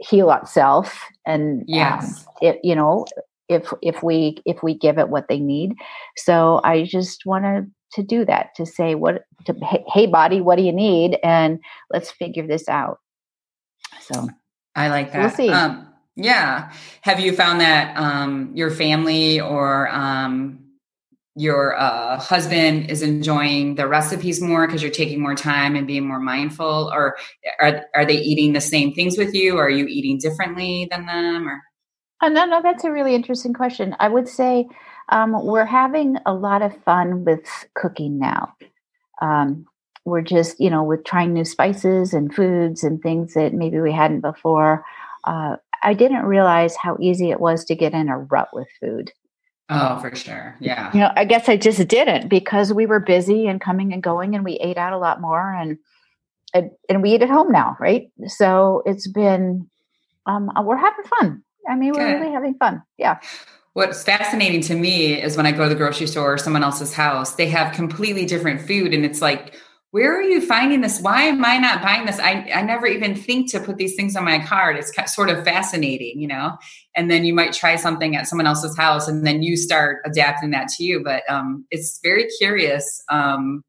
heal 0.00 0.32
itself 0.32 1.04
and 1.24 1.60
um, 1.60 1.64
yes. 1.68 2.26
um, 2.26 2.34
it, 2.42 2.60
you 2.64 2.74
know 2.74 3.06
if 3.48 3.72
if 3.80 4.02
we 4.02 4.38
if 4.44 4.62
we 4.62 4.74
give 4.74 4.98
it 4.98 5.08
what 5.08 5.28
they 5.28 5.38
need. 5.38 5.74
So 6.16 6.60
i 6.64 6.84
just 6.84 7.24
want 7.24 7.44
to 7.44 7.66
to 7.92 8.02
do 8.02 8.24
that 8.24 8.54
to 8.56 8.66
say 8.66 8.94
what 8.94 9.24
to 9.46 9.54
hey 9.88 10.06
body 10.06 10.40
what 10.40 10.56
do 10.56 10.62
you 10.62 10.72
need? 10.72 11.18
And 11.22 11.60
let's 11.90 12.10
figure 12.10 12.46
this 12.46 12.68
out. 12.68 12.98
So 14.00 14.28
i 14.74 14.88
like 14.88 15.12
that. 15.12 15.20
we'll 15.20 15.30
see. 15.30 15.50
Um, 15.50 15.88
yeah. 16.16 16.72
Have 17.02 17.20
you 17.20 17.32
found 17.32 17.60
that 17.60 17.96
um, 17.96 18.50
your 18.54 18.70
family 18.70 19.40
or 19.40 19.88
um, 19.88 20.58
your 21.36 21.78
uh, 21.78 22.18
husband 22.18 22.90
is 22.90 23.02
enjoying 23.02 23.76
the 23.76 23.86
recipes 23.86 24.40
more 24.40 24.66
because 24.66 24.82
you're 24.82 24.90
taking 24.90 25.20
more 25.22 25.36
time 25.36 25.76
and 25.76 25.86
being 25.86 26.06
more 26.06 26.18
mindful? 26.18 26.90
Or 26.92 27.16
are, 27.60 27.84
are 27.94 28.04
they 28.04 28.18
eating 28.18 28.52
the 28.52 28.60
same 28.60 28.92
things 28.92 29.16
with 29.16 29.32
you? 29.32 29.56
Or 29.56 29.66
are 29.66 29.70
you 29.70 29.86
eating 29.86 30.18
differently 30.18 30.88
than 30.90 31.06
them? 31.06 31.48
Or 31.48 31.62
oh, 32.22 32.28
no 32.28 32.44
no 32.44 32.60
that's 32.62 32.82
a 32.82 32.90
really 32.90 33.14
interesting 33.14 33.54
question. 33.54 33.94
I 34.00 34.08
would 34.08 34.28
say 34.28 34.66
um, 35.10 35.44
we're 35.44 35.64
having 35.64 36.16
a 36.26 36.34
lot 36.34 36.62
of 36.62 36.76
fun 36.84 37.24
with 37.24 37.40
cooking 37.74 38.18
now. 38.18 38.54
Um, 39.20 39.66
we're 40.04 40.22
just, 40.22 40.58
you 40.60 40.70
know, 40.70 40.82
with 40.82 41.04
trying 41.04 41.32
new 41.32 41.44
spices 41.44 42.14
and 42.14 42.34
foods 42.34 42.82
and 42.82 43.00
things 43.00 43.34
that 43.34 43.52
maybe 43.52 43.80
we 43.80 43.92
hadn't 43.92 44.20
before. 44.20 44.84
Uh, 45.24 45.56
I 45.82 45.94
didn't 45.94 46.24
realize 46.24 46.76
how 46.76 46.96
easy 47.00 47.30
it 47.30 47.40
was 47.40 47.64
to 47.66 47.74
get 47.74 47.92
in 47.92 48.08
a 48.08 48.18
rut 48.18 48.48
with 48.52 48.68
food. 48.80 49.12
Oh, 49.70 49.98
for 50.00 50.14
sure. 50.14 50.56
Yeah. 50.60 50.90
You 50.94 51.00
know, 51.00 51.12
I 51.14 51.24
guess 51.24 51.48
I 51.48 51.58
just 51.58 51.86
didn't 51.88 52.28
because 52.28 52.72
we 52.72 52.86
were 52.86 53.00
busy 53.00 53.46
and 53.46 53.60
coming 53.60 53.92
and 53.92 54.02
going 54.02 54.34
and 54.34 54.44
we 54.44 54.54
ate 54.54 54.78
out 54.78 54.94
a 54.94 54.98
lot 54.98 55.20
more 55.20 55.52
and 55.52 55.78
and, 56.54 56.70
and 56.88 57.02
we 57.02 57.12
eat 57.12 57.20
at 57.20 57.28
home 57.28 57.52
now, 57.52 57.76
right? 57.78 58.10
So 58.26 58.82
it's 58.86 59.06
been 59.06 59.68
um, 60.24 60.50
we're 60.64 60.76
having 60.76 61.04
fun. 61.04 61.42
I 61.68 61.74
mean, 61.74 61.92
we're 61.92 62.06
Good. 62.06 62.20
really 62.20 62.32
having 62.32 62.54
fun. 62.54 62.82
Yeah. 62.96 63.18
What's 63.78 64.02
fascinating 64.02 64.60
to 64.62 64.74
me 64.74 65.22
is 65.22 65.36
when 65.36 65.46
I 65.46 65.52
go 65.52 65.62
to 65.62 65.68
the 65.68 65.76
grocery 65.76 66.08
store 66.08 66.34
or 66.34 66.36
someone 66.36 66.64
else's 66.64 66.92
house, 66.92 67.36
they 67.36 67.46
have 67.50 67.72
completely 67.72 68.26
different 68.26 68.60
food. 68.60 68.92
And 68.92 69.04
it's 69.04 69.22
like 69.22 69.54
where 69.92 70.18
are 70.18 70.22
you 70.22 70.40
finding 70.40 70.80
this? 70.80 71.00
Why 71.00 71.22
am 71.22 71.44
I 71.44 71.58
not 71.58 71.80
buying 71.80 72.04
this? 72.04 72.18
I, 72.18 72.50
I 72.52 72.62
never 72.62 72.88
even 72.88 73.14
think 73.14 73.52
to 73.52 73.60
put 73.60 73.76
these 73.76 73.94
things 73.94 74.16
on 74.16 74.24
my 74.24 74.44
card. 74.44 74.76
It's 74.76 75.14
sort 75.14 75.30
of 75.30 75.44
fascinating, 75.44 76.20
you 76.20 76.26
know? 76.26 76.56
And 76.96 77.08
then 77.08 77.24
you 77.24 77.32
might 77.32 77.52
try 77.52 77.76
something 77.76 78.16
at 78.16 78.26
someone 78.26 78.48
else's 78.48 78.76
house 78.76 79.06
and 79.06 79.24
then 79.24 79.44
you 79.44 79.56
start 79.56 79.98
adapting 80.04 80.50
that 80.50 80.66
to 80.76 80.82
you. 80.82 81.00
But 81.04 81.22
um, 81.30 81.64
it's 81.70 82.00
very 82.02 82.26
curious 82.36 83.00
um, 83.12 83.62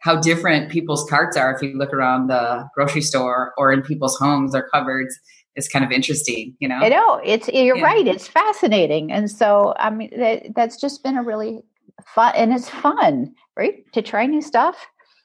how 0.00 0.20
different 0.20 0.70
people's 0.70 1.08
carts 1.08 1.34
are 1.34 1.54
if 1.54 1.62
you 1.62 1.78
look 1.78 1.94
around 1.94 2.26
the 2.26 2.68
grocery 2.74 3.00
store 3.00 3.54
or 3.56 3.72
in 3.72 3.80
people's 3.80 4.18
homes 4.18 4.54
or 4.54 4.68
cupboards. 4.68 5.18
It's 5.56 5.68
kind 5.68 5.84
of 5.84 5.92
interesting, 5.92 6.56
you 6.58 6.68
know? 6.68 6.76
I 6.76 6.88
know. 6.88 7.20
It's, 7.24 7.48
you're 7.48 7.76
yeah. 7.76 7.84
right. 7.84 8.06
It's 8.06 8.26
fascinating. 8.26 9.12
And 9.12 9.30
so, 9.30 9.74
I 9.78 9.90
mean, 9.90 10.10
that, 10.18 10.54
that's 10.54 10.80
just 10.80 11.02
been 11.02 11.16
a 11.16 11.22
really 11.22 11.62
fun, 12.06 12.32
and 12.36 12.52
it's 12.52 12.68
fun, 12.68 13.34
right? 13.56 13.84
To 13.92 14.02
try 14.02 14.26
new 14.26 14.42
stuff 14.42 14.76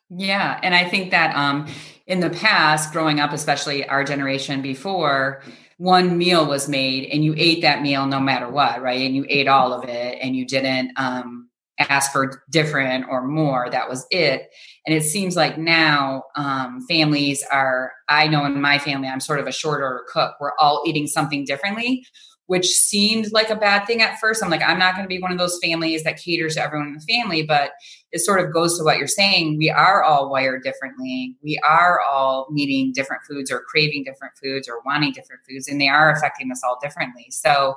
yeah, 0.10 0.60
and 0.64 0.74
I 0.74 0.90
think 0.90 1.12
that 1.12 1.36
um, 1.36 1.68
in 2.08 2.20
the 2.20 2.32
past, 2.32 2.92
growing 2.92 3.20
up, 3.20 3.32
especially 3.32 3.88
our 3.88 4.04
generation 4.04 4.62
before, 4.62 5.44
one 5.78 6.18
meal 6.18 6.48
was 6.48 6.68
made 6.68 7.10
and 7.12 7.24
you 7.24 7.36
ate 7.38 7.62
that 7.62 7.82
meal 7.82 8.06
no 8.08 8.20
matter 8.20 8.50
what, 8.50 8.82
right? 8.82 9.02
And 9.02 9.16
you 9.16 9.26
ate 9.30 9.48
all 9.48 9.72
of 9.72 9.88
it 9.88 10.18
and 10.22 10.36
you 10.36 10.46
didn't 10.46 10.92
um, 10.98 11.49
ask 11.80 12.12
for 12.12 12.44
different 12.50 13.06
or 13.10 13.26
more. 13.26 13.70
That 13.70 13.90
was 13.90 14.06
it. 14.12 14.50
And 14.86 14.96
it 14.96 15.04
seems 15.04 15.36
like 15.36 15.58
now 15.58 16.24
um, 16.36 16.86
families 16.88 17.44
are, 17.52 17.92
I 18.08 18.28
know 18.28 18.46
in 18.46 18.60
my 18.62 18.80
family, 18.80 19.08
I'm 19.08 19.20
sort 19.20 19.40
of 19.40 19.48
a 19.48 19.52
short 19.52 19.82
order 19.82 20.04
cook. 20.12 20.36
We're 20.40 20.58
all 20.60 20.84
eating 20.86 21.08
something 21.08 21.46
differently 21.46 22.06
which 22.50 22.66
seemed 22.66 23.32
like 23.32 23.52
a 23.52 23.56
bad 23.56 23.86
thing 23.86 24.02
at 24.02 24.18
first. 24.18 24.44
I'm 24.44 24.50
like, 24.50 24.64
I'm 24.64 24.80
not 24.80 24.96
going 24.96 25.06
to 25.06 25.08
be 25.08 25.22
one 25.22 25.32
of 25.32 25.38
those 25.38 25.60
families 25.64 26.04
that 26.04 26.18
caters 26.18 26.56
to 26.56 26.64
everyone 26.64 26.88
in 26.88 26.94
the 26.96 27.14
family, 27.14 27.44
but 27.44 27.74
it 28.12 28.22
sort 28.22 28.44
of 28.44 28.52
goes 28.52 28.76
to 28.76 28.84
what 28.84 28.98
you're 28.98 29.06
saying. 29.06 29.60
We 29.60 29.70
are 29.70 30.02
all 30.02 30.32
wired 30.32 30.64
differently. 30.64 31.36
We 31.44 31.60
are 31.64 32.02
all 32.02 32.48
needing 32.50 32.92
different 32.92 33.22
foods 33.30 33.52
or 33.52 33.62
craving 33.62 34.04
different 34.04 34.34
foods 34.42 34.68
or 34.68 34.82
wanting 34.84 35.12
different 35.12 35.44
foods, 35.48 35.68
and 35.68 35.80
they 35.80 35.90
are 35.90 36.12
affecting 36.12 36.52
us 36.52 36.64
all 36.64 36.80
differently. 36.82 37.28
So 37.30 37.76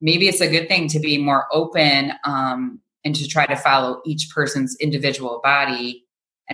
maybe 0.00 0.28
it's 0.28 0.40
a 0.40 0.48
good 0.48 0.68
thing 0.68 0.86
to 0.90 1.00
be 1.00 1.18
more 1.18 1.46
open 1.50 2.12
um, 2.22 2.78
and 3.04 3.14
to 3.14 3.28
try 3.28 3.46
to 3.46 3.56
follow 3.56 4.00
each 4.04 4.28
person's 4.34 4.76
individual 4.80 5.40
body 5.42 6.04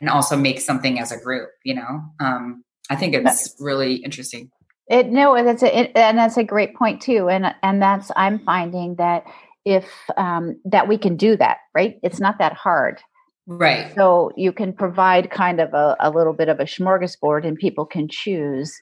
and 0.00 0.08
also 0.08 0.36
make 0.36 0.60
something 0.60 0.98
as 0.98 1.12
a 1.12 1.18
group, 1.18 1.50
you 1.64 1.74
know? 1.74 2.02
Um, 2.20 2.64
I 2.90 2.96
think 2.96 3.14
it's 3.14 3.56
really 3.60 3.96
interesting. 3.96 4.50
It 4.88 5.06
no, 5.06 5.42
that's 5.44 5.62
a 5.62 5.78
it, 5.78 5.92
and 5.94 6.18
that's 6.18 6.36
a 6.36 6.42
great 6.42 6.74
point 6.74 7.00
too, 7.00 7.28
and 7.28 7.54
and 7.62 7.80
that's 7.80 8.10
I'm 8.16 8.40
finding 8.40 8.96
that 8.96 9.24
if 9.64 9.88
um, 10.16 10.60
that 10.64 10.88
we 10.88 10.98
can 10.98 11.16
do 11.16 11.36
that, 11.36 11.58
right? 11.72 12.00
It's 12.02 12.18
not 12.18 12.38
that 12.38 12.54
hard, 12.54 13.00
right? 13.46 13.94
So 13.94 14.32
you 14.36 14.52
can 14.52 14.72
provide 14.72 15.30
kind 15.30 15.60
of 15.60 15.72
a, 15.74 15.96
a 16.00 16.10
little 16.10 16.32
bit 16.32 16.48
of 16.48 16.58
a 16.58 16.64
smorgasbord, 16.64 17.46
and 17.46 17.56
people 17.56 17.86
can 17.86 18.08
choose. 18.10 18.74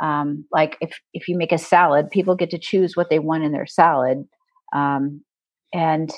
Um, 0.00 0.46
like 0.50 0.78
if 0.80 0.98
if 1.12 1.28
you 1.28 1.36
make 1.36 1.52
a 1.52 1.58
salad, 1.58 2.10
people 2.10 2.36
get 2.36 2.48
to 2.50 2.58
choose 2.58 2.96
what 2.96 3.10
they 3.10 3.18
want 3.18 3.44
in 3.44 3.52
their 3.52 3.66
salad, 3.66 4.24
um, 4.72 5.22
and 5.74 6.10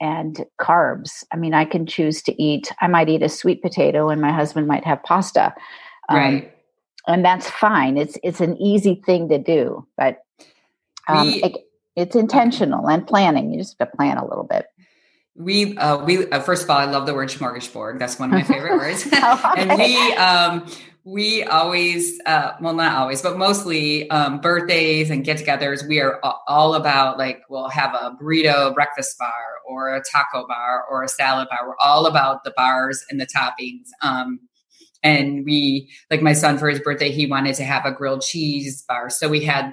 and 0.00 0.44
carbs. 0.60 1.24
I 1.32 1.36
mean, 1.36 1.54
I 1.54 1.64
can 1.64 1.86
choose 1.86 2.22
to 2.22 2.42
eat. 2.42 2.72
I 2.80 2.86
might 2.86 3.08
eat 3.08 3.22
a 3.22 3.28
sweet 3.28 3.62
potato, 3.62 4.08
and 4.08 4.20
my 4.20 4.32
husband 4.32 4.66
might 4.66 4.84
have 4.84 5.02
pasta. 5.02 5.54
Um, 6.08 6.16
right 6.16 6.54
and 7.08 7.24
that's 7.24 7.50
fine. 7.50 7.96
It's 7.96 8.16
it's 8.22 8.40
an 8.40 8.56
easy 8.58 9.02
thing 9.04 9.30
to 9.30 9.38
do, 9.38 9.86
but 9.96 10.18
um, 11.08 11.26
we, 11.26 11.42
it, 11.42 11.56
it's 11.96 12.14
intentional 12.14 12.88
and 12.88 13.04
planning. 13.06 13.50
You 13.50 13.58
just 13.58 13.76
have 13.78 13.90
to 13.90 13.96
plan 13.96 14.18
a 14.18 14.28
little 14.28 14.44
bit. 14.44 14.66
We 15.34 15.76
uh, 15.78 16.04
we 16.04 16.30
uh, 16.30 16.40
first 16.40 16.64
of 16.64 16.70
all, 16.70 16.76
I 16.76 16.84
love 16.84 17.06
the 17.06 17.14
word 17.14 17.30
smorgasbord. 17.30 17.98
That's 17.98 18.18
one 18.18 18.28
of 18.28 18.34
my 18.34 18.42
favorite 18.42 18.76
words. 18.76 19.08
oh, 19.12 19.52
and 19.56 19.78
we 19.78 20.12
um, 20.14 20.66
we 21.08 21.42
always 21.44 22.20
uh, 22.26 22.52
well 22.60 22.74
not 22.74 22.96
always 22.96 23.22
but 23.22 23.38
mostly 23.38 24.08
um, 24.10 24.40
birthdays 24.40 25.08
and 25.08 25.24
get-togethers 25.24 25.88
we 25.88 26.00
are 26.00 26.20
all 26.46 26.74
about 26.74 27.16
like 27.16 27.40
we'll 27.48 27.70
have 27.70 27.94
a 27.94 28.14
burrito 28.22 28.74
breakfast 28.74 29.16
bar 29.18 29.32
or 29.66 29.94
a 29.94 30.02
taco 30.02 30.46
bar 30.46 30.84
or 30.90 31.02
a 31.02 31.08
salad 31.08 31.48
bar. 31.48 31.66
We're 31.66 31.76
all 31.80 32.06
about 32.06 32.44
the 32.44 32.52
bars 32.56 33.04
and 33.10 33.18
the 33.18 33.26
toppings 33.26 33.86
um, 34.02 34.38
and 35.02 35.44
we 35.46 35.90
like 36.10 36.20
my 36.20 36.34
son 36.34 36.58
for 36.58 36.68
his 36.68 36.80
birthday 36.80 37.10
he 37.10 37.26
wanted 37.26 37.54
to 37.54 37.64
have 37.64 37.86
a 37.86 37.92
grilled 37.92 38.20
cheese 38.20 38.84
bar. 38.86 39.08
So 39.08 39.28
we 39.28 39.42
had 39.44 39.72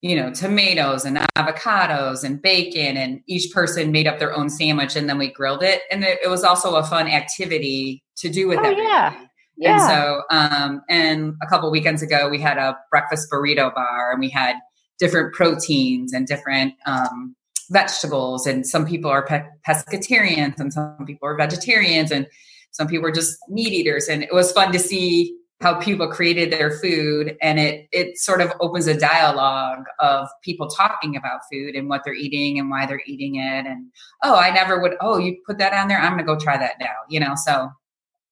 you 0.00 0.16
know 0.16 0.32
tomatoes 0.32 1.04
and 1.04 1.18
avocados 1.38 2.24
and 2.24 2.42
bacon 2.42 2.96
and 2.96 3.20
each 3.28 3.52
person 3.52 3.92
made 3.92 4.08
up 4.08 4.18
their 4.18 4.36
own 4.36 4.50
sandwich 4.50 4.96
and 4.96 5.08
then 5.08 5.18
we 5.18 5.32
grilled 5.32 5.62
it. 5.62 5.82
And 5.92 6.02
it, 6.02 6.18
it 6.24 6.28
was 6.28 6.42
also 6.42 6.74
a 6.74 6.82
fun 6.82 7.06
activity 7.06 8.02
to 8.16 8.28
do 8.28 8.48
with 8.48 8.58
oh, 8.58 8.62
everybody. 8.62 8.88
yeah. 8.88 9.26
Yeah. 9.56 9.72
And 9.72 9.82
so, 9.82 10.22
um, 10.30 10.82
and 10.88 11.34
a 11.42 11.46
couple 11.46 11.70
weekends 11.70 12.02
ago, 12.02 12.28
we 12.28 12.40
had 12.40 12.58
a 12.58 12.76
breakfast 12.90 13.28
burrito 13.32 13.74
bar, 13.74 14.12
and 14.12 14.20
we 14.20 14.28
had 14.28 14.56
different 14.98 15.34
proteins 15.34 16.12
and 16.12 16.26
different 16.26 16.74
um, 16.86 17.36
vegetables. 17.70 18.46
And 18.46 18.66
some 18.66 18.86
people 18.86 19.10
are 19.10 19.24
pe- 19.24 19.46
pescatarians, 19.66 20.58
and 20.58 20.72
some 20.72 21.04
people 21.06 21.28
are 21.28 21.36
vegetarians, 21.36 22.10
and 22.10 22.26
some 22.72 22.88
people 22.88 23.06
are 23.06 23.12
just 23.12 23.38
meat 23.48 23.72
eaters. 23.72 24.08
And 24.08 24.22
it 24.22 24.32
was 24.32 24.52
fun 24.52 24.72
to 24.72 24.78
see 24.78 25.36
how 25.60 25.74
people 25.80 26.08
created 26.08 26.52
their 26.52 26.70
food. 26.70 27.36
And 27.40 27.58
it 27.58 27.88
it 27.92 28.18
sort 28.18 28.40
of 28.40 28.52
opens 28.60 28.86
a 28.86 28.98
dialogue 28.98 29.84
of 30.00 30.28
people 30.42 30.68
talking 30.68 31.16
about 31.16 31.40
food 31.50 31.74
and 31.74 31.88
what 31.88 32.02
they're 32.04 32.14
eating 32.14 32.58
and 32.58 32.70
why 32.70 32.86
they're 32.86 33.02
eating 33.06 33.36
it. 33.36 33.66
And 33.66 33.86
oh 34.22 34.36
i 34.36 34.50
never 34.50 34.80
would 34.80 34.94
oh 35.00 35.18
you 35.18 35.36
put 35.46 35.58
that 35.58 35.72
on 35.72 35.88
there? 35.88 35.98
I'm 35.98 36.12
gonna 36.12 36.24
go 36.24 36.38
try 36.38 36.58
that 36.58 36.74
now 36.80 36.94
you 37.08 37.20
know? 37.20 37.34
So 37.36 37.70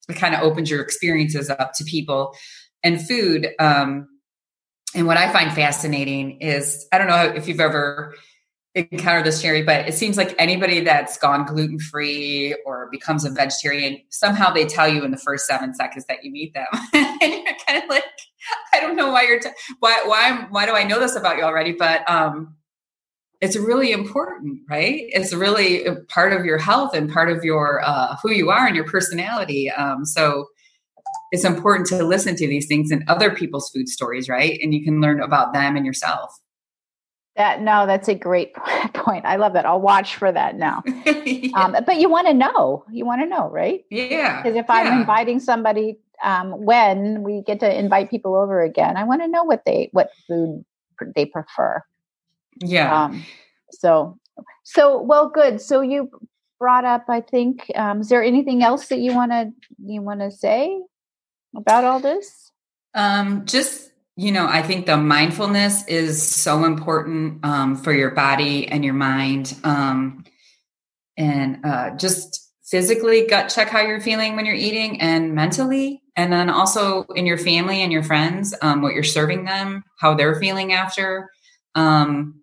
it 0.08 0.16
kind 0.16 0.34
of 0.34 0.42
opens 0.42 0.70
your 0.70 0.80
experiences 0.80 1.50
up 1.50 1.72
to 1.74 1.84
people 1.84 2.34
and 2.82 3.06
food 3.06 3.48
um 3.58 4.08
and 4.94 5.06
what 5.06 5.16
i 5.16 5.32
find 5.32 5.52
fascinating 5.52 6.40
is 6.40 6.86
i 6.92 6.98
don't 6.98 7.08
know 7.08 7.32
if 7.34 7.48
you've 7.48 7.60
ever 7.60 8.14
encountered 8.74 9.26
this, 9.26 9.40
Sherri, 9.40 9.62
but 9.62 9.88
it 9.88 9.94
seems 9.94 10.16
like 10.16 10.34
anybody 10.38 10.80
that's 10.80 11.18
gone 11.18 11.44
gluten 11.44 11.78
free 11.78 12.56
or 12.64 12.88
becomes 12.90 13.24
a 13.24 13.30
vegetarian, 13.30 14.00
somehow 14.08 14.52
they 14.52 14.64
tell 14.64 14.88
you 14.88 15.04
in 15.04 15.10
the 15.10 15.18
first 15.18 15.46
seven 15.46 15.74
seconds 15.74 16.06
that 16.06 16.24
you 16.24 16.30
meet 16.30 16.54
them, 16.54 16.66
and 16.94 17.20
you're 17.20 17.54
kind 17.66 17.82
of 17.82 17.88
like, 17.88 18.04
I 18.72 18.80
don't 18.80 18.96
know 18.96 19.10
why 19.10 19.22
you're 19.22 19.40
t- 19.40 19.50
why 19.80 20.02
why 20.06 20.46
why 20.50 20.66
do 20.66 20.72
I 20.72 20.84
know 20.84 20.98
this 20.98 21.16
about 21.16 21.36
you 21.36 21.44
already? 21.44 21.72
But 21.72 22.08
um, 22.10 22.56
it's 23.42 23.56
really 23.56 23.90
important, 23.90 24.60
right? 24.70 25.02
It's 25.08 25.34
really 25.34 25.84
part 26.08 26.32
of 26.32 26.44
your 26.44 26.58
health 26.58 26.94
and 26.94 27.12
part 27.12 27.28
of 27.28 27.42
your 27.42 27.82
uh, 27.84 28.16
who 28.22 28.30
you 28.30 28.50
are 28.50 28.66
and 28.68 28.76
your 28.76 28.84
personality. 28.84 29.68
Um, 29.68 30.04
so 30.04 30.46
it's 31.32 31.44
important 31.44 31.88
to 31.88 32.04
listen 32.04 32.36
to 32.36 32.46
these 32.46 32.68
things 32.68 32.92
and 32.92 33.02
other 33.08 33.34
people's 33.34 33.68
food 33.70 33.88
stories, 33.88 34.28
right? 34.28 34.58
And 34.62 34.72
you 34.72 34.84
can 34.84 35.00
learn 35.00 35.20
about 35.20 35.52
them 35.52 35.76
and 35.76 35.84
yourself. 35.84 36.32
That 37.34 37.60
no, 37.62 37.84
that's 37.84 38.06
a 38.06 38.14
great 38.14 38.54
point. 38.94 39.24
I 39.24 39.36
love 39.36 39.54
that. 39.54 39.66
I'll 39.66 39.80
watch 39.80 40.14
for 40.14 40.30
that 40.30 40.54
now. 40.54 40.84
yeah. 41.04 41.50
um, 41.56 41.76
but 41.84 41.96
you 41.98 42.08
want 42.08 42.28
to 42.28 42.34
know. 42.34 42.84
You 42.92 43.04
want 43.04 43.22
to 43.22 43.26
know, 43.26 43.48
right? 43.50 43.80
Yeah. 43.90 44.40
Because 44.40 44.56
if 44.56 44.70
I'm 44.70 44.86
yeah. 44.86 45.00
inviting 45.00 45.40
somebody, 45.40 45.98
um, 46.22 46.64
when 46.64 47.24
we 47.24 47.42
get 47.42 47.58
to 47.60 47.78
invite 47.78 48.08
people 48.08 48.36
over 48.36 48.62
again, 48.62 48.96
I 48.96 49.02
want 49.02 49.22
to 49.22 49.28
know 49.28 49.42
what 49.42 49.64
they 49.66 49.88
what 49.90 50.10
food 50.28 50.64
they 51.16 51.26
prefer. 51.26 51.82
Yeah. 52.60 53.04
Um, 53.04 53.24
so, 53.70 54.18
so 54.64 55.00
well, 55.00 55.28
good. 55.28 55.60
So 55.60 55.80
you 55.80 56.10
brought 56.58 56.84
up, 56.84 57.06
I 57.08 57.20
think. 57.20 57.70
Um, 57.74 58.00
is 58.00 58.08
there 58.08 58.22
anything 58.22 58.62
else 58.62 58.88
that 58.88 59.00
you 59.00 59.14
want 59.14 59.32
to 59.32 59.52
you 59.84 60.00
want 60.02 60.20
to 60.20 60.30
say 60.30 60.80
about 61.56 61.84
all 61.84 62.00
this? 62.00 62.52
Um, 62.94 63.46
just 63.46 63.90
you 64.16 64.30
know, 64.30 64.46
I 64.46 64.62
think 64.62 64.86
the 64.86 64.96
mindfulness 64.96 65.86
is 65.86 66.22
so 66.22 66.64
important 66.64 67.44
um, 67.44 67.76
for 67.76 67.92
your 67.92 68.10
body 68.10 68.68
and 68.68 68.84
your 68.84 68.94
mind. 68.94 69.56
Um, 69.64 70.24
and 71.16 71.64
uh, 71.64 71.90
just 71.96 72.50
physically 72.64 73.26
gut 73.26 73.48
check 73.48 73.68
how 73.68 73.80
you're 73.80 74.00
feeling 74.00 74.36
when 74.36 74.46
you're 74.46 74.54
eating 74.54 75.00
and 75.00 75.34
mentally. 75.34 76.02
And 76.14 76.32
then 76.32 76.50
also 76.50 77.04
in 77.14 77.26
your 77.26 77.38
family 77.38 77.82
and 77.82 77.90
your 77.90 78.02
friends, 78.02 78.54
um, 78.62 78.82
what 78.82 78.94
you're 78.94 79.02
serving 79.02 79.44
them, 79.44 79.82
how 79.98 80.14
they're 80.14 80.38
feeling 80.38 80.72
after. 80.72 81.30
Um, 81.74 82.41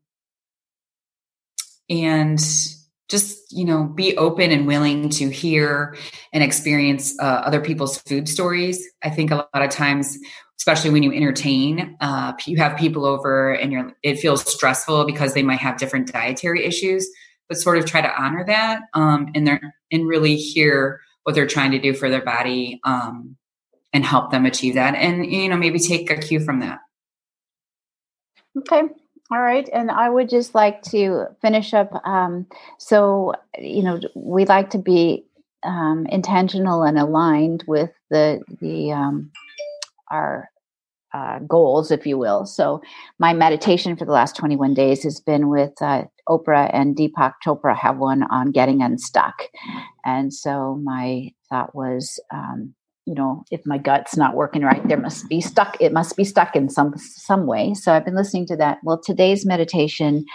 and 1.90 2.40
just 3.10 3.52
you 3.52 3.66
know 3.66 3.86
be 3.86 4.16
open 4.18 4.52
and 4.52 4.68
willing 4.68 5.10
to 5.10 5.30
hear 5.30 5.96
and 6.32 6.44
experience 6.44 7.20
uh, 7.20 7.42
other 7.46 7.62
people's 7.62 7.98
food 8.00 8.30
stories. 8.30 8.88
I 9.04 9.10
think 9.10 9.32
a 9.32 9.36
lot 9.36 9.50
of 9.54 9.70
times 9.70 10.18
especially 10.60 10.90
when 10.90 11.04
you 11.04 11.14
entertain 11.14 11.96
uh, 12.02 12.34
you 12.46 12.58
have 12.58 12.78
people 12.78 13.06
over 13.06 13.54
and 13.54 13.72
you're 13.72 13.94
it 14.04 14.20
feels 14.20 14.50
stressful 14.52 15.06
because 15.06 15.34
they 15.34 15.44
might 15.44 15.60
have 15.60 15.78
different 15.78 16.12
dietary 16.12 16.66
issues 16.66 17.10
but 17.48 17.58
sort 17.58 17.78
of 17.78 17.86
try 17.86 18.02
to 18.02 18.22
honor 18.22 18.46
that 18.46 18.82
um, 18.94 19.28
and 19.34 19.48
they 19.48 19.60
and 19.92 20.08
really 20.08 20.36
hear 20.36 21.02
what 21.24 21.36
they're 21.36 21.48
trying 21.48 21.72
to 21.72 21.80
do 21.80 21.94
for 21.94 22.10
their 22.10 22.24
body 22.24 22.80
um, 22.86 23.36
and 23.92 24.06
help 24.06 24.32
them 24.32 24.46
achieve 24.46 24.76
that. 24.76 24.96
And 24.96 25.26
you 25.26 25.50
know 25.50 25.58
maybe 25.58 25.80
take 25.80 26.10
a 26.10 26.18
cue 26.18 26.40
from 26.40 26.60
that. 26.60 26.80
Okay 28.58 28.84
all 29.32 29.42
right. 29.42 29.70
And 29.72 29.92
I 29.92 30.10
would 30.10 30.30
just 30.30 30.56
like 30.56 30.82
to 30.84 31.28
finish 31.42 31.74
up. 31.74 31.92
Um, 32.06 32.48
so, 32.80 33.34
you 33.60 33.84
know, 33.84 34.00
we 34.16 34.46
like 34.46 34.72
to 34.72 34.80
be 34.80 35.26
um, 35.64 36.08
intentional 36.10 36.84
and 36.84 36.98
aligned 36.98 37.64
with 37.68 37.92
the 38.10 38.42
the 38.60 38.92
um, 38.92 39.32
our 40.10 40.50
uh, 41.14 41.40
goals, 41.40 41.92
if 41.92 42.06
you 42.06 42.18
will. 42.18 42.46
So 42.46 42.82
my 43.18 43.34
meditation 43.34 43.96
for 43.96 44.06
the 44.06 44.12
last 44.12 44.36
21 44.36 44.74
days 44.74 45.04
has 45.04 45.20
been 45.20 45.50
with 45.50 45.74
uh, 45.82 46.04
Oprah 46.28 46.70
and 46.72 46.96
Deepak 46.96 47.34
Chopra 47.44 47.76
have 47.76 47.98
one 47.98 48.24
on 48.24 48.52
getting 48.52 48.82
unstuck. 48.82 49.44
And 50.06 50.34
so 50.34 50.80
my 50.84 51.32
thought 51.50 51.74
was, 51.74 52.20
um, 52.32 52.76
you 53.10 53.16
know, 53.16 53.43
if 53.49 53.66
my 53.66 53.80
gut's 53.80 54.16
not 54.16 54.36
working 54.36 54.62
right, 54.62 54.88
there 54.88 54.95
must 54.95 55.28
be 55.28 55.41
stuck. 55.41 55.76
It 55.80 55.91
must 55.91 56.16
be 56.16 56.24
stuck 56.24 56.55
in 56.55 56.70
some 56.70 56.93
some 56.95 57.47
way. 57.47 57.74
So 57.74 57.91
I've 57.91 58.05
been 58.05 58.16
listening 58.16 58.45
to 58.47 58.55
that. 58.57 58.78
Well, 58.84 59.01
today's 59.03 59.47
meditation 59.47 60.26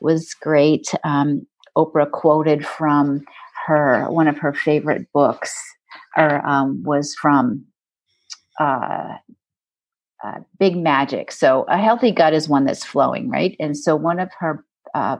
was 0.00 0.34
great. 0.34 0.92
Um, 1.04 1.46
Oprah 1.74 2.10
quoted 2.10 2.66
from 2.66 3.24
her 3.66 4.04
one 4.10 4.28
of 4.28 4.36
her 4.36 4.52
favorite 4.52 5.06
books, 5.14 5.58
or 6.18 6.46
um, 6.46 6.82
was 6.84 7.14
from 7.14 7.64
uh, 8.60 9.16
uh, 10.22 10.40
Big 10.58 10.76
Magic. 10.76 11.32
So 11.32 11.62
a 11.62 11.78
healthy 11.78 12.10
gut 12.12 12.34
is 12.34 12.46
one 12.46 12.66
that's 12.66 12.84
flowing, 12.84 13.30
right? 13.30 13.56
And 13.58 13.74
so 13.74 13.96
one 13.96 14.20
of 14.20 14.28
her 14.38 14.66
uh, 14.94 15.16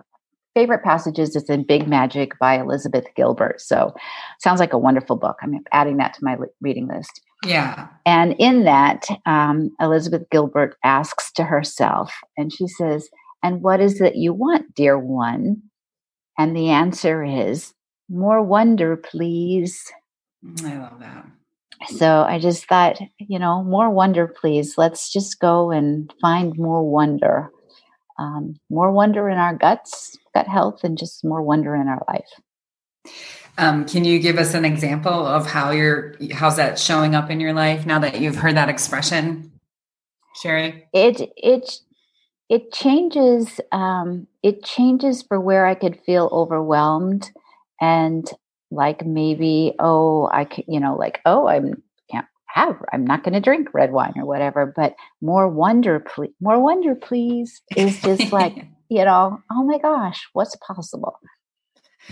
favorite 0.58 0.82
passages 0.82 1.36
is 1.36 1.48
in 1.48 1.62
Big 1.62 1.86
Magic 1.86 2.36
by 2.40 2.58
Elizabeth 2.58 3.04
Gilbert. 3.14 3.60
So 3.60 3.94
sounds 4.40 4.58
like 4.58 4.72
a 4.72 4.78
wonderful 4.78 5.14
book. 5.14 5.36
I'm 5.40 5.54
adding 5.72 5.98
that 5.98 6.14
to 6.14 6.20
my 6.24 6.36
reading 6.60 6.88
list. 6.88 7.20
Yeah. 7.46 7.86
And 8.04 8.34
in 8.40 8.64
that, 8.64 9.06
um, 9.24 9.70
Elizabeth 9.80 10.28
Gilbert 10.32 10.76
asks 10.82 11.30
to 11.34 11.44
herself, 11.44 12.12
and 12.36 12.52
she 12.52 12.66
says, 12.66 13.08
And 13.44 13.62
what 13.62 13.80
is 13.80 14.00
it 14.00 14.16
you 14.16 14.32
want, 14.32 14.74
dear 14.74 14.98
one? 14.98 15.62
And 16.36 16.56
the 16.56 16.70
answer 16.70 17.22
is, 17.22 17.72
More 18.08 18.42
wonder, 18.42 18.96
please. 18.96 19.80
I 20.64 20.76
love 20.76 20.98
that. 20.98 21.24
So 21.86 22.22
I 22.22 22.40
just 22.40 22.66
thought, 22.66 22.98
you 23.18 23.38
know, 23.38 23.62
more 23.62 23.90
wonder, 23.90 24.26
please. 24.26 24.74
Let's 24.76 25.12
just 25.12 25.38
go 25.38 25.70
and 25.70 26.12
find 26.20 26.58
more 26.58 26.82
wonder. 26.82 27.52
Um, 28.18 28.58
more 28.70 28.90
wonder 28.90 29.28
in 29.28 29.38
our 29.38 29.54
guts, 29.54 30.16
gut 30.34 30.48
health, 30.48 30.84
and 30.84 30.98
just 30.98 31.24
more 31.24 31.42
wonder 31.42 31.74
in 31.74 31.88
our 31.88 32.02
life. 32.08 33.14
Um, 33.56 33.84
can 33.84 34.04
you 34.04 34.18
give 34.18 34.38
us 34.38 34.54
an 34.54 34.64
example 34.64 35.12
of 35.26 35.46
how 35.46 35.70
you're 35.70 36.14
how's 36.32 36.56
that 36.56 36.78
showing 36.78 37.14
up 37.14 37.30
in 37.30 37.40
your 37.40 37.52
life 37.52 37.86
now 37.86 37.98
that 37.98 38.20
you've 38.20 38.36
heard 38.36 38.56
that 38.56 38.68
expression, 38.68 39.52
Sherri? 40.36 40.86
It 40.92 41.32
it 41.36 41.80
it 42.48 42.72
changes. 42.72 43.60
Um, 43.72 44.26
it 44.42 44.62
changes 44.64 45.22
for 45.22 45.40
where 45.40 45.66
I 45.66 45.74
could 45.74 46.00
feel 46.04 46.28
overwhelmed 46.32 47.30
and 47.80 48.30
like 48.70 49.04
maybe 49.04 49.74
oh 49.78 50.28
i 50.32 50.44
could 50.44 50.64
you 50.68 50.80
know 50.80 50.96
like 50.96 51.20
oh 51.24 51.46
i'm 51.46 51.82
have 52.48 52.76
i'm 52.92 53.04
not 53.04 53.22
going 53.22 53.34
to 53.34 53.40
drink 53.40 53.68
red 53.72 53.92
wine 53.92 54.14
or 54.16 54.26
whatever 54.26 54.72
but 54.74 54.94
more 55.20 55.48
wonder 55.48 56.00
please 56.00 56.32
more 56.40 56.60
wonder 56.60 56.94
please 56.94 57.62
is 57.76 58.00
just 58.02 58.32
like 58.32 58.54
you 58.88 59.04
know 59.04 59.40
oh 59.50 59.64
my 59.64 59.78
gosh 59.78 60.26
what's 60.32 60.56
possible? 60.56 61.18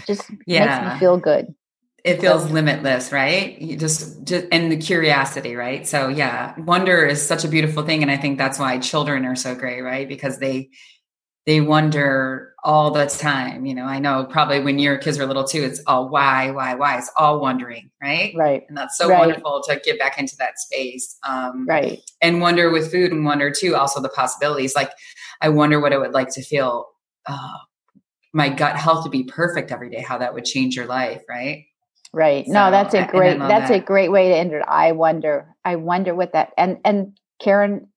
Just 0.07 0.31
yeah. 0.47 0.81
makes 0.81 0.95
me 0.95 1.01
feel 1.01 1.17
good. 1.19 1.55
It 2.05 2.21
feels 2.21 2.45
so, 2.45 2.51
limitless 2.51 3.11
right? 3.11 3.59
You 3.59 3.77
just 3.77 4.23
just 4.25 4.47
and 4.53 4.71
the 4.71 4.77
curiosity 4.77 5.57
right? 5.57 5.87
So 5.87 6.09
yeah 6.09 6.59
wonder 6.61 7.05
is 7.05 7.27
such 7.27 7.45
a 7.45 7.49
beautiful 7.49 7.83
thing 7.83 8.03
and 8.03 8.11
i 8.11 8.17
think 8.17 8.39
that's 8.39 8.59
why 8.59 8.79
children 8.79 9.25
are 9.25 9.37
so 9.37 9.55
great 9.55 9.81
right? 9.81 10.09
Because 10.09 10.39
they 10.39 10.71
they 11.47 11.61
wonder 11.61 12.53
all 12.65 12.91
the 12.91 13.07
time. 13.07 13.65
You 13.65 13.75
know, 13.75 13.85
I 13.85 14.01
know 14.01 14.25
probably 14.25 14.61
when 14.61 14.81
your 14.81 14.99
kids 14.99 15.19
are 15.21 15.27
little 15.27 15.45
too, 15.45 15.63
it's 15.63 15.81
all 15.87 16.09
why, 16.09 16.51
why, 16.51 16.75
why. 16.75 16.99
It's 16.99 17.11
all 17.17 17.41
wondering, 17.41 17.91
right? 18.03 18.35
Right. 18.37 18.65
And 18.69 18.77
that's 18.77 18.99
so 18.99 19.09
right. 19.09 19.21
wonderful 19.21 19.63
to 19.69 19.81
get 19.85 19.99
back 19.99 20.19
into 20.19 20.37
that 20.39 20.59
space. 20.59 21.17
Um, 21.23 21.65
right. 21.69 22.01
And 22.21 22.41
wonder 22.41 22.71
with 22.71 22.91
food 22.91 23.13
and 23.13 23.25
wonder 23.25 23.53
too, 23.53 23.77
also 23.77 24.01
the 24.01 24.09
possibilities. 24.09 24.75
Like, 24.75 24.91
I 25.41 25.49
wonder 25.49 25.81
what 25.81 25.93
it 25.93 26.01
would 26.01 26.13
like 26.13 26.31
to 26.31 26.43
feel 26.43 26.89
uh, 27.27 27.59
my 28.33 28.49
gut 28.49 28.77
health 28.77 29.05
to 29.05 29.11
be 29.11 29.23
perfect 29.23 29.71
every 29.71 29.89
day, 29.89 30.01
how 30.01 30.19
that 30.19 30.35
would 30.35 30.45
change 30.45 30.75
your 30.75 30.87
life, 30.87 31.23
right? 31.29 31.67
Right. 32.13 32.47
So, 32.47 32.53
no, 32.53 32.71
that's 32.73 32.95
a 32.95 33.07
great, 33.07 33.39
that's 33.39 33.69
that. 33.69 33.83
a 33.83 33.85
great 33.85 34.11
way 34.11 34.31
to 34.31 34.37
end 34.37 34.53
it. 34.53 34.63
I 34.67 34.93
wonder, 34.93 35.55
I 35.65 35.77
wonder 35.77 36.15
what 36.15 36.33
that, 36.33 36.53
and, 36.59 36.79
and 36.85 37.17
Karen, 37.41 37.89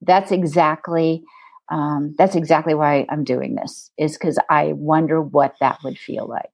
that's 0.00 0.32
exactly 0.32 1.22
um, 1.68 2.14
that's 2.18 2.36
exactly 2.36 2.74
why 2.74 3.06
I'm 3.08 3.24
doing 3.24 3.54
this 3.54 3.90
is 3.96 4.12
because 4.18 4.38
I 4.50 4.72
wonder 4.72 5.20
what 5.20 5.54
that 5.60 5.78
would 5.82 5.98
feel 5.98 6.28
like. 6.28 6.50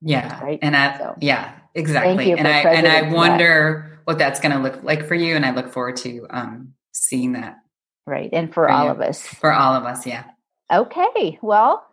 Yeah. 0.00 0.42
Right. 0.42 0.58
And 0.62 0.76
I, 0.76 0.98
so, 0.98 1.16
yeah, 1.20 1.52
exactly. 1.74 2.32
And 2.32 2.46
I, 2.46 2.60
and 2.60 2.86
I 2.86 3.12
wonder 3.12 3.88
that. 3.88 4.06
what 4.06 4.18
that's 4.18 4.40
going 4.40 4.52
to 4.52 4.58
look 4.58 4.82
like 4.82 5.06
for 5.06 5.14
you. 5.14 5.36
And 5.36 5.46
I 5.46 5.52
look 5.52 5.72
forward 5.72 5.96
to 5.98 6.26
um, 6.30 6.74
seeing 6.92 7.32
that. 7.32 7.58
Right. 8.06 8.30
And 8.32 8.48
for, 8.48 8.66
for 8.66 8.70
all 8.70 8.86
you. 8.86 8.90
of 8.90 9.00
us. 9.00 9.26
For 9.26 9.52
all 9.52 9.74
of 9.74 9.84
us. 9.84 10.06
Yeah. 10.06 10.24
Okay. 10.72 11.38
Well, 11.42 11.86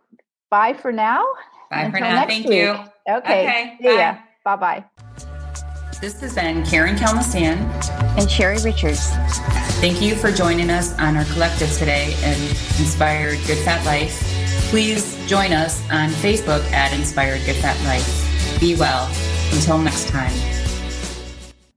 bye 0.50 0.74
for 0.74 0.92
now. 0.92 1.26
Bye 1.70 1.84
Until 1.84 1.92
for 1.92 2.00
now. 2.00 2.26
Thank 2.26 2.48
week. 2.48 2.58
you. 2.58 2.70
Okay. 2.72 3.18
okay. 3.18 3.78
See 3.80 3.88
bye. 3.88 3.94
ya. 3.94 4.18
Bye 4.44 4.56
bye. 4.56 5.26
This 6.02 6.22
has 6.22 6.34
been 6.34 6.66
Karen 6.66 6.95
Kelmastan 6.95 7.58
and 8.18 8.32
Sherri 8.32 8.58
Richards. 8.64 9.10
Thank 9.82 10.02
you 10.02 10.16
for 10.16 10.32
joining 10.32 10.70
us 10.70 10.97
on 10.97 11.18
our 11.18 11.26
collective 11.26 11.70
today 11.74 12.16
and 12.24 12.41
Inspired 12.80 13.38
Good 13.45 13.58
Fat 13.66 13.86
Life. 13.86 14.18
Please 14.70 15.18
join 15.28 15.52
us 15.52 15.82
on 15.91 16.08
Facebook 16.12 16.64
at 16.72 16.93
Inspired 16.93 17.45
Good 17.45 17.58
Fat 17.58 17.78
Life. 17.84 18.60
Be 18.62 18.78
well. 18.78 19.14
Until 19.52 19.78
next 19.78 20.08
time. 20.08 20.59